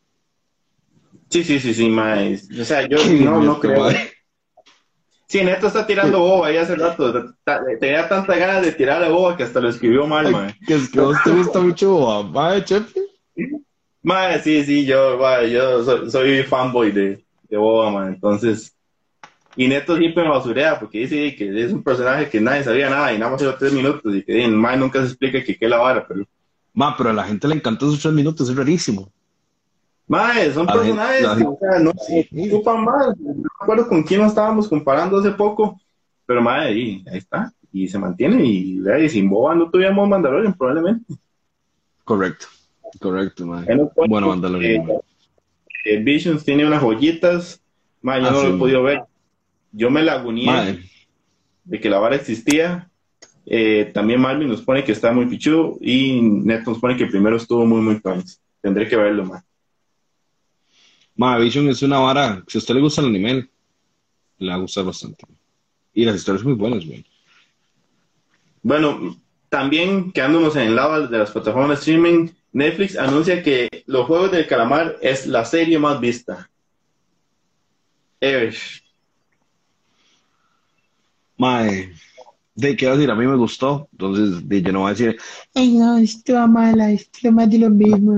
Sí, 1.30 1.44
sí, 1.44 1.60
sí, 1.60 1.74
sí, 1.74 1.90
mae. 1.90 2.40
O 2.60 2.64
sea, 2.64 2.88
yo 2.88 2.98
no, 3.24 3.42
no 3.42 3.60
creo. 3.60 3.86
mae. 3.86 4.12
Sí, 5.28 5.44
Neto 5.44 5.68
está 5.68 5.88
tirando 5.88 6.20
boba 6.20 6.48
ahí 6.48 6.58
hace 6.58 6.76
rato. 6.76 7.34
Tenía 7.80 8.08
tanta 8.08 8.36
ganas 8.36 8.64
de 8.64 8.74
tirar 8.74 9.02
la 9.02 9.10
boba 9.10 9.38
que 9.38 9.44
hasta 9.44 9.62
lo 9.62 9.70
escribió 9.70 10.06
mal, 10.06 10.30
mae. 10.30 10.56
Que 10.68 10.76
es 10.76 10.90
que 10.90 11.00
vos 11.00 11.18
te 11.24 11.32
gusta 11.32 11.62
mucho, 11.62 12.12
ah, 12.12 12.22
mae, 12.22 12.64
Chepe. 12.64 13.02
Mae, 14.04 14.42
sí, 14.42 14.64
sí, 14.66 14.86
yo, 14.86 15.18
mae, 15.18 15.50
yo 15.50 15.84
soy, 15.84 16.12
soy 16.12 16.44
fanboy 16.44 16.92
de, 16.92 17.24
de 17.50 17.58
boba, 17.58 17.92
mae. 17.92 18.10
Entonces, 18.10 18.76
y 19.56 19.68
Neto 19.68 19.98
siempre 19.98 20.24
me 20.24 20.30
basurea 20.30 20.80
porque 20.80 21.00
dice 21.00 21.36
que 21.36 21.64
es 21.64 21.72
un 21.74 21.84
personaje 21.84 22.30
que 22.30 22.40
nadie 22.40 22.64
sabía 22.64 22.90
nada 22.90 23.14
y 23.14 23.18
nada 23.20 23.32
más 23.32 23.42
lleva 23.42 23.58
tres 23.58 23.74
minutos 23.74 24.16
y 24.16 24.24
que 24.24 24.44
el 24.46 24.52
mae 24.54 24.78
nunca 24.78 25.00
se 25.02 25.08
explica 25.08 25.44
que 25.44 25.58
qué 25.58 25.66
es 25.66 25.72
la 25.72 25.78
vara, 25.78 26.06
pero 26.08 26.24
Ma, 26.74 26.96
pero 26.96 27.10
a 27.10 27.14
la 27.14 27.26
gente 27.26 27.48
le 27.50 27.56
encantó 27.56 27.88
esos 27.88 28.02
tres 28.02 28.14
minutos, 28.14 28.50
es 28.50 28.56
rarísimo. 28.56 29.12
Mae, 30.08 30.52
son 30.54 30.70
A 30.70 30.74
personajes 30.74 31.28
que, 31.38 31.44
o 31.44 31.58
sea, 31.60 31.80
no 31.80 31.92
se 31.96 32.28
ocupan 32.50 32.84
más. 32.86 33.18
No 33.20 33.34
me 33.36 33.44
acuerdo 33.62 33.88
con 33.88 34.04
quién 34.04 34.22
nos 34.22 34.30
estábamos 34.30 34.68
comparando 34.70 35.20
hace 35.20 35.32
poco, 35.32 35.80
pero 36.26 36.42
mae, 36.42 36.68
ahí, 36.68 37.04
ahí 37.12 37.18
está. 37.18 37.52
Y 37.74 37.88
se 37.88 37.98
mantiene. 38.00 38.44
Y, 38.46 38.82
y 38.82 39.10
sin 39.10 39.30
Boba 39.30 39.54
no 39.56 39.70
tuviéramos 39.70 40.08
Mandalorian, 40.08 40.54
probablemente. 40.54 41.14
Correcto, 42.04 42.48
correcto, 43.00 43.46
mae. 43.46 43.66
Bueno, 44.08 44.28
Mandalorian. 44.28 44.86
mae. 44.86 44.98
eh, 45.86 45.98
Visions 45.98 46.44
tiene 46.44 46.66
unas 46.66 46.82
joyitas. 46.82 47.62
Mae, 48.02 48.22
yo 48.22 48.28
Ah, 48.28 48.32
no 48.32 48.42
sí, 48.42 48.48
lo 48.48 48.56
he 48.56 48.60
podido 48.60 48.84
ver. 48.84 49.04
Yo 49.72 49.90
me 49.90 50.02
laguneé 50.02 50.46
Mae, 50.46 50.90
de 51.64 51.80
que 51.80 51.90
la 51.90 52.00
vara 52.00 52.16
existía. 52.16 52.90
Eh, 53.46 53.90
también 53.94 54.22
Marvin 54.22 54.48
nos 54.48 54.62
pone 54.62 54.84
que 54.84 54.92
está 54.92 55.12
muy 55.12 55.26
pichudo. 55.26 55.78
Y 55.82 56.22
Neto 56.22 56.72
nos 56.72 56.80
pone 56.80 56.98
que 56.98 57.06
primero 57.06 57.38
estuvo 57.38 57.66
muy, 57.66 57.82
muy 57.82 58.00
tuanis. 58.00 58.42
Tendré 58.62 58.88
que 58.88 58.96
verlo, 58.96 59.26
mae. 59.26 59.42
mae, 61.16 61.42
Vision 61.42 61.68
es 61.70 61.82
una 61.82 62.00
vara, 62.00 62.44
si 62.48 62.58
a 62.58 62.60
usted 62.60 62.76
le 62.76 62.82
gusta 62.82 63.02
el 63.02 63.08
anime, 63.08 63.50
le 64.38 64.50
va 64.50 64.56
a 64.56 64.60
gustar 64.60 64.86
bastante. 64.86 65.26
Y 65.94 66.06
las 66.06 66.16
historias 66.16 66.44
son 66.44 66.52
muy 66.52 66.60
buenas, 66.60 66.86
güey. 66.86 67.06
Bueno, 68.64 69.18
también 69.50 70.12
quedándonos 70.12 70.56
en 70.56 70.64
el 70.64 70.76
lado 70.76 71.08
de 71.08 71.18
las 71.18 71.32
plataformas 71.32 71.70
de 71.70 71.76
streaming, 71.76 72.30
Netflix 72.54 72.98
anuncia 72.98 73.42
que 73.44 73.84
Los 73.86 74.06
Juegos 74.06 74.32
del 74.32 74.48
Calamar 74.48 74.98
es 75.02 75.26
la 75.26 75.46
serie 75.46 75.80
más 75.80 76.00
vista. 76.00 76.50
Ever. 78.20 78.56
Mae, 81.42 81.92
de 82.54 82.76
qué 82.76 82.88
decir, 82.88 83.10
a 83.10 83.16
mí 83.16 83.26
me 83.26 83.36
gustó, 83.36 83.88
entonces 83.94 84.48
de, 84.48 84.62
yo 84.62 84.72
no 84.72 84.82
voy 84.82 84.90
a 84.90 84.94
decir, 84.94 85.18
Ay, 85.56 85.72
no, 85.74 85.98
esto 85.98 86.48
mala, 86.48 86.92
esto 86.92 87.32
más 87.32 87.50
de 87.50 87.58
lo 87.58 87.70
mismo. 87.72 88.14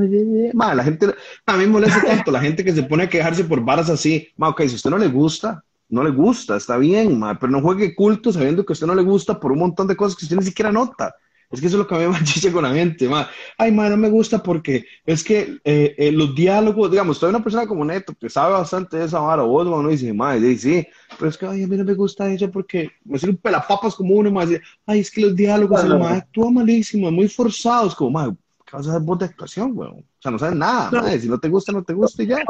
mae, 0.53 0.75
la 0.75 0.83
gente, 0.83 1.05
a 1.45 1.53
mí 1.57 1.65
me 1.65 1.71
molesta 1.71 2.03
tanto 2.03 2.31
la 2.31 2.41
gente 2.41 2.65
que 2.65 2.73
se 2.73 2.83
pone 2.83 3.03
a 3.03 3.09
quejarse 3.09 3.45
por 3.45 3.63
varas 3.63 3.89
así. 3.89 4.27
Mae, 4.36 4.49
ok, 4.49 4.63
si 4.63 4.73
a 4.73 4.75
usted 4.75 4.89
no 4.89 4.97
le 4.97 5.07
gusta, 5.07 5.63
no 5.88 6.03
le 6.03 6.09
gusta, 6.09 6.57
está 6.57 6.75
bien, 6.77 7.17
mae, 7.17 7.36
pero 7.39 7.49
no 7.53 7.62
juegue 7.62 7.95
culto 7.95 8.33
sabiendo 8.33 8.65
que 8.65 8.73
a 8.73 8.75
usted 8.75 8.88
no 8.88 8.95
le 8.95 9.03
gusta 9.03 9.39
por 9.39 9.53
un 9.53 9.59
montón 9.59 9.88
de 9.88 9.95
cosas 9.95 10.17
que 10.17 10.25
usted 10.25 10.36
ni 10.36 10.43
siquiera 10.43 10.73
nota. 10.73 11.15
Es 11.54 11.62
que 11.62 11.68
eso 11.68 11.76
es 11.76 11.82
lo 11.82 11.88
que 11.88 11.94
a 11.94 12.00
mí 12.00 12.06
me 12.06 12.10
manchicha 12.13 12.52
con 12.52 12.63
la 12.63 12.74
gente, 12.74 13.08
mae. 13.08 13.28
Ay, 13.60 13.72
mae, 13.72 13.88
no 13.92 13.96
me 13.96 14.10
gusta 14.10 14.42
porque 14.42 14.86
es 15.06 15.24
que 15.24 15.60
eh, 15.63 15.94
eh, 16.00 16.12
los 16.12 16.34
diálogos, 16.34 16.89
digamos, 16.89 17.20
soy 17.20 17.30
una 17.30 17.44
persona 17.44 17.68
como 17.68 17.86
Neto 17.86 18.16
que 18.20 18.28
sabe 18.28 18.54
bastante 18.54 18.98
de 18.98 19.06
esa 19.06 19.20
vara, 19.20 19.44
vos, 19.44 19.68
mae, 19.68 19.84
no 19.84 19.89
dice, 19.89 20.12
mae, 20.13 20.39
sí, 20.39 20.58
sí, 20.58 20.88
pero 21.16 21.30
es 21.30 21.38
que, 21.38 21.46
ay, 21.46 21.62
a 21.62 21.68
mí 21.68 21.78
no 21.78 21.84
me 21.84 21.94
gusta 21.94 22.28
eso 22.34 22.50
porque 22.50 22.89
me 23.06 23.20
sirve 23.20 23.34
un 23.34 23.38
pelapapas 23.38 23.94
como 23.94 24.16
uno, 24.16 24.32
dice, 24.44 24.63
ay, 24.88 25.02
es 25.02 25.12
que 25.12 25.22
los 25.22 25.36
diálogos, 25.36 25.84
el 25.84 26.00
mae 26.00 26.18
actúa 26.18 26.50
malísimo, 26.50 27.12
muy 27.12 27.28
forzados, 27.28 27.94
como, 27.94 28.10
mae, 28.10 28.32
¿qué 28.73 28.77
vas 28.77 28.88
a 28.88 28.89
hacer 28.89 29.01
vos 29.03 29.19
de 29.19 29.25
actuación, 29.25 29.71
weón? 29.75 29.99
O 29.99 30.21
sea, 30.21 30.31
no 30.31 30.39
sabes 30.39 30.55
nada, 30.55 30.89
mae, 30.89 31.19
si 31.19 31.29
no 31.29 31.39
te 31.39 31.47
gusta, 31.47 31.71
no 31.71 31.83
te 31.83 31.93
gusta 31.93 32.23
y 32.23 32.27
ya. 32.27 32.43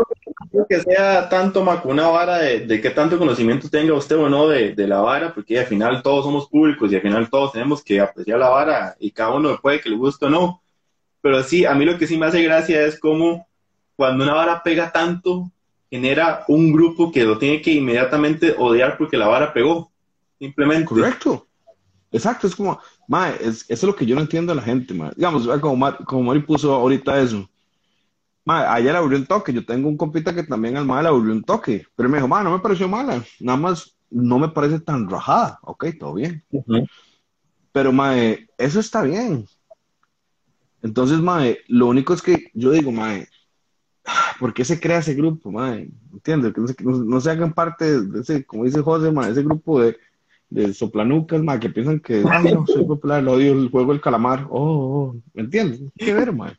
Creo 0.50 0.66
que 0.68 0.80
sea 0.80 1.28
tanto 1.28 1.66
Mac, 1.66 1.86
una 1.86 2.08
vara 2.08 2.38
de, 2.38 2.62
de 2.62 2.80
qué 2.80 2.92
tanto 2.92 3.18
conocimiento 3.20 3.70
tenga 3.70 3.94
usted 3.94 4.16
o 4.18 4.30
no 4.30 4.48
de, 4.48 4.74
de 4.74 4.88
la 4.88 5.02
vara, 5.02 5.34
porque 5.34 5.60
al 5.60 5.66
final 5.66 6.02
todos 6.02 6.24
somos 6.24 6.48
públicos 6.48 6.90
y 6.92 6.96
al 6.96 7.02
final 7.02 7.30
todos 7.30 7.52
tenemos 7.52 7.84
que 7.84 8.00
apreciar 8.00 8.40
la 8.40 8.48
vara 8.48 8.96
y 9.00 9.12
cada 9.12 9.36
uno 9.36 9.60
puede 9.62 9.82
que 9.82 9.90
le 9.90 9.98
guste 9.98 10.28
o 10.28 10.30
no. 10.30 10.62
Pero 11.22 11.44
sí, 11.44 11.66
a 11.66 11.74
mí 11.74 11.84
lo 11.84 11.98
que 11.98 12.08
sí 12.08 12.18
me 12.18 12.28
hace 12.28 12.42
gracia 12.42 12.86
es 12.86 12.98
como 12.98 13.46
cuando 13.98 14.24
una 14.24 14.34
vara 14.34 14.64
pega 14.64 14.94
tanto, 14.94 15.52
genera 15.90 16.46
un 16.48 16.72
grupo 16.72 17.12
que 17.12 17.26
lo 17.26 17.38
tiene 17.38 17.62
que 17.62 17.74
inmediatamente 17.74 18.56
odiar 18.58 18.98
porque 18.98 19.18
la 19.18 19.28
vara 19.28 19.52
pegó. 19.52 19.92
Simplemente. 20.40 20.86
Correcto. 20.86 21.48
Exacto, 22.14 22.48
es 22.48 22.56
como, 22.56 22.80
mae, 23.08 23.36
es, 23.42 23.62
eso 23.64 23.68
es 23.70 23.84
lo 23.84 23.96
que 23.96 24.06
yo 24.06 24.16
no 24.16 24.22
entiendo 24.22 24.52
de 24.54 24.58
la 24.58 24.62
gente, 24.66 24.94
mae. 24.94 25.12
Digamos, 25.16 25.48
como, 25.60 25.76
Mar- 25.78 26.00
como 26.06 26.24
Mari 26.24 26.42
puso 26.42 26.74
ahorita 26.74 27.20
eso. 27.22 27.48
Mae, 28.46 28.66
ayer 28.68 28.96
abrió 28.96 29.18
un 29.18 29.26
toque, 29.26 29.54
yo 29.54 29.66
tengo 29.66 29.88
un 29.90 29.98
compita 29.98 30.34
que 30.36 30.44
también 30.44 30.76
al 30.78 30.86
mae 30.86 31.02
le 31.04 31.10
abrió 31.10 31.32
un 31.34 31.44
toque, 31.44 31.86
pero 31.96 32.10
me 32.10 32.18
dijo, 32.18 32.28
mae, 32.28 32.44
no 32.44 32.52
me 32.52 32.60
pareció 32.60 32.88
mala, 32.90 33.24
nada 33.40 33.58
más 33.58 33.96
no 34.10 34.38
me 34.40 34.50
parece 34.50 34.80
tan 34.80 35.10
rajada, 35.10 35.60
ok, 35.64 35.86
todo 36.00 36.14
bien. 36.16 36.44
Ujú. 36.52 36.86
Pero, 37.74 37.92
mae, 37.94 38.48
eso 38.58 38.80
está 38.80 39.04
bien. 39.04 39.46
Entonces, 40.82 41.20
mae, 41.20 41.60
lo 41.68 41.88
único 41.88 42.14
es 42.14 42.22
que 42.22 42.52
yo 42.54 42.72
digo, 42.72 42.92
mae, 42.92 43.28
¿por 44.40 44.54
qué 44.54 44.66
se 44.66 44.80
crea 44.80 45.00
ese 45.00 45.14
grupo, 45.16 45.52
mae? 45.52 45.90
¿Entiendes? 46.14 46.54
Que 46.54 46.62
no 46.62 46.68
se, 46.68 46.76
no- 46.84 47.04
no 47.06 47.22
se 47.22 47.32
hagan 47.32 47.54
parte 47.54 48.02
de 48.02 48.22
ese, 48.22 48.46
como 48.46 48.66
dice 48.66 48.82
José, 48.82 49.12
mae, 49.12 49.32
ese 49.32 49.44
grupo 49.44 49.82
de, 49.82 49.98
de 50.54 50.74
soplanucas, 50.74 51.42
que 51.60 51.70
piensan 51.70 52.00
que, 52.00 52.24
ay, 52.30 52.54
no, 52.54 52.66
soy 52.68 52.86
popular, 52.86 53.24
lo 53.24 53.34
odio 53.34 53.54
el 53.54 53.70
juego 53.70 53.92
del 53.92 54.02
calamar. 54.02 54.46
Oh, 54.50 55.14
oh, 55.14 55.16
¿me 55.34 55.44
entiendes? 55.44 55.82
¿Qué 55.98 56.14
ver? 56.14 56.32
Madre, 56.32 56.58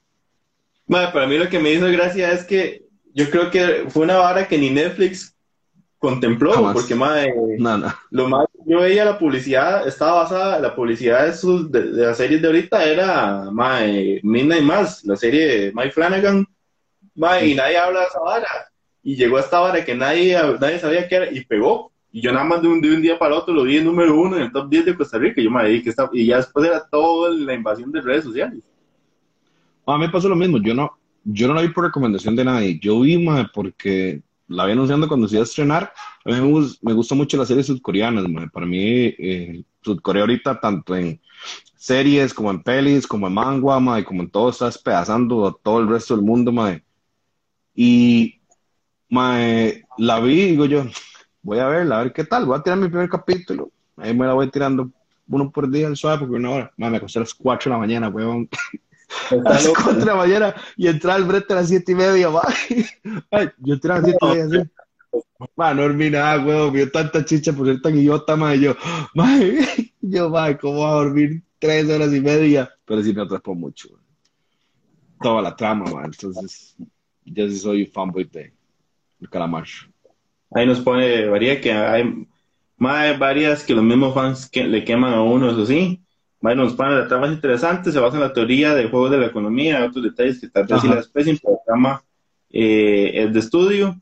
para 1.13 1.27
mí 1.27 1.39
lo 1.39 1.49
que 1.49 1.61
me 1.61 1.73
hizo 1.73 1.87
gracia 1.87 2.33
es 2.33 2.45
que 2.45 2.85
yo 3.15 3.31
creo 3.31 3.51
que 3.51 3.85
fue 3.89 4.03
una 4.03 4.17
vara 4.17 4.49
que 4.49 4.59
ni 4.59 4.71
Netflix 4.71 5.37
contempló, 5.99 6.53
Jamás. 6.53 6.75
porque 6.75 6.95
madre, 6.95 7.33
Nada. 7.59 7.99
lo 8.11 8.29
más 8.29 8.47
yo 8.67 8.81
veía 8.81 9.05
la 9.05 9.19
publicidad, 9.19 9.87
estaba 9.87 10.23
basada, 10.23 10.59
la 10.59 10.75
publicidad 10.75 11.27
de, 11.27 11.35
sus, 11.35 11.71
de, 11.71 11.93
de 11.93 12.07
las 12.07 12.17
series 12.17 12.43
de 12.43 12.47
ahorita 12.49 12.85
era 12.85 13.51
madre, 13.51 14.21
Midnight 14.23 14.65
Mass, 14.65 15.05
la 15.05 15.17
serie 15.17 15.47
de 15.47 15.73
Mike 15.73 15.93
Flanagan, 15.93 16.47
y 17.15 17.55
nadie 17.55 17.79
habla 17.79 18.01
de 18.01 18.07
esa 18.07 18.21
vara. 18.21 18.49
Y 19.03 19.17
llegó 19.17 19.39
esta 19.39 19.61
vara 19.61 19.85
que 19.85 19.95
nadie, 19.95 20.37
nadie 20.61 20.79
sabía 20.79 21.07
qué 21.07 21.15
era 21.15 21.31
y 21.31 21.45
pegó. 21.45 21.93
Y 22.14 22.20
yo 22.20 22.31
nada 22.31 22.44
más 22.44 22.62
de 22.62 22.68
un, 22.68 22.81
de 22.81 22.94
un 22.94 23.03
día 23.03 23.18
para 23.18 23.35
otro 23.35 23.53
lo 23.53 23.64
vi 23.64 23.79
en 23.79 23.87
número 23.87 24.16
uno 24.16 24.37
en 24.37 24.42
el 24.42 24.53
top 24.53 24.70
10 24.70 24.85
de 24.85 24.94
Costa 24.94 25.18
Rica. 25.18 25.42
Yo 25.42 25.50
me 25.50 25.83
que 25.83 25.90
está, 25.90 26.09
y 26.12 26.27
ya 26.27 26.37
después 26.37 26.64
era 26.64 26.87
toda 26.88 27.31
la 27.31 27.55
invasión 27.55 27.90
de 27.90 28.00
redes 28.00 28.22
sociales. 28.22 28.62
A 29.85 29.98
mí 29.98 30.07
me 30.07 30.12
pasó 30.12 30.29
lo 30.29 30.37
mismo, 30.37 30.59
yo 30.62 30.74
no, 30.74 30.96
yo 31.24 31.48
no 31.48 31.55
la 31.55 31.62
vi 31.62 31.70
por 31.70 31.83
recomendación 31.83 32.37
de 32.37 32.44
nadie, 32.44 32.79
yo 32.79 33.00
vi, 33.00 33.18
mae, 33.18 33.46
porque 33.53 34.22
la 34.46 34.64
vi 34.64 34.72
anunciando 34.72 35.09
cuando 35.09 35.27
se 35.27 35.35
iba 35.35 35.42
a 35.42 35.44
estrenar, 35.44 35.92
a 36.24 36.31
mí 36.31 36.40
me, 36.40 36.68
me 36.83 36.92
gustan 36.92 37.19
mucho 37.19 37.37
las 37.37 37.48
series 37.48 37.67
sudcoreanas, 37.67 38.29
mae. 38.29 38.48
para 38.48 38.65
mí 38.65 38.79
eh, 38.79 39.65
Sudcorea 39.83 40.23
ahorita 40.23 40.60
tanto 40.60 40.94
en 40.94 41.21
series 41.75 42.33
como 42.33 42.52
en 42.52 42.62
pelis, 42.62 43.08
como 43.08 43.27
en 43.27 43.35
manga, 43.35 43.81
mae, 43.81 44.04
como 44.04 44.23
en 44.23 44.31
todo 44.31 44.50
está 44.50 44.67
despedazando 44.67 45.48
a 45.48 45.56
todo 45.60 45.81
el 45.81 45.88
resto 45.88 46.15
del 46.15 46.25
mundo, 46.25 46.52
mae. 46.52 46.85
y 47.75 48.40
mae, 49.08 49.83
la 49.98 50.21
vi 50.21 50.50
digo 50.50 50.67
yo, 50.67 50.85
voy 51.45 51.59
a 51.61 51.69
verla, 51.69 52.01
a 52.01 52.03
ver 52.03 52.13
qué 52.13 52.25
tal, 52.25 52.47
voy 52.47 52.59
a 52.59 52.63
tirar 52.63 52.79
mi 52.79 52.88
primer 52.88 53.09
capítulo, 53.09 53.71
ahí 53.97 54.13
me 54.13 54.27
la 54.27 54.33
voy 54.33 54.51
tirando 54.51 54.90
uno 55.29 55.51
por 55.51 55.71
día 55.71 55.87
al 55.87 55.97
suave 55.97 56.21
porque 56.21 56.35
una 56.35 56.51
hora, 56.51 56.73
mae, 56.77 56.90
me 56.90 56.97
acosté 56.97 57.19
a 57.19 57.23
las 57.23 57.35
4 57.35 57.71
de 57.71 57.75
la 57.75 57.79
mañana, 57.79 58.09
weón. 58.09 58.49
A 59.31 59.37
las 59.37 59.65
loco. 59.65 59.81
4 59.85 60.01
de 60.01 60.07
la 60.07 60.17
mañana 60.17 60.55
y 60.77 60.88
entrar 60.88 61.17
al 61.17 61.25
brete 61.25 61.53
a 61.53 61.57
las 61.57 61.69
7 61.69 61.92
y 61.92 61.95
media. 61.95 62.29
Ay, 63.31 63.51
yo 63.59 63.75
entré 63.75 63.92
a 63.92 63.97
las 63.97 64.05
7 64.07 64.19
y 64.21 64.27
media, 64.27 64.45
así. 64.45 64.71
No 65.57 65.75
dormí 65.75 66.11
nada, 66.11 66.45
weón. 66.45 66.73
Vio 66.73 66.90
tanta 66.90 67.25
chicha 67.25 67.53
por 67.53 67.67
ser 67.67 67.81
tan 67.81 67.97
idiota, 67.97 68.35
ma. 68.35 68.57
Y 68.57 68.63
yo, 68.63 68.75
ma, 69.15 69.38
yo, 70.01 70.31
ma, 70.31 70.57
¿cómo 70.59 70.79
voy 70.79 70.87
a 70.87 70.95
dormir 70.95 71.42
3 71.61 71.90
horas 71.90 72.13
y 72.13 72.21
media? 72.21 72.69
Pero 72.85 73.03
sí 73.03 73.13
me 73.13 73.23
atrapó 73.23 73.55
mucho, 73.55 73.88
weón. 73.88 74.03
Toda 75.21 75.42
la 75.42 75.55
trama, 75.55 75.85
ma. 75.85 76.07
Entonces, 76.07 76.75
yo 77.25 77.49
sí 77.49 77.59
soy 77.59 77.87
fanboy 77.87 78.25
de 78.25 78.53
el 79.21 79.31
calamar. 79.31 79.65
Ahí 80.55 80.67
nos 80.67 80.81
pone, 80.81 81.27
varía 81.27 81.61
que 81.61 81.73
hay 81.73 82.27
más 82.77 83.19
varias 83.19 83.65
que 83.65 83.75
los 83.75 83.85
mismos 83.85 84.15
fans 84.15 84.48
que 84.48 84.65
le 84.65 84.85
queman 84.85 85.13
a 85.13 85.23
uno, 85.23 85.50
eso 85.50 85.67
sí. 85.67 86.00
Más 86.40 86.57
nos 86.57 86.75
pone 86.75 86.94
la 86.94 87.09
trama 87.09 87.27
más 87.27 87.35
interesante, 87.35 87.90
se 87.90 87.98
basa 87.98 88.17
en 88.17 88.23
la 88.23 88.33
teoría 88.33 88.75
de 88.75 88.88
juegos 88.88 89.11
de 89.11 89.19
la 89.19 89.27
economía, 89.27 89.85
otros 89.85 90.05
detalles 90.05 90.40
que 90.40 90.48
tal 90.48 90.67
vez 90.67 90.81
sí 90.81 90.88
la 90.88 91.00
especie, 91.00 91.33
la 91.42 91.59
trama 91.67 92.05
eh, 92.50 93.11
es 93.15 93.33
de 93.33 93.40
estudio. 93.40 94.00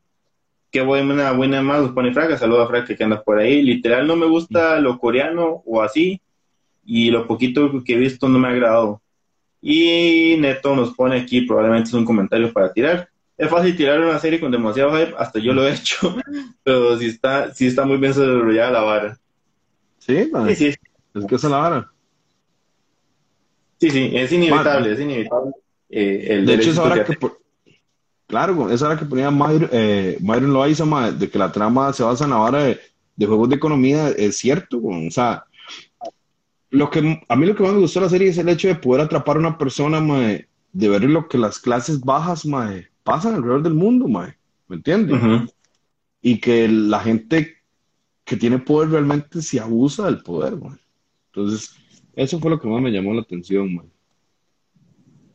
Qué 0.70 0.82
buena, 0.82 1.32
buena 1.32 1.62
más, 1.62 1.82
nos 1.82 1.92
pone 1.92 2.12
Fraga, 2.12 2.36
saludos 2.36 2.64
a 2.64 2.68
Fraga 2.68 2.96
que 2.96 3.04
anda 3.04 3.22
por 3.22 3.38
ahí. 3.38 3.62
Literal 3.62 4.06
no 4.06 4.16
me 4.16 4.26
gusta 4.26 4.78
lo 4.80 4.98
coreano 4.98 5.62
o 5.64 5.80
así, 5.80 6.20
y 6.84 7.10
lo 7.10 7.26
poquito 7.26 7.82
que 7.84 7.94
he 7.94 7.98
visto 7.98 8.28
no 8.28 8.38
me 8.38 8.48
ha 8.48 8.50
agradado. 8.50 9.00
Y 9.60 10.36
Neto 10.38 10.74
nos 10.74 10.92
pone 10.92 11.16
aquí, 11.16 11.42
probablemente 11.42 11.88
es 11.88 11.94
un 11.94 12.04
comentario 12.04 12.52
para 12.52 12.72
tirar 12.72 13.11
es 13.42 13.50
fácil 13.50 13.76
tirar 13.76 14.00
una 14.00 14.20
serie 14.20 14.38
con 14.38 14.52
demasiado 14.52 14.96
hype, 14.96 15.14
hasta 15.18 15.40
yo 15.40 15.52
lo 15.52 15.66
he 15.66 15.74
hecho, 15.74 16.14
pero 16.62 16.96
sí 16.96 17.06
está, 17.06 17.52
sí 17.52 17.66
está 17.66 17.84
muy 17.84 17.96
bien 17.96 18.12
desarrollada 18.12 18.70
la 18.70 18.82
vara. 18.82 19.18
Sí, 19.98 20.30
sí, 20.48 20.54
sí. 20.54 20.74
Es 21.14 21.26
que 21.26 21.34
es 21.34 21.42
la 21.44 21.56
vara. 21.56 21.92
Sí, 23.80 23.90
sí, 23.90 24.12
es 24.14 24.30
inevitable, 24.30 24.92
es 24.92 25.00
inevitable. 25.00 25.52
Eh, 25.90 26.26
el 26.30 26.46
de 26.46 26.54
hecho, 26.54 26.70
es 26.70 26.78
ahora 26.78 27.04
que, 27.04 27.18
claro, 28.28 28.70
es 28.70 28.80
ahora 28.80 28.96
que 28.96 29.06
ponía 29.06 29.32
Myron, 29.32 29.68
eh, 29.72 30.18
Myron 30.20 30.52
Loaiza, 30.52 31.10
de 31.10 31.28
que 31.28 31.38
la 31.38 31.50
trama 31.50 31.92
se 31.92 32.04
basa 32.04 32.24
en 32.24 32.30
la 32.30 32.36
vara 32.36 32.62
de, 32.62 32.78
juegos 33.26 33.48
de 33.48 33.56
economía, 33.56 34.10
es 34.10 34.36
cierto, 34.36 34.80
o 34.80 35.10
sea, 35.10 35.46
lo 36.70 36.90
que, 36.90 37.20
a 37.28 37.36
mí 37.36 37.46
lo 37.46 37.56
que 37.56 37.64
más 37.64 37.72
me 37.72 37.80
gustó 37.80 37.98
de 37.98 38.06
la 38.06 38.10
serie 38.10 38.28
es 38.28 38.38
el 38.38 38.48
hecho 38.48 38.68
de 38.68 38.76
poder 38.76 39.02
atrapar 39.02 39.34
a 39.36 39.40
una 39.40 39.58
persona, 39.58 40.00
de 40.00 40.88
ver 40.88 41.02
lo 41.02 41.28
que 41.28 41.38
las 41.38 41.58
clases 41.58 42.00
bajas, 42.00 42.46
mae, 42.46 42.91
pasan 43.02 43.34
alrededor 43.34 43.62
del 43.62 43.74
mundo, 43.74 44.08
mae. 44.08 44.36
¿Me 44.68 44.76
entiendes? 44.76 45.20
Y 46.20 46.38
que 46.38 46.68
la 46.68 47.00
gente 47.00 47.56
que 48.24 48.36
tiene 48.36 48.58
poder 48.58 48.90
realmente 48.90 49.42
se 49.42 49.60
abusa 49.60 50.06
del 50.06 50.22
poder, 50.22 50.56
mae. 50.56 50.78
Entonces, 51.26 51.74
eso 52.14 52.38
fue 52.38 52.50
lo 52.50 52.60
que 52.60 52.68
más 52.68 52.80
me 52.80 52.90
llamó 52.90 53.12
la 53.14 53.22
atención, 53.22 53.74
mae. 53.74 53.86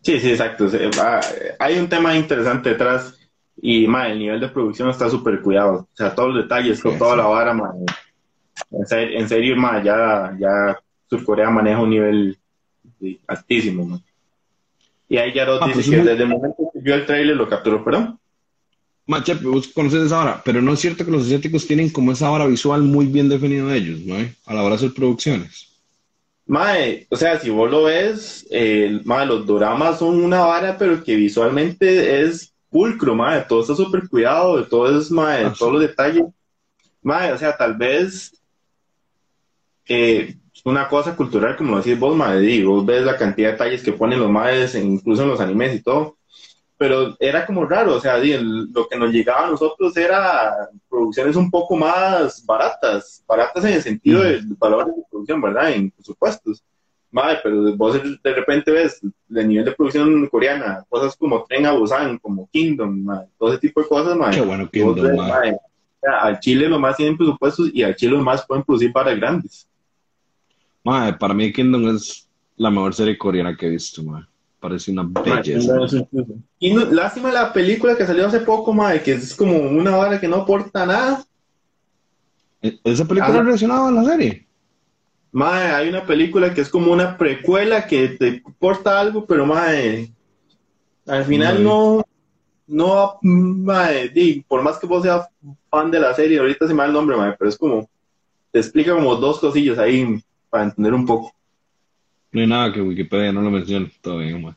Sí, 0.02 0.20
sí, 0.20 0.32
exacto. 0.32 0.70
Hay 1.60 1.78
un 1.78 1.90
tema 1.90 2.16
interesante 2.16 2.70
detrás 2.70 3.18
y 3.62 3.88
mae, 3.88 4.12
el 4.12 4.20
nivel 4.20 4.40
de 4.40 4.50
producción 4.50 4.90
está 4.90 5.10
súper 5.10 5.42
cuidado. 5.42 5.90
O 5.92 5.96
sea, 5.96 6.14
todos 6.14 6.34
los 6.34 6.44
detalles, 6.44 6.82
con 6.82 6.98
toda 6.98 7.16
la 7.16 7.26
vara, 7.26 7.54
mae. 7.54 7.86
En 8.72 9.28
serio, 9.28 9.56
mae, 9.58 9.84
ya, 9.84 10.36
ya 10.40 10.80
Surcorea 11.10 11.50
maneja 11.50 11.82
un 11.82 11.90
nivel 11.90 12.38
altísimo, 13.28 13.86
mae. 13.86 14.00
Y 15.10 15.18
ahí 15.18 15.34
Yarod 15.34 15.60
ah, 15.62 15.68
dice 15.68 15.76
pues 15.76 15.90
que 15.90 15.98
desde 15.98 16.24
el 16.24 16.30
momento 16.30 16.67
vio 16.88 16.96
el 16.96 17.06
trailer 17.06 17.36
lo 17.36 17.50
capturó, 17.50 17.84
perdón. 17.84 18.18
Mache, 19.08 19.34
vos 19.36 19.68
conoces 19.68 20.04
esa 20.04 20.22
hora, 20.22 20.42
pero 20.44 20.62
no 20.62 20.72
es 20.72 20.80
cierto 20.80 21.04
que 21.04 21.12
los 21.12 21.26
asiáticos 21.26 21.68
tienen 21.68 21.90
como 21.90 22.14
esa 22.14 22.32
hora 22.32 22.48
visual 22.48 22.82
muy 22.82 23.08
bien 23.08 23.28
definida 23.28 23.66
de 23.66 23.78
ellos, 23.78 24.00
¿no? 24.00 24.16
A 24.46 24.54
la 24.54 24.62
hora 24.62 24.70
de 24.70 24.76
hacer 24.76 24.94
producciones. 24.94 25.68
Mae, 26.46 27.06
o 27.10 27.18
sea, 27.18 27.38
si 27.40 27.50
vos 27.50 27.70
lo 27.70 27.84
ves, 27.84 28.48
eh, 28.50 29.02
mae, 29.04 29.26
los 29.26 29.46
doramas 29.46 30.00
son 30.00 30.24
una 30.24 30.46
vara, 30.46 30.78
pero 30.78 31.04
que 31.04 31.18
visualmente 31.18 32.22
es 32.22 32.54
pulcro, 32.70 33.16
mae, 33.16 33.42
todo 33.42 33.62
está 33.62 33.76
súper 33.76 34.08
cuidado, 34.08 34.66
todo 34.66 34.98
es, 34.98 35.12
mae, 35.12 35.44
ah, 35.44 35.54
todos 35.58 35.74
los 35.74 35.82
detalles. 35.82 36.24
Mae, 37.02 37.34
o 37.34 37.38
sea, 37.38 37.58
tal 37.58 37.76
vez 37.76 38.32
eh, 39.90 40.38
una 40.64 40.88
cosa 40.88 41.18
cultural, 41.18 41.58
como 41.58 41.72
lo 41.72 41.78
decís 41.78 42.00
vos, 42.00 42.16
madre, 42.16 42.64
vos 42.64 42.86
ves 42.86 43.04
la 43.04 43.18
cantidad 43.18 43.50
de 43.50 43.54
detalles 43.54 43.84
que 43.84 43.92
ponen 43.92 44.20
los 44.20 44.32
madres, 44.32 44.74
incluso 44.76 45.24
en 45.24 45.30
los 45.30 45.42
animes 45.42 45.76
y 45.76 45.82
todo, 45.82 46.17
pero 46.78 47.16
era 47.20 47.46
como 47.46 47.66
raro, 47.66 47.96
o 47.96 48.00
sea, 48.00 48.18
lo 48.18 48.88
que 48.88 48.98
nos 48.98 49.12
llegaba 49.12 49.48
a 49.48 49.52
nosotros 49.52 49.96
era 49.98 50.70
producciones 50.90 51.36
un 51.36 51.50
poco 51.50 51.76
más 51.76 52.46
baratas, 52.46 53.24
baratas 53.28 53.66
en 53.66 53.74
el 53.74 53.82
sentido 53.82 54.22
de 54.22 54.42
valores 54.58 54.96
de 54.96 55.04
producción, 55.10 55.42
¿verdad? 55.42 55.72
En 55.72 55.92
presupuestos. 55.92 56.64
Madre, 57.10 57.40
pero 57.42 57.76
vos 57.78 58.00
de 58.22 58.34
repente 58.34 58.70
ves 58.70 59.02
el 59.02 59.48
nivel 59.48 59.66
de 59.66 59.72
producción 59.72 60.28
coreana, 60.28 60.86
cosas 60.90 61.16
como 61.16 61.46
Tren 61.46 61.66
a 61.66 61.72
Busan, 61.72 62.18
como 62.20 62.50
Kingdom, 62.52 63.04
madre, 63.04 63.28
todo 63.40 63.50
ese 63.50 63.60
tipo 63.60 63.82
de 63.82 63.88
cosas, 63.88 64.18
madre. 64.18 64.38
Qué 64.38 64.46
bueno 64.46 64.70
Kingdom, 64.70 65.16
madre. 65.16 65.58
Al 66.04 66.40
Chile 66.40 66.70
lo 66.70 66.80
más 66.80 66.96
tienen 66.96 67.18
presupuestos 67.18 67.72
y 67.74 67.82
al 67.82 67.96
Chile 67.96 68.12
lo 68.12 68.24
más 68.24 68.46
pueden 68.46 68.64
producir 68.64 68.94
para 68.94 69.16
grandes 69.16 69.68
para 71.20 71.34
mí 71.34 71.52
Kingdom 71.52 71.96
es 71.96 72.30
la 72.56 72.72
mejor 72.72 72.94
serie 72.94 73.18
coreana 73.18 73.56
que 73.56 73.68
he 73.68 73.70
visto, 73.70 74.02
Parece 74.60 74.92
una 74.92 75.04
belleza. 75.04 75.76
lástima 76.92 77.32
la 77.32 77.54
película 77.54 77.96
que 77.96 78.06
salió 78.08 78.26
hace 78.26 78.40
poco, 78.40 78.74
madre, 78.74 79.04
que 79.04 79.14
es 79.14 79.36
como 79.36 79.56
una 79.56 79.96
vara 79.96 80.20
que 80.20 80.28
no 80.28 80.38
aporta 80.38 80.86
nada. 80.86 81.24
¿E-, 82.62 82.80
¿Esa 82.84 83.06
película 83.06 83.38
es 83.38 83.46
relacionada 83.46 83.90
a 83.90 83.92
la 83.92 84.04
serie? 84.04 84.48
Madre, 85.32 85.70
hay 85.74 85.90
una 85.90 86.06
película 86.06 86.54
que 86.54 86.62
es 86.62 86.70
como 86.70 86.92
una 86.92 87.18
precuela 87.18 87.86
que 87.86 88.10
te 88.10 88.42
aporta 88.44 89.00
algo, 89.00 89.26
pero 89.26 89.46
madre, 89.46 90.10
al 91.06 91.26
final 91.26 91.64
no, 91.64 92.04
no, 92.66 93.20
madre, 93.22 94.44
por 94.48 94.62
más 94.64 94.78
que 94.78 94.88
vos 94.88 95.04
seas 95.04 95.28
fan 95.70 95.92
de 95.92 96.00
la 96.00 96.14
serie, 96.14 96.40
ahorita 96.40 96.68
se 96.68 96.74
me 96.74 96.80
da 96.80 96.88
el 96.88 96.94
nombre, 96.94 97.16
madre, 97.16 97.36
pero 97.38 97.50
es 97.50 97.58
como, 97.58 97.88
te 98.52 98.60
explica 98.60 98.94
como 98.94 99.16
dos 99.16 99.40
cosillas 99.40 99.78
ahí 99.78 100.22
para 100.50 100.66
entender 100.66 100.94
un 100.94 101.06
poco. 101.06 101.34
No 102.38 102.42
hay 102.42 102.48
nada 102.48 102.72
que 102.72 102.80
Wikipedia 102.80 103.34
no 103.34 103.42
lo 103.42 103.50
mencione 103.50 103.92
todavía, 104.00 104.38
man. 104.38 104.56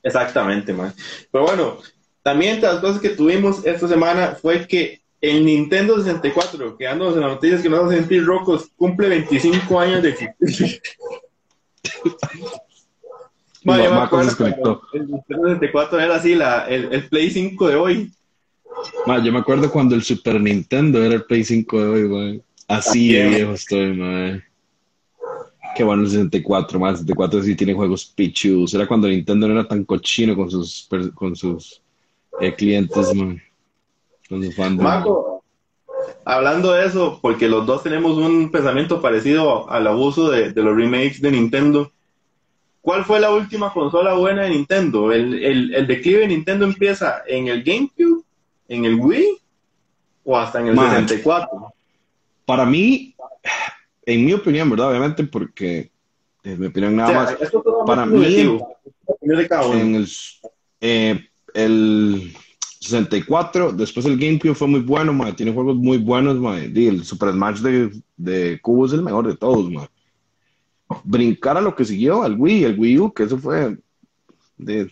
Exactamente, 0.00 0.72
man. 0.72 0.94
Pero 1.32 1.44
bueno, 1.44 1.78
también 2.22 2.54
entre 2.54 2.68
las 2.68 2.78
cosas 2.78 3.00
que 3.00 3.08
tuvimos 3.08 3.66
esta 3.66 3.88
semana 3.88 4.36
fue 4.40 4.64
que 4.68 5.00
el 5.20 5.44
Nintendo 5.44 5.98
64, 5.98 6.76
quedándonos 6.76 7.16
en 7.16 7.22
las 7.22 7.32
noticias 7.32 7.62
que 7.62 7.68
nos 7.68 7.90
a 7.90 7.96
sentir 7.96 8.24
rocos, 8.24 8.68
cumple 8.76 9.08
25 9.08 9.80
años 9.80 10.04
de 10.04 10.10
existencia. 10.10 10.80
el 14.92 15.06
Nintendo 15.10 15.48
64 15.48 15.98
era 15.98 16.14
así, 16.14 16.36
la, 16.36 16.68
el, 16.68 17.08
Play 17.08 17.30
5 17.30 17.68
de 17.68 17.74
hoy. 17.74 18.12
yo 19.24 19.32
me 19.32 19.40
acuerdo 19.40 19.68
cuando 19.72 19.96
el 19.96 20.04
Super 20.04 20.40
Nintendo 20.40 21.02
era 21.02 21.16
el 21.16 21.24
Play 21.24 21.42
5 21.42 21.82
de 21.82 21.88
hoy, 21.88 22.04
güey. 22.04 22.42
Así 22.68 23.12
de 23.12 23.28
viejo 23.30 23.52
estoy, 23.54 23.94
man. 23.94 24.45
Qué 25.76 25.84
bueno 25.84 26.04
el 26.04 26.08
64, 26.08 26.80
más 26.80 26.92
el 26.92 26.96
64 27.00 27.42
sí 27.42 27.54
tiene 27.54 27.74
juegos 27.74 28.06
pichus. 28.06 28.72
Era 28.72 28.86
cuando 28.86 29.08
Nintendo 29.08 29.46
no 29.46 29.52
era 29.52 29.68
tan 29.68 29.84
cochino 29.84 30.34
con 30.34 30.50
sus 30.50 30.88
con 31.14 31.36
sus 31.36 31.82
eh, 32.40 32.54
clientes, 32.54 33.14
man. 33.14 33.42
Con 34.26 34.42
sus 34.42 34.56
fans. 34.56 34.80
Marco, 34.80 35.44
hablando 36.24 36.72
de 36.72 36.86
eso, 36.86 37.18
porque 37.20 37.46
los 37.46 37.66
dos 37.66 37.82
tenemos 37.82 38.16
un 38.16 38.50
pensamiento 38.50 39.02
parecido 39.02 39.70
al 39.70 39.86
abuso 39.86 40.30
de, 40.30 40.50
los 40.54 40.74
remakes 40.74 41.20
de 41.20 41.32
Nintendo. 41.32 41.92
¿Cuál 42.80 43.04
fue 43.04 43.20
la 43.20 43.30
última 43.30 43.70
consola 43.70 44.14
buena 44.14 44.44
de 44.44 44.50
Nintendo? 44.50 45.12
¿El, 45.12 45.44
el, 45.74 45.86
declive 45.86 46.20
de 46.20 46.28
Nintendo 46.28 46.64
empieza 46.64 47.22
en 47.26 47.48
el 47.48 47.62
GameCube, 47.62 48.22
en 48.68 48.84
el 48.86 48.94
Wii 48.94 49.26
o 50.24 50.38
hasta 50.38 50.60
en 50.60 50.68
el 50.68 50.78
64? 50.78 51.74
Para 52.46 52.64
mí, 52.64 53.14
en 54.06 54.24
mi 54.24 54.32
opinión, 54.32 54.70
¿verdad? 54.70 54.90
Obviamente, 54.90 55.24
porque 55.24 55.90
es 56.42 56.58
mi 56.58 56.66
opinión 56.66 56.96
nada 56.96 57.12
más. 57.12 57.36
Para 57.84 58.06
mí, 58.06 58.58
en 59.72 59.94
el, 59.96 60.08
eh, 60.80 61.28
el 61.52 62.32
64, 62.80 63.72
después 63.72 64.06
el 64.06 64.16
GameCube 64.16 64.54
fue 64.54 64.68
muy 64.68 64.80
bueno, 64.80 65.12
man. 65.12 65.34
tiene 65.34 65.52
juegos 65.52 65.76
muy 65.76 65.98
buenos, 65.98 66.36
el 66.62 67.04
Super 67.04 67.32
Smash 67.32 67.58
de, 67.58 67.90
de 68.16 68.60
Cubo 68.62 68.86
es 68.86 68.92
el 68.92 69.02
mejor 69.02 69.26
de 69.26 69.36
todos. 69.36 69.70
Brincar 71.02 71.56
a 71.56 71.60
lo 71.60 71.74
que 71.74 71.84
siguió, 71.84 72.22
al 72.22 72.38
Wii, 72.38 72.64
el 72.64 72.78
Wii 72.78 72.98
U, 73.00 73.12
que 73.12 73.24
eso 73.24 73.36
fue 73.38 73.76
de 74.56 74.88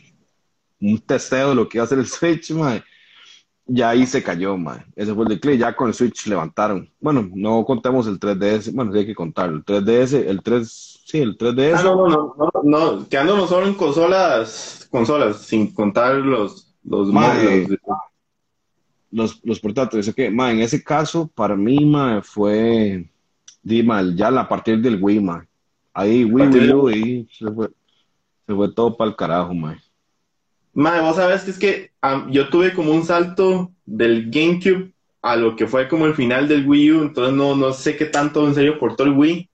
un 0.81 0.99
testeo 0.99 1.51
de 1.51 1.55
lo 1.55 1.69
que 1.69 1.79
iba 1.79 1.85
a 1.85 1.87
hacer 1.87 1.99
el 1.99 2.07
Switch, 2.07 2.51
man 2.51 2.83
ya 3.67 3.91
ahí 3.91 4.07
se 4.07 4.23
cayó, 4.23 4.57
man. 4.57 4.85
Ese 4.95 5.15
fue 5.15 5.25
el 5.25 5.31
declive. 5.31 5.59
Ya 5.59 5.75
con 5.75 5.89
el 5.89 5.95
Switch 5.95 6.27
levantaron. 6.27 6.91
Bueno, 7.01 7.29
no 7.35 7.65
contemos 7.65 8.07
el 8.07 8.21
3DS. 8.21 8.73
Bueno, 8.73 8.93
sí 8.93 8.99
hay 8.99 9.07
que 9.07 9.15
contarlo. 9.15 9.57
El 9.57 9.65
3DS, 9.65 10.27
el 10.27 10.43
3, 10.43 11.01
sí, 11.07 11.19
el 11.19 11.39
3DS. 11.39 11.77
Ah, 11.79 11.83
no, 11.83 11.97
no, 11.97 12.09
no, 12.09 12.35
no, 12.37 12.63
no. 12.63 13.09
quedándonos 13.09 13.49
solo 13.49 13.67
en 13.67 13.75
consolas, 13.75 14.87
consolas, 14.91 15.39
sin 15.39 15.73
contar 15.73 16.17
los, 16.17 16.75
los, 16.85 17.09
los, 19.11 19.41
los, 19.45 19.61
portátiles. 19.61 20.09
Ok, 20.09 20.19
en 20.19 20.61
ese 20.61 20.83
caso, 20.83 21.31
para 21.35 21.57
mí, 21.57 21.85
man, 21.87 22.23
fue, 22.23 23.09
di 23.63 23.83
mal, 23.83 24.15
ya 24.15 24.29
a 24.29 24.49
partir 24.49 24.81
del 24.81 25.03
Wii, 25.03 25.21
man. 25.21 25.49
Ahí, 25.93 26.25
Wii, 26.25 26.49
Wii 26.49 26.93
ahí 26.93 27.29
se 27.31 27.51
fue, 27.51 27.71
se 28.47 28.55
fue 28.55 28.73
todo 28.73 28.97
para 28.97 29.11
el 29.11 29.17
carajo, 29.17 29.55
man. 29.55 29.81
Madre, 30.75 31.01
vos 31.03 31.17
sabés 31.17 31.43
que 31.43 31.51
es 31.51 31.59
que 31.59 31.91
yo 32.31 32.49
tuve 32.49 32.73
como 32.75 32.93
un 32.93 33.05
salto 33.05 33.73
del 33.87 34.31
GameCube 34.31 34.93
a 35.23 35.37
lo 35.37 35.57
que 35.57 35.67
fue 35.67 35.89
como 35.89 36.07
el 36.07 36.15
final 36.15 36.49
del 36.49 36.67
Wii 36.67 36.93
U, 36.93 37.03
entonces 37.03 37.35
no, 37.35 37.57
no 37.57 37.73
sé 37.73 37.97
qué 37.97 38.07
tanto 38.07 38.47
en 38.47 38.55
serio 38.55 38.79
portó 38.79 39.05
el 39.05 39.13
Wii, 39.13 39.49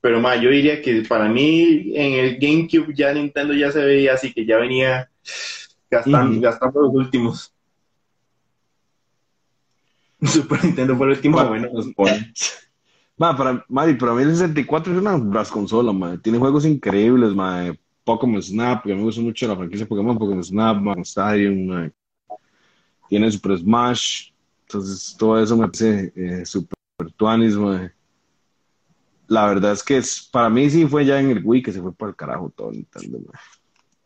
pero 0.00 0.20
madre, 0.20 0.42
yo 0.42 0.50
diría 0.50 0.80
que 0.82 1.02
para 1.08 1.28
mí 1.28 1.92
en 1.96 2.12
el 2.12 2.38
GameCube 2.38 2.94
ya 2.94 3.12
Nintendo 3.12 3.54
ya 3.54 3.72
se 3.72 3.84
veía 3.84 4.14
así, 4.14 4.32
que 4.32 4.46
ya 4.46 4.58
venía 4.58 5.10
gastando, 5.90 6.40
gastando 6.40 6.82
los 6.82 6.94
últimos. 6.94 7.52
Super 10.22 10.64
Nintendo 10.64 10.96
fue 10.96 11.06
el 11.06 11.12
último 11.12 11.36
Ma- 11.38 11.48
bueno 11.48 11.68
nos 11.72 11.88
pone. 11.94 12.32
Ma, 13.18 13.34
para, 13.34 13.64
Mari, 13.68 13.94
para 13.94 14.12
mí 14.12 14.22
el 14.24 14.32
64 14.32 14.92
es 14.92 14.98
una 14.98 15.16
las 15.16 15.50
consolas, 15.50 15.94
ma. 15.94 16.20
Tiene 16.20 16.38
juegos 16.38 16.66
increíbles, 16.66 17.34
ma. 17.34 17.74
Pokémon 18.06 18.40
Snap, 18.40 18.84
que 18.84 18.92
a 18.92 18.94
mí 18.94 19.00
me 19.00 19.06
gusta 19.06 19.20
mucho 19.20 19.48
la 19.48 19.56
franquicia 19.56 19.84
Pokémon, 19.84 20.16
Pokémon 20.16 20.44
Snap, 20.44 20.80
ma, 20.80 20.94
Stadium, 21.02 21.66
ma. 21.66 21.90
Tiene 23.08 23.32
Super 23.32 23.58
Smash. 23.58 24.30
Entonces, 24.62 25.16
todo 25.18 25.42
eso 25.42 25.56
me 25.56 25.66
parece 25.66 26.12
eh, 26.14 26.46
super 26.46 26.76
tuanis. 27.16 27.56
La 29.26 29.46
verdad 29.48 29.72
es 29.72 29.82
que 29.82 29.96
es, 29.96 30.28
para 30.30 30.48
mí 30.48 30.70
sí 30.70 30.86
fue 30.86 31.04
ya 31.04 31.18
en 31.18 31.30
el 31.30 31.44
Wii 31.44 31.62
que 31.62 31.72
se 31.72 31.82
fue 31.82 31.92
para 31.92 32.10
el 32.10 32.16
carajo 32.16 32.52
todo 32.54 32.70
Nintendo, 32.70 33.18
ma. 33.26 33.40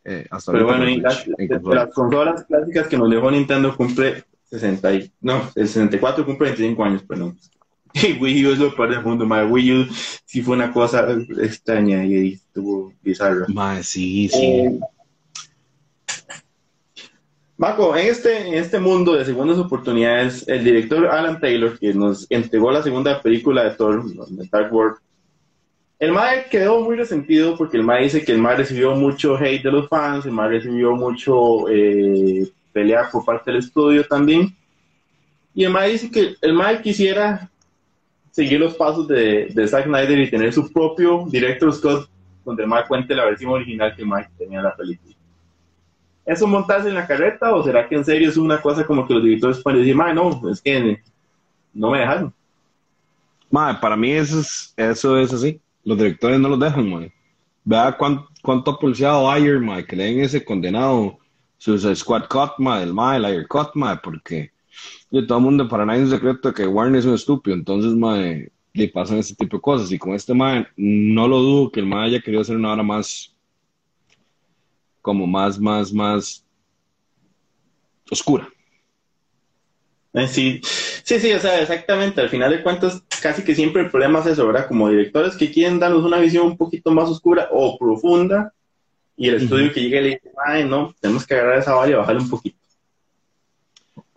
Eh, 0.02 0.26
hasta 0.30 0.52
Pero 0.52 0.64
bueno, 0.64 0.86
las, 1.02 1.26
en 1.26 1.48
consolas. 1.48 1.84
las 1.84 1.94
consolas 1.94 2.44
clásicas 2.44 2.88
que 2.88 2.96
nos 2.96 3.10
dejó 3.10 3.30
Nintendo 3.30 3.76
cumple 3.76 4.24
60 4.44 4.94
y, 4.94 5.12
no, 5.20 5.42
el 5.54 5.68
64 5.68 6.24
cumple 6.24 6.48
25 6.48 6.84
años, 6.84 7.02
perdón. 7.02 7.36
Y 8.02 8.12
Wii 8.12 8.46
U 8.46 8.52
es 8.52 8.58
lo 8.58 8.74
peor 8.74 8.90
del 8.90 9.02
mundo, 9.02 9.26
ma. 9.26 9.44
Wii 9.44 9.72
U 9.72 9.86
sí 10.24 10.42
fue 10.42 10.56
una 10.56 10.72
cosa 10.72 11.06
extraña 11.42 12.04
y 12.04 12.34
estuvo 12.34 12.92
bizarra. 13.02 13.46
Ma, 13.48 13.82
sí, 13.82 14.28
sí. 14.28 14.44
Eh, 14.44 14.80
Marco, 17.56 17.94
en 17.94 18.06
este, 18.06 18.48
en 18.48 18.54
este 18.54 18.78
mundo 18.78 19.12
de 19.12 19.24
segundas 19.24 19.58
oportunidades, 19.58 20.48
el 20.48 20.64
director 20.64 21.06
Alan 21.08 21.38
Taylor, 21.40 21.78
que 21.78 21.92
nos 21.92 22.26
entregó 22.30 22.70
la 22.70 22.82
segunda 22.82 23.20
película 23.20 23.64
de 23.64 23.70
Thor, 23.72 24.02
de 24.04 24.48
Dark 24.50 24.72
World, 24.72 24.96
el 25.98 26.12
MAE 26.12 26.46
quedó 26.50 26.80
muy 26.80 26.96
resentido 26.96 27.58
porque 27.58 27.76
el 27.76 27.82
MAE 27.82 28.04
dice 28.04 28.24
que 28.24 28.32
el 28.32 28.38
MAE 28.38 28.56
recibió 28.56 28.94
mucho 28.94 29.36
hate 29.36 29.62
de 29.62 29.70
los 29.70 29.86
fans, 29.90 30.24
el 30.24 30.32
MAE 30.32 30.48
recibió 30.48 30.96
mucho 30.96 31.68
eh, 31.68 32.50
pelea 32.72 33.10
por 33.12 33.26
parte 33.26 33.50
del 33.50 33.60
estudio 33.60 34.06
también. 34.06 34.56
Y 35.54 35.64
el 35.64 35.70
MAE 35.70 35.92
dice 35.92 36.10
que 36.10 36.36
el 36.40 36.54
MAE 36.54 36.80
quisiera 36.80 37.50
seguir 38.30 38.60
los 38.60 38.74
pasos 38.74 39.06
de, 39.08 39.46
de 39.46 39.68
Zack 39.68 39.84
Snyder 39.84 40.18
y 40.18 40.30
tener 40.30 40.52
su 40.52 40.72
propio 40.72 41.26
director 41.28 41.72
Scott, 41.72 42.08
donde 42.44 42.66
MAE 42.66 42.86
cuente 42.86 43.14
la 43.14 43.24
versión 43.24 43.50
original 43.52 43.94
que 43.94 44.04
MAE 44.04 44.28
tenía 44.38 44.58
en 44.58 44.64
la 44.64 44.76
película. 44.76 45.14
¿Eso 46.24 46.46
montarse 46.46 46.88
en 46.88 46.94
la 46.94 47.06
carreta 47.06 47.54
o 47.54 47.62
será 47.62 47.88
que 47.88 47.96
en 47.96 48.04
serio 48.04 48.28
es 48.28 48.36
una 48.36 48.60
cosa 48.60 48.84
como 48.86 49.06
que 49.06 49.14
los 49.14 49.22
directores 49.24 49.62
pueden 49.62 49.80
decir, 49.80 49.96
"Mae, 49.96 50.14
no, 50.14 50.48
es 50.50 50.60
que 50.60 51.02
no 51.72 51.90
me 51.90 51.98
dejaron? 52.00 52.32
Mae, 53.50 53.74
para 53.74 53.96
mí 53.96 54.12
eso 54.12 54.40
es, 54.40 54.72
eso 54.76 55.18
es 55.18 55.32
así. 55.32 55.60
Los 55.84 55.98
directores 55.98 56.38
no 56.38 56.48
los 56.48 56.60
dejan, 56.60 56.88
mae. 56.88 57.12
Vea 57.64 57.96
cuán- 57.96 58.24
cuánto 58.42 58.70
ha 58.70 58.78
pulseado 58.78 59.28
Ayer, 59.30 59.58
mae, 59.58 59.84
que 59.84 59.96
le 59.96 60.04
den 60.04 60.20
ese 60.20 60.44
condenado 60.44 61.18
Suicide 61.58 61.96
Squad 61.96 62.26
Cut, 62.28 62.52
el 62.80 62.94
mae, 62.94 63.16
el 63.16 63.24
Ayer 63.24 63.48
Cut, 63.48 63.70
porque 64.02 64.50
de 65.10 65.22
todo 65.22 65.38
el 65.38 65.44
mundo 65.44 65.68
para 65.68 65.84
nadie 65.84 66.02
es 66.02 66.06
un 66.06 66.14
secreto 66.14 66.52
que 66.52 66.66
Warner 66.66 67.00
es 67.00 67.06
un 67.06 67.14
estúpido, 67.14 67.56
entonces, 67.56 67.92
mae, 67.94 68.50
le 68.72 68.88
pasan 68.88 69.18
ese 69.18 69.34
tipo 69.34 69.56
de 69.56 69.62
cosas. 69.62 69.90
Y 69.92 69.98
con 69.98 70.14
este 70.14 70.34
mae, 70.34 70.66
no 70.76 71.28
lo 71.28 71.38
dudo 71.38 71.70
que 71.70 71.80
el 71.80 71.86
mae 71.86 72.06
haya 72.06 72.20
querido 72.20 72.42
hacer 72.42 72.56
una 72.56 72.72
hora 72.72 72.82
más, 72.82 73.34
como 75.02 75.26
más, 75.26 75.58
más, 75.58 75.92
más 75.92 76.44
oscura. 78.10 78.48
Eh, 80.12 80.26
Sí, 80.26 80.60
sí, 80.62 81.20
sí, 81.20 81.32
o 81.32 81.38
sea, 81.38 81.60
exactamente. 81.60 82.20
Al 82.20 82.28
final 82.28 82.50
de 82.50 82.62
cuentas, 82.62 83.02
casi 83.22 83.42
que 83.42 83.54
siempre 83.54 83.82
el 83.82 83.90
problema 83.90 84.20
es 84.20 84.26
eso, 84.26 84.46
¿verdad? 84.46 84.66
Como 84.66 84.88
directores 84.88 85.36
que 85.36 85.50
quieren 85.50 85.78
darnos 85.78 86.04
una 86.04 86.18
visión 86.18 86.46
un 86.46 86.56
poquito 86.56 86.90
más 86.90 87.08
oscura 87.08 87.48
o 87.52 87.78
profunda, 87.78 88.52
y 89.16 89.28
el 89.28 89.36
estudio 89.36 89.72
que 89.72 89.82
llega 89.82 90.00
y 90.00 90.02
le 90.02 90.08
dice, 90.10 90.30
ay, 90.46 90.64
no, 90.64 90.94
tenemos 90.98 91.26
que 91.26 91.34
agarrar 91.34 91.58
esa 91.58 91.74
valla 91.74 91.92
y 91.92 91.96
bajarle 91.96 92.22
un 92.22 92.30
poquito. 92.30 92.59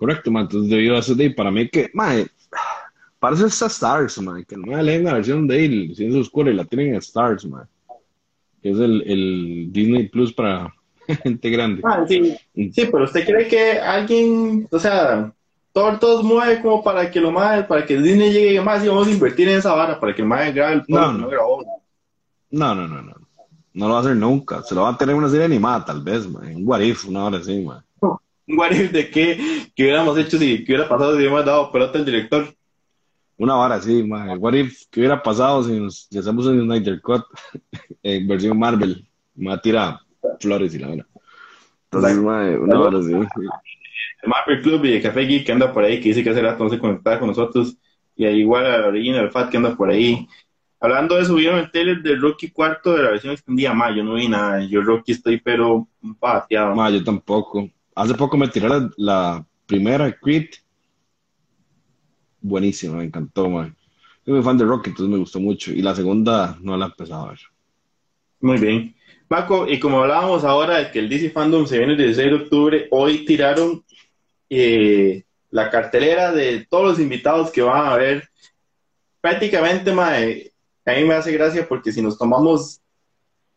Correcto, 0.04 0.32
man. 0.32 0.44
Entonces, 0.44 0.70
debido 0.70 0.98
a 0.98 1.00
eso, 1.00 1.16
de, 1.16 1.32
para 1.32 1.50
mí 1.50 1.70
que, 1.70 1.90
mae, 1.94 2.28
para 3.20 3.36
eso 3.38 3.46
está 3.46 3.68
Stars, 3.68 4.22
man. 4.22 4.44
Que 4.44 4.58
no 4.58 4.68
me 4.68 4.84
leen 4.84 5.06
la 5.06 5.14
versión 5.14 5.48
de 5.48 5.64
él, 5.64 5.94
Ciencia 5.96 6.20
Oscura, 6.20 6.52
y 6.52 6.56
la 6.56 6.66
tienen 6.66 6.90
en 6.90 6.96
Stars, 6.96 7.46
man. 7.46 7.66
Que 8.62 8.72
es 8.72 8.80
el, 8.80 9.02
el 9.06 9.68
Disney 9.72 10.10
Plus 10.10 10.34
para 10.34 10.74
gente 11.24 11.50
grande. 11.50 11.82
Ah, 11.86 12.04
sí, 12.06 12.36
sí, 12.54 12.90
pero 12.92 13.06
usted 13.06 13.26
cree 13.26 13.48
que 13.48 13.80
alguien, 13.80 14.68
o 14.70 14.78
sea, 14.78 15.32
todo, 15.72 15.98
todo 16.00 16.22
mueve 16.22 16.62
como 16.62 16.84
para 16.84 17.10
que 17.10 17.22
lo 17.22 17.32
más, 17.32 17.66
para 17.66 17.86
que 17.86 17.98
Disney 17.98 18.34
llegue 18.34 18.60
más 18.60 18.84
y 18.84 18.90
vamos 18.90 19.08
a 19.08 19.12
invertir 19.12 19.48
en 19.48 19.60
esa 19.60 19.74
vara, 19.74 20.02
para 20.02 20.14
que 20.14 20.22
el 20.22 20.28
más 20.28 20.54
grabe 20.54 20.74
el 20.74 20.84
No, 20.90 21.14
no. 21.14 21.30
no. 21.30 21.64
No, 22.52 22.76
no, 22.76 22.88
no, 22.90 23.02
no. 23.02 23.14
Lo 23.74 23.88
va 23.88 24.00
a 24.00 24.02
hacer 24.02 24.18
nunca. 24.18 24.64
Se 24.64 24.76
lo 24.76 24.82
va 24.82 24.90
a 24.90 24.98
tener 24.98 25.16
en 25.16 25.20
una 25.20 25.30
serie 25.30 25.46
animada, 25.46 25.86
tal 25.86 26.02
vez, 26.02 26.30
man. 26.30 26.58
Un 26.58 26.68
What 26.68 26.82
If, 26.82 27.06
una 27.06 27.24
hora 27.24 27.38
así, 27.38 27.62
man. 27.62 27.82
Un 28.48 28.60
what 28.60 28.72
if 28.72 28.92
de 28.92 29.10
qué, 29.10 29.72
qué 29.76 29.84
hubiéramos 29.84 30.18
hecho 30.18 30.38
si, 30.38 30.64
qué 30.64 30.74
hubiera 30.74 30.90
pasado 30.90 31.12
si 31.12 31.18
hubiéramos 31.18 31.46
dado 31.46 31.72
pelota 31.72 31.98
al 31.98 32.06
director. 32.06 32.54
Una 33.38 33.58
hora 33.58 33.76
así, 33.76 34.04
man. 34.04 34.38
What 34.40 34.54
If, 34.54 34.84
¿qué 34.92 35.02
hubiera 35.02 35.22
pasado 35.22 35.64
si, 35.64 35.80
nos, 35.80 36.08
si 36.10 36.18
hacemos 36.18 36.46
un 36.46 36.62
Snyder 36.62 37.02
Cut 37.02 37.24
en 38.04 38.28
versión 38.28 38.58
Marvel? 38.58 39.08
Me 39.36 39.58
tira 39.58 40.00
flores 40.40 40.74
y 40.76 40.80
la 40.80 40.90
hora. 40.90 41.08
Entonces, 41.86 42.18
man, 42.18 42.60
una 42.60 42.80
hora 42.80 43.00
así. 43.00 43.12
El 43.12 44.30
Marvel 44.30 44.62
Club 44.62 44.86
y 44.86 44.94
el 44.94 45.02
Café 45.02 45.22
Geek 45.22 45.46
que 45.46 45.52
anda 45.52 45.74
por 45.74 45.84
ahí, 45.84 46.00
que 46.00 46.10
dice 46.10 46.24
que 46.24 46.30
hace 46.30 46.42
rato 46.42 46.64
no 46.64 46.70
se 46.70 46.80
conectaba 46.80 47.20
con 47.20 47.28
nosotros, 47.28 47.76
y 48.16 48.26
ahí 48.26 48.40
igual 48.40 48.66
a 48.66 48.88
Original 48.88 49.32
Fat 49.32 49.50
que 49.50 49.58
anda 49.58 49.76
por 49.76 49.90
ahí. 49.90 50.28
Hablando 50.80 51.16
de 51.16 51.24
eso, 51.24 51.36
vieron 51.36 51.60
el 51.60 51.72
trailer 51.72 52.02
de 52.02 52.16
Rocky 52.16 52.52
cuarto 52.52 52.94
de 52.94 53.04
la 53.04 53.12
versión 53.12 53.34
extendida, 53.34 53.74
más 53.74 53.96
yo 53.96 54.04
no 54.04 54.14
vi 54.14 54.28
nada, 54.28 54.64
yo 54.64 54.82
Rocky 54.82 55.14
estoy 55.14 55.40
pero 55.40 55.88
pateado. 56.20 56.76
Ma, 56.76 56.90
yo 56.90 57.04
tampoco. 57.04 57.70
Hace 57.96 58.14
poco 58.16 58.38
me 58.38 58.48
tiré 58.48 58.70
la, 58.70 58.90
la 58.98 59.46
primera 59.66 60.12
Creed. 60.12 60.50
Buenísima, 62.42 62.98
me 62.98 63.06
encantó, 63.06 63.50
man. 63.50 63.76
Soy 64.26 64.34
muy 64.34 64.44
fan 64.44 64.58
de 64.58 64.66
Rocky, 64.66 64.90
entonces 64.90 65.12
me 65.12 65.20
gustó 65.20 65.40
mucho. 65.40 65.72
Y 65.72 65.82
la 65.82 65.96
segunda 65.96 66.58
no 66.62 66.78
la 66.78 66.86
he 66.86 66.90
empezado 66.90 67.26
a 67.26 67.30
ver. 67.30 67.40
Muy 68.40 68.58
bien. 68.58 68.96
Paco, 69.28 69.68
y 69.68 69.80
como 69.80 70.02
hablábamos 70.02 70.44
ahora 70.44 70.78
de 70.78 70.92
que 70.92 71.00
el 71.00 71.10
DC 71.10 71.32
Fandom 71.32 71.66
se 71.66 71.78
viene 71.78 71.94
el 71.94 71.98
16 71.98 72.30
de 72.30 72.36
octubre, 72.36 72.88
hoy 72.92 73.26
tiraron 73.26 73.84
eh, 74.50 75.24
la 75.50 75.70
cartelera 75.70 76.32
de 76.32 76.66
todos 76.70 76.86
los 76.86 77.00
invitados 77.00 77.52
que 77.52 77.62
van 77.62 77.88
a 77.88 77.96
ver. 77.96 78.30
Prácticamente, 79.22 79.92
mae, 79.94 80.52
a 80.86 80.94
mí 80.94 81.04
me 81.06 81.16
hace 81.16 81.32
gracia 81.32 81.68
porque 81.68 81.92
si 81.92 82.02
nos 82.02 82.18
tomamos, 82.18 82.82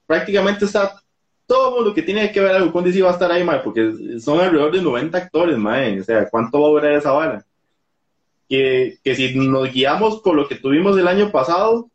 prácticamente 0.07 0.65
está 0.65 1.01
todo 1.47 1.83
lo 1.83 1.95
que 1.95 2.03
tiene 2.03 2.33
que 2.33 2.41
ver 2.41 2.57
algo 2.57 2.73
con 2.73 2.85
DC 2.85 3.03
va 3.03 3.11
a 3.11 3.13
estar 3.13 3.31
ahí, 3.31 3.45
mae, 3.45 3.61
porque 3.61 4.19
son 4.21 4.41
alrededor 4.41 4.73
de 4.73 4.83
90 4.83 5.17
actores, 5.17 5.57
mae. 5.57 6.01
O 6.01 6.05
sea, 6.05 6.29
¿cuánto 6.29 6.61
va 6.61 6.69
a 6.69 6.71
durar 6.71 6.93
esa 6.93 7.13
vara? 7.13 7.47
Que, 8.49 8.99
que 9.03 9.15
si 9.15 9.35
nos 9.35 9.73
guiamos 9.73 10.21
por 10.21 10.35
lo 10.35 10.49
que 10.49 10.57
tuvimos 10.57 10.99
el 10.99 11.09
año 11.09 11.31
pasado, 11.31 11.89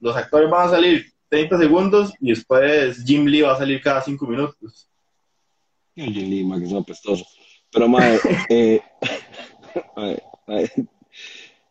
los 0.00 0.16
actores 0.16 0.50
van 0.50 0.68
a 0.68 0.70
salir 0.70 1.06
30 1.28 1.58
segundos 1.58 2.12
y 2.20 2.30
después 2.30 3.02
Jim 3.04 3.24
Lee 3.24 3.42
va 3.42 3.54
a 3.54 3.58
salir 3.58 3.80
cada 3.80 4.02
5 4.02 4.26
minutos. 4.26 4.88
Jim 5.96 6.30
Lee, 6.30 6.44
ma, 6.44 6.58
que 6.58 6.66
es 6.66 6.72
un 6.72 6.78
apestoso. 6.78 7.24
Pero, 7.70 7.88
madre, 7.88 8.18
eh, 8.50 8.80
mae, 9.96 10.22
mae, 10.46 10.70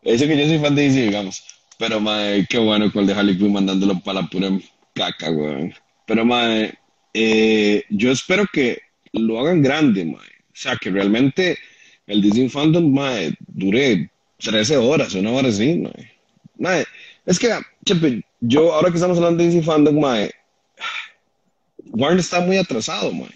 eso 0.02 0.26
que 0.26 0.38
yo 0.38 0.48
soy 0.48 0.60
fan 0.60 0.76
de 0.76 0.84
DC, 0.84 1.02
digamos. 1.02 1.44
Pero, 1.78 2.00
madre, 2.00 2.46
qué 2.50 2.58
bueno 2.58 2.92
con 2.92 3.02
el 3.02 3.08
de 3.08 3.14
Harley 3.14 3.38
Quinn 3.38 3.54
mandándolo 3.54 4.00
para 4.00 4.22
la 4.22 4.28
pura 4.28 4.50
caca, 4.94 5.32
weón. 5.32 5.74
Pero, 6.06 6.26
madre, 6.26 6.78
eh, 7.14 7.84
yo 7.90 8.12
espero 8.12 8.46
que 8.52 8.80
lo 9.14 9.40
hagan 9.40 9.62
grande, 9.62 10.06
madre. 10.06 10.30
O 10.48 10.56
sea, 10.56 10.76
que 10.78 10.90
realmente 10.92 11.58
el 12.08 12.22
DC 12.22 12.50
Fandom, 12.50 12.92
madre, 12.94 13.34
dure 13.48 14.10
13 14.38 14.78
horas, 14.78 15.14
una 15.16 15.32
hora 15.32 15.50
así, 15.50 15.76
madre. 15.76 16.12
Madre, 16.58 16.86
es 17.26 17.40
que, 17.40 17.50
chepe, 17.86 18.24
yo, 18.42 18.74
ahora 18.74 18.90
que 18.90 18.96
estamos 18.98 19.18
hablando 19.18 19.44
de 19.44 19.50
DC 19.50 19.64
Fandom, 19.64 20.00
madre, 20.00 20.32
Warner 21.92 22.20
está 22.20 22.40
muy 22.42 22.58
atrasado, 22.58 23.12
madre. 23.14 23.36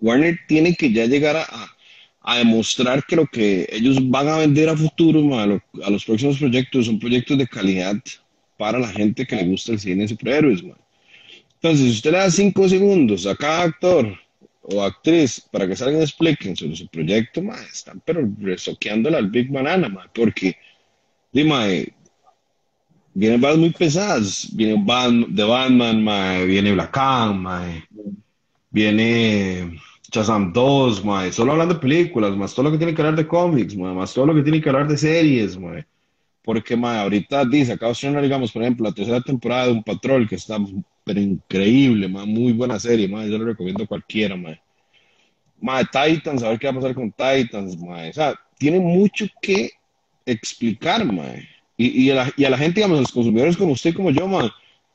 Warner 0.00 0.38
tiene 0.48 0.74
que 0.74 0.92
ya 0.92 1.06
llegar 1.06 1.36
a, 1.36 1.46
a- 2.22 2.38
demostrar 2.38 3.04
que 3.06 3.16
lo 3.16 3.26
que 3.26 3.68
ellos 3.72 3.98
van 4.10 4.28
a 4.28 4.38
vender 4.38 4.68
a 4.68 4.76
futuro, 4.76 5.22
ma, 5.22 5.42
a, 5.44 5.46
lo- 5.46 5.62
a 5.84 5.90
los 5.90 6.04
próximos 6.04 6.38
proyectos, 6.38 6.86
son 6.86 6.98
proyectos 6.98 7.38
de 7.38 7.46
calidad 7.46 7.96
para 8.58 8.78
la 8.78 8.88
gente 8.88 9.26
que 9.26 9.36
le 9.36 9.44
gusta 9.44 9.72
el 9.72 9.80
cine 9.80 10.02
de 10.02 10.08
superhéroes. 10.08 10.62
ma. 10.64 10.74
Entonces, 11.62 11.86
si 11.86 11.92
usted 11.92 12.10
le 12.10 12.18
da 12.18 12.28
cinco 12.28 12.68
segundos 12.68 13.24
a 13.24 13.36
cada 13.36 13.62
actor 13.62 14.18
o 14.62 14.82
actriz 14.82 15.40
para 15.40 15.68
que 15.68 15.76
salgan 15.76 16.00
y 16.00 16.02
expliquen 16.02 16.56
sobre 16.56 16.74
su 16.74 16.88
proyecto, 16.88 17.40
ma, 17.40 17.54
están 17.72 18.02
pero 18.04 18.28
resoqueándole 18.40 19.16
al 19.16 19.30
Big 19.30 19.48
Banana, 19.48 19.88
ma, 19.88 20.10
porque, 20.12 20.56
di, 21.32 21.44
ma, 21.44 21.70
eh, 21.70 21.92
vienen 23.14 23.40
balas 23.40 23.58
muy 23.58 23.70
pesadas, 23.70 24.48
viene 24.52 24.74
Batman, 24.84 25.32
de 25.32 25.44
Batman, 25.44 26.02
ma, 26.02 26.40
viene 26.40 26.72
Black 26.72 26.96
ma, 26.96 27.70
eh, 27.70 27.84
viene 28.68 29.78
Shazam 30.10 30.52
2, 30.52 31.04
mae, 31.04 31.30
solo 31.30 31.52
hablando 31.52 31.74
de 31.74 31.80
películas, 31.80 32.36
más 32.36 32.52
todo 32.56 32.64
lo 32.64 32.72
que 32.72 32.78
tiene 32.78 32.92
que 32.92 33.02
hablar 33.02 33.14
de 33.14 33.28
cómics, 33.28 33.76
más 33.76 34.12
todo 34.12 34.26
lo 34.26 34.34
que 34.34 34.42
tiene 34.42 34.60
que 34.60 34.68
hablar 34.68 34.88
de 34.88 34.98
series, 34.98 35.56
mae. 35.56 35.86
Porque, 36.42 36.76
mae, 36.76 36.98
ahorita 36.98 37.44
dice, 37.44 37.74
acaba 37.74 37.90
de 37.90 37.92
estrenar, 37.92 38.20
digamos, 38.20 38.50
por 38.50 38.62
ejemplo, 38.62 38.84
la 38.84 38.92
tercera 38.92 39.20
temporada 39.20 39.66
de 39.66 39.72
Un 39.74 39.84
Patrol, 39.84 40.28
que 40.28 40.34
está 40.34 40.58
pero 41.04 41.20
increíble, 41.20 42.08
mae, 42.08 42.26
muy 42.26 42.52
buena 42.52 42.78
serie, 42.78 43.08
mae, 43.08 43.30
yo 43.30 43.38
lo 43.38 43.46
recomiendo 43.46 43.84
a 43.84 43.86
cualquiera, 43.86 44.36
mae. 44.36 44.60
Mae, 45.60 45.84
Titans, 45.84 46.42
a 46.42 46.50
ver 46.50 46.58
qué 46.58 46.66
va 46.66 46.72
a 46.72 46.76
pasar 46.76 46.94
con 46.94 47.12
Titans, 47.12 47.76
mae. 47.78 48.10
O 48.10 48.12
sea, 48.12 48.34
tiene 48.58 48.80
mucho 48.80 49.26
que 49.40 49.70
explicar, 50.26 51.04
mae. 51.04 51.48
Y, 51.76 52.04
y, 52.04 52.10
a 52.10 52.14
la, 52.14 52.32
y 52.36 52.44
a 52.44 52.50
la 52.50 52.58
gente, 52.58 52.76
digamos, 52.76 52.98
a 52.98 53.02
los 53.02 53.12
consumidores 53.12 53.56
como 53.56 53.72
usted, 53.72 53.94
como 53.94 54.10
yo, 54.10 54.28
mae, 54.28 54.50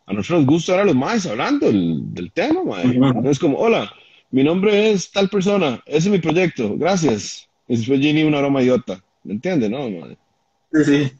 a 0.05 0.13
nosotros 0.13 0.39
nos 0.39 0.47
gusta 0.47 0.73
ver 0.73 0.81
a 0.81 0.85
los 0.85 0.95
más 0.95 1.25
hablando 1.25 1.67
del, 1.67 2.13
del 2.13 2.31
tema, 2.31 2.63
mae. 2.63 2.85
No 2.85 3.29
es 3.29 3.39
como, 3.39 3.57
hola, 3.57 3.91
mi 4.31 4.43
nombre 4.43 4.91
es 4.91 5.11
tal 5.11 5.29
persona, 5.29 5.81
ese 5.85 5.97
es 5.97 6.09
mi 6.09 6.19
proyecto, 6.19 6.77
gracias. 6.77 7.47
Y 7.67 7.77
después 7.77 7.99
Ginny 7.99 8.23
una 8.23 8.39
broma 8.39 8.61
idiota. 8.61 9.03
¿Me 9.23 9.33
entiende, 9.33 9.69
no, 9.69 9.89
mae? 9.89 10.17
Sí, 10.71 10.83
sí. 10.85 11.11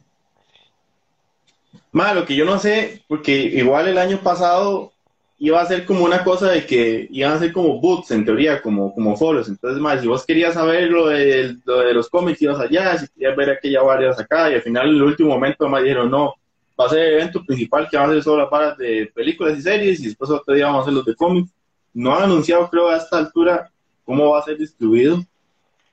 Más, 1.92 2.14
lo 2.14 2.24
que 2.26 2.36
yo 2.36 2.44
no 2.44 2.58
sé, 2.58 3.02
porque 3.08 3.32
igual 3.32 3.88
el 3.88 3.98
año 3.98 4.20
pasado 4.20 4.92
iba 5.38 5.60
a 5.60 5.66
ser 5.66 5.86
como 5.86 6.04
una 6.04 6.24
cosa 6.24 6.50
de 6.50 6.66
que 6.66 7.06
iban 7.10 7.32
a 7.32 7.38
ser 7.38 7.52
como 7.52 7.80
boots, 7.80 8.10
en 8.10 8.24
teoría, 8.24 8.60
como, 8.60 8.92
como 8.92 9.16
foros. 9.16 9.48
Entonces, 9.48 9.80
más, 9.80 10.00
si 10.00 10.08
vos 10.08 10.26
querías 10.26 10.54
saber 10.54 10.90
lo 10.90 11.06
de, 11.08 11.56
lo 11.64 11.80
de 11.80 11.94
los 11.94 12.08
cómics, 12.08 12.42
ibas 12.42 12.58
allá, 12.58 12.98
si 12.98 13.08
querías 13.08 13.36
ver 13.36 13.50
aquella 13.50 13.82
varias 13.82 14.18
acá, 14.18 14.50
y 14.50 14.54
al 14.54 14.62
final, 14.62 14.88
en 14.88 14.96
el 14.96 15.02
último 15.02 15.30
momento, 15.30 15.68
más 15.68 15.82
dijeron, 15.82 16.10
no, 16.10 16.34
va 16.78 16.86
a 16.86 16.90
ser 16.90 16.98
el 17.00 17.14
evento 17.14 17.44
principal 17.44 17.88
que 17.88 17.96
va 17.96 18.04
a 18.04 18.08
ser 18.08 18.22
solo 18.22 18.48
las 18.50 18.78
de 18.78 19.10
películas 19.14 19.56
y 19.56 19.62
series, 19.62 20.00
y 20.00 20.06
después 20.06 20.30
otro 20.30 20.54
día 20.54 20.66
vamos 20.66 20.80
a 20.80 20.82
hacer 20.82 20.94
los 20.94 21.04
de 21.04 21.14
cómics. 21.14 21.50
No 21.94 22.14
han 22.14 22.24
anunciado, 22.24 22.68
creo, 22.68 22.88
a 22.88 22.96
esta 22.96 23.18
altura 23.18 23.70
cómo 24.04 24.30
va 24.30 24.40
a 24.40 24.44
ser 24.44 24.58
distribuido, 24.58 25.24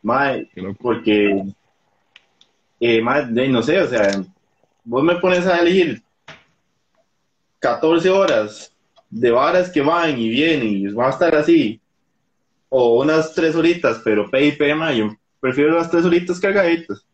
más, 0.01 0.37
porque, 0.79 1.43
eh, 2.79 3.01
más, 3.01 3.29
no 3.29 3.61
sé, 3.61 3.79
o 3.79 3.87
sea, 3.87 4.23
vos 4.85 5.03
me 5.03 5.15
pones 5.15 5.45
a 5.47 5.57
elegir 5.57 6.01
14 7.59 8.09
horas 8.09 8.71
de 9.09 9.31
varas 9.31 9.69
que 9.71 9.81
van 9.81 10.19
y 10.19 10.29
vienen 10.29 10.67
y 10.67 10.87
va 10.87 11.07
a 11.07 11.11
estar 11.11 11.35
así, 11.35 11.81
o 12.69 13.01
unas 13.01 13.33
tres 13.33 13.55
horitas, 13.55 14.01
pero 14.03 14.29
P 14.29 14.47
y 14.47 14.51
P, 14.53 14.75
yo 14.95 15.15
prefiero 15.39 15.75
las 15.75 15.89
tres 15.89 16.05
horitas 16.05 16.39
cargaditas. 16.39 17.05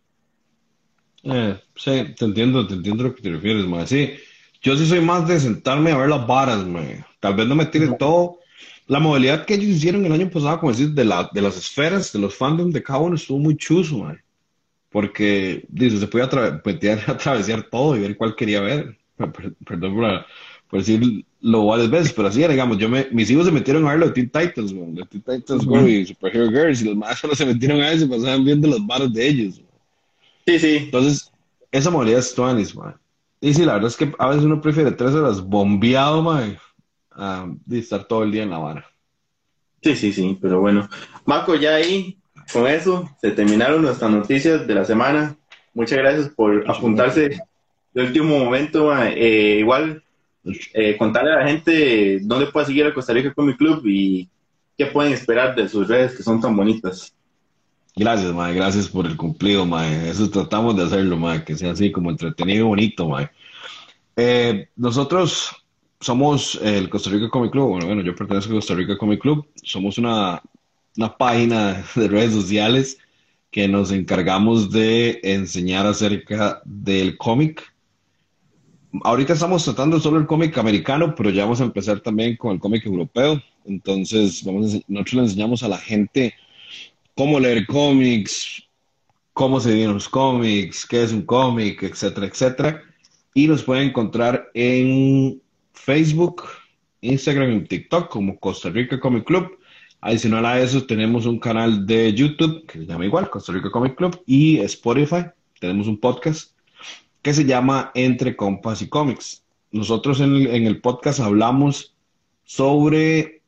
Eh, 1.23 1.59
sí, 1.75 2.13
te 2.17 2.25
entiendo, 2.25 2.65
te 2.65 2.73
entiendo 2.73 3.03
lo 3.03 3.15
que 3.15 3.21
te 3.21 3.29
refieres, 3.31 3.65
ma. 3.65 3.85
Sí, 3.85 4.13
yo 4.61 4.75
sí 4.75 4.85
soy 4.87 5.01
más 5.01 5.27
de 5.27 5.39
sentarme 5.39 5.91
a 5.91 5.97
ver 5.97 6.09
las 6.09 6.25
varas, 6.25 6.65
ma. 6.65 6.81
Tal 7.19 7.35
vez 7.35 7.47
no 7.47 7.55
me 7.55 7.65
tire 7.65 7.89
todo. 7.99 8.39
La 8.87 8.99
modalidad 8.99 9.45
que 9.45 9.53
ellos 9.53 9.67
hicieron 9.67 10.05
el 10.05 10.11
año 10.11 10.29
pasado, 10.29 10.59
como 10.59 10.71
decís, 10.71 10.93
de, 10.95 11.05
la, 11.05 11.29
de 11.31 11.41
las 11.41 11.55
esferas, 11.55 12.11
de 12.11 12.19
los 12.19 12.35
fandoms 12.35 12.73
de 12.73 12.83
cada 12.83 12.99
uno, 12.99 13.15
estuvo 13.15 13.37
muy 13.37 13.55
chuzo, 13.55 13.99
ma. 13.99 14.17
Porque, 14.91 15.65
dice, 15.69 15.97
se 15.97 16.07
puede 16.07 16.25
atra 16.25 16.61
atravesar 17.07 17.63
todo 17.63 17.95
y 17.95 18.01
ver 18.01 18.17
cuál 18.17 18.35
quería 18.35 18.61
ver. 18.61 18.97
Perdón 19.65 19.95
por, 19.95 20.25
por 20.69 20.79
decirlo 20.79 21.65
varias 21.65 21.89
veces, 21.89 22.13
pero 22.13 22.27
así, 22.27 22.45
digamos, 22.47 22.77
yo 22.77 22.87
me, 22.89 23.07
mis 23.11 23.29
hijos 23.29 23.45
se 23.45 23.51
metieron 23.51 23.85
a 23.85 23.91
ver 23.91 23.99
los 23.99 24.13
Teen 24.13 24.29
Titans, 24.29 24.73
man, 24.73 24.95
los 24.95 25.09
Teen 25.09 25.21
Titans 25.21 25.65
Go 25.65 25.87
y 25.87 26.05
Superhero 26.05 26.49
Girls, 26.49 26.81
y 26.81 26.85
los 26.85 26.95
más 26.95 27.19
solo 27.19 27.35
se 27.35 27.45
metieron 27.45 27.81
a 27.81 27.91
eso 27.91 28.05
y 28.05 28.07
pasaban 28.07 28.45
viendo 28.45 28.67
los 28.67 28.85
bares 28.85 29.11
de 29.13 29.27
ellos. 29.27 29.61
Sí, 30.45 30.59
sí. 30.59 30.77
Entonces, 30.77 31.31
esa 31.71 31.89
modalidad 31.89 32.19
es 32.19 32.33
tuanis, 32.33 32.75
man. 32.75 32.95
Y 33.41 33.53
sí, 33.53 33.65
la 33.65 33.73
verdad 33.73 33.89
es 33.89 33.97
que 33.97 34.13
a 34.17 34.27
veces 34.27 34.43
uno 34.43 34.61
prefiere 34.61 34.91
tres 34.91 35.11
horas 35.11 35.41
bombeado, 35.41 36.21
man, 36.21 36.57
a 37.11 37.47
estar 37.69 38.05
todo 38.05 38.23
el 38.23 38.31
día 38.31 38.43
en 38.43 38.51
la 38.51 38.57
vara. 38.57 38.85
Sí, 39.81 39.95
sí, 39.95 40.13
sí, 40.13 40.37
pero 40.41 40.61
bueno. 40.61 40.87
Marco, 41.25 41.55
ya 41.55 41.75
ahí, 41.75 42.17
con 42.51 42.67
eso, 42.67 43.09
se 43.21 43.31
terminaron 43.31 43.81
nuestras 43.81 44.11
noticias 44.11 44.67
de 44.67 44.75
la 44.75 44.85
semana. 44.85 45.35
Muchas 45.73 45.97
gracias 45.97 46.29
por 46.29 46.69
apuntarse 46.69 47.39
de 47.93 48.01
último 48.03 48.39
momento. 48.39 48.93
Eh, 48.95 49.57
igual 49.59 50.03
eh, 50.73 50.97
contarle 50.97 51.33
a 51.33 51.39
la 51.39 51.47
gente 51.47 52.19
dónde 52.21 52.47
puede 52.47 52.67
seguir 52.67 52.85
a 52.85 52.93
Costa 52.93 53.13
Rica 53.13 53.33
Comic 53.33 53.57
Club 53.57 53.83
y 53.85 54.27
qué 54.77 54.87
pueden 54.87 55.13
esperar 55.13 55.55
de 55.55 55.69
sus 55.69 55.87
redes 55.87 56.15
que 56.15 56.23
son 56.23 56.41
tan 56.41 56.55
bonitas. 56.55 57.13
Gracias, 57.95 58.33
Mae, 58.33 58.53
gracias 58.53 58.87
por 58.87 59.05
el 59.05 59.17
cumplido, 59.17 59.65
Mae. 59.65 60.09
Eso 60.09 60.29
tratamos 60.29 60.75
de 60.77 60.83
hacerlo, 60.83 61.17
Mae, 61.17 61.43
que 61.43 61.55
sea 61.55 61.71
así 61.71 61.91
como 61.91 62.09
entretenido 62.09 62.65
y 62.65 62.67
bonito, 62.67 63.07
Mae. 63.07 63.29
Eh, 64.15 64.67
nosotros 64.75 65.51
somos 65.99 66.59
el 66.63 66.89
Costa 66.89 67.09
Rica 67.09 67.29
Comic 67.29 67.51
Club, 67.51 67.69
bueno, 67.69 67.85
bueno, 67.85 68.01
yo 68.01 68.15
pertenezco 68.15 68.53
a 68.53 68.55
Costa 68.55 68.73
Rica 68.73 68.97
Comic 68.97 69.21
Club, 69.21 69.45
somos 69.61 69.97
una, 69.97 70.41
una 70.97 71.17
página 71.17 71.83
de 71.95 72.07
redes 72.07 72.33
sociales 72.33 72.97
que 73.49 73.67
nos 73.67 73.91
encargamos 73.91 74.71
de 74.71 75.19
enseñar 75.23 75.85
acerca 75.85 76.61
del 76.65 77.17
cómic 77.17 77.71
ahorita 79.03 79.33
estamos 79.33 79.63
tratando 79.63 79.99
solo 79.99 80.19
el 80.19 80.27
cómic 80.27 80.57
americano, 80.57 81.15
pero 81.15 81.29
ya 81.29 81.43
vamos 81.43 81.61
a 81.61 81.65
empezar 81.65 81.99
también 82.01 82.35
con 82.35 82.53
el 82.53 82.59
cómic 82.59 82.85
europeo. 82.85 83.41
Entonces, 83.65 84.45
nosotros 84.45 85.13
le 85.13 85.21
enseñamos 85.21 85.63
a 85.63 85.69
la 85.69 85.77
gente 85.77 86.33
cómo 87.15 87.39
leer 87.39 87.65
cómics, 87.65 88.63
cómo 89.33 89.59
se 89.59 89.73
vienen 89.73 89.93
los 89.93 90.09
cómics, 90.09 90.85
qué 90.85 91.03
es 91.03 91.11
un 91.11 91.23
cómic, 91.23 91.83
etcétera, 91.83 92.27
etcétera. 92.27 92.81
Y 93.33 93.47
nos 93.47 93.63
pueden 93.63 93.89
encontrar 93.89 94.49
en 94.53 95.41
Facebook, 95.73 96.43
Instagram 97.01 97.53
y 97.53 97.61
TikTok 97.61 98.09
como 98.09 98.39
Costa 98.39 98.69
Rica 98.69 98.99
Comic 98.99 99.23
Club. 99.23 99.57
Adicional 100.03 100.47
a 100.47 100.59
eso, 100.59 100.83
tenemos 100.87 101.27
un 101.27 101.37
canal 101.37 101.85
de 101.85 102.11
YouTube 102.11 102.65
que 102.65 102.79
se 102.79 102.85
llama 102.87 103.05
igual, 103.05 103.29
Costa 103.29 103.53
Rica 103.53 103.69
Comic 103.69 103.95
Club, 103.95 104.19
y 104.25 104.57
Spotify. 104.61 105.25
Tenemos 105.59 105.87
un 105.87 105.99
podcast 105.99 106.57
que 107.21 107.35
se 107.35 107.45
llama 107.45 107.91
Entre 107.93 108.35
Compas 108.35 108.81
y 108.81 108.89
Cómics. 108.89 109.43
Nosotros 109.71 110.19
en 110.19 110.33
el, 110.33 110.81
podcast 110.81 111.19
hablamos 111.19 111.93
sobre 112.45 113.43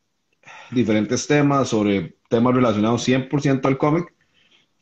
diferentes 0.70 1.26
temas, 1.26 1.70
sobre 1.70 2.14
temas 2.30 2.54
relacionados 2.54 3.08
100% 3.08 3.66
al 3.66 3.80
cómic. 3.80 4.14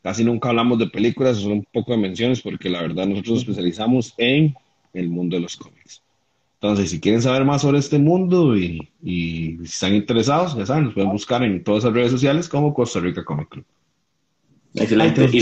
Casi 0.03 0.25
nunca 0.25 0.49
hablamos 0.49 0.77
de 0.77 0.87
películas, 0.87 1.37
son 1.37 1.53
un 1.53 1.67
poco 1.71 1.93
de 1.93 1.99
menciones 1.99 2.41
porque 2.41 2.69
la 2.69 2.81
verdad 2.81 3.07
nosotros 3.07 3.31
nos 3.31 3.39
especializamos 3.43 4.13
en 4.17 4.53
el 4.93 5.07
mundo 5.07 5.37
de 5.37 5.43
los 5.43 5.55
cómics. 5.55 6.03
Entonces, 6.61 6.91
si 6.91 6.99
quieren 6.99 7.23
saber 7.23 7.43
más 7.43 7.63
sobre 7.63 7.79
este 7.79 7.97
mundo 7.97 8.55
y, 8.55 8.87
y 9.01 9.57
si 9.57 9.63
están 9.63 9.95
interesados, 9.95 10.55
ya 10.55 10.65
saben, 10.65 10.85
nos 10.85 10.93
pueden 10.93 11.11
buscar 11.11 11.41
en 11.41 11.63
todas 11.63 11.83
las 11.83 11.93
redes 11.93 12.11
sociales 12.11 12.47
como 12.47 12.71
Costa 12.71 12.99
Rica 12.99 13.25
Comic 13.25 13.49
Club. 13.49 13.65
Excelente. 14.75 15.27
Y 15.31 15.41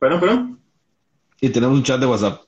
Bueno, 0.00 0.20
pero 0.20 0.58
y 1.40 1.48
tenemos 1.50 1.76
un 1.76 1.84
chat 1.84 2.00
de 2.00 2.06
WhatsApp. 2.06 2.42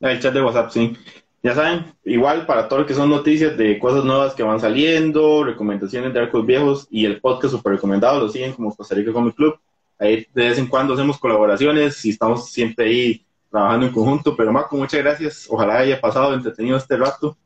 El 0.00 0.20
chat 0.20 0.34
de 0.34 0.42
WhatsApp, 0.42 0.70
sí. 0.70 0.96
Ya 1.42 1.54
saben, 1.54 1.92
igual 2.04 2.46
para 2.46 2.68
todo 2.68 2.80
lo 2.80 2.86
que 2.86 2.94
son 2.94 3.10
noticias 3.10 3.56
de 3.56 3.78
cosas 3.78 4.04
nuevas 4.04 4.34
que 4.34 4.42
van 4.42 4.60
saliendo, 4.60 5.44
recomendaciones 5.44 6.12
de 6.12 6.20
arcos 6.20 6.46
viejos 6.46 6.86
y 6.90 7.04
el 7.04 7.20
podcast 7.20 7.54
super 7.54 7.72
recomendado, 7.72 8.20
lo 8.20 8.28
siguen 8.28 8.52
como 8.52 8.74
Costa 8.74 8.94
Rica 8.94 9.12
Comic 9.12 9.34
Club. 9.34 9.56
Ahí 9.98 10.26
de 10.34 10.48
vez 10.48 10.58
en 10.58 10.66
cuando 10.66 10.94
hacemos 10.94 11.18
colaboraciones 11.18 12.04
y 12.04 12.10
estamos 12.10 12.50
siempre 12.50 12.86
ahí 12.86 13.26
trabajando 13.52 13.86
en 13.86 13.92
conjunto. 13.92 14.36
Pero 14.36 14.52
Marco, 14.52 14.76
muchas 14.76 15.00
gracias. 15.00 15.46
Ojalá 15.48 15.78
haya 15.78 16.00
pasado 16.00 16.34
entretenido 16.34 16.76
este 16.76 16.96
rato. 16.96 17.36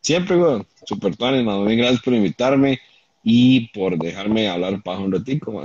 Siempre, 0.00 0.36
güey. 0.36 0.66
Super 0.86 1.14
tan, 1.16 1.44
Muy 1.44 1.76
gracias 1.76 2.00
por 2.00 2.14
invitarme 2.14 2.80
y 3.22 3.68
por 3.68 3.98
dejarme 3.98 4.48
hablar 4.48 4.82
para 4.82 5.00
un 5.00 5.12
ratico. 5.12 5.62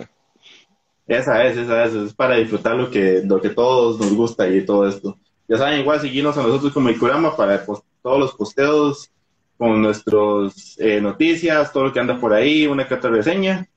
Esa 1.07 1.45
es, 1.45 1.57
esa 1.57 1.85
es, 1.85 1.93
es 1.93 2.13
para 2.13 2.35
disfrutar 2.35 2.75
lo 2.75 2.91
que, 2.91 3.21
lo 3.23 3.39
que 3.39 3.49
todos 3.49 3.99
nos 3.99 4.13
gusta 4.13 4.47
y 4.49 4.65
todo 4.65 4.87
esto. 4.87 5.17
Ya 5.47 5.57
saben, 5.57 5.79
igual 5.79 6.01
seguirnos 6.01 6.37
a 6.37 6.43
nosotros 6.43 6.73
como 6.73 6.89
el 6.89 6.99
Kurama 6.99 7.35
para 7.35 7.65
pues, 7.65 7.79
todos 8.03 8.19
los 8.19 8.33
posteos 8.33 9.09
con 9.57 9.81
nuestras 9.81 10.75
eh, 10.77 10.99
noticias, 11.01 11.71
todo 11.71 11.85
lo 11.85 11.93
que 11.93 11.99
anda 11.99 12.19
por 12.19 12.33
ahí, 12.33 12.67
una 12.67 12.87
que 12.87 12.93
otra 12.93 13.09
reseña. 13.09 13.67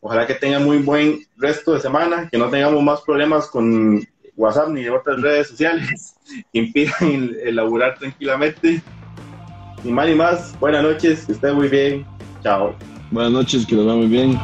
Ojalá 0.00 0.26
que 0.26 0.34
tengan 0.34 0.64
muy 0.64 0.78
buen 0.78 1.26
resto 1.36 1.72
de 1.72 1.80
semana, 1.80 2.28
que 2.30 2.36
no 2.36 2.50
tengamos 2.50 2.82
más 2.82 3.00
problemas 3.00 3.46
con 3.46 4.06
WhatsApp 4.36 4.68
ni 4.70 4.82
de 4.82 4.90
otras 4.90 5.20
redes 5.20 5.48
sociales 5.48 6.16
que 6.52 6.58
impidan 6.58 7.34
elaborar 7.44 7.98
tranquilamente. 7.98 8.82
Ni 9.82 9.92
más 9.92 10.08
ni 10.08 10.14
más, 10.14 10.58
buenas 10.60 10.82
noches, 10.82 11.26
que 11.26 11.32
estén 11.32 11.54
muy 11.54 11.68
bien. 11.68 12.06
Chao. 12.42 12.74
Buenas 13.10 13.32
noches, 13.32 13.66
que 13.66 13.74
nos 13.74 13.86
va 13.86 13.94
muy 13.94 14.06
bien. 14.06 14.38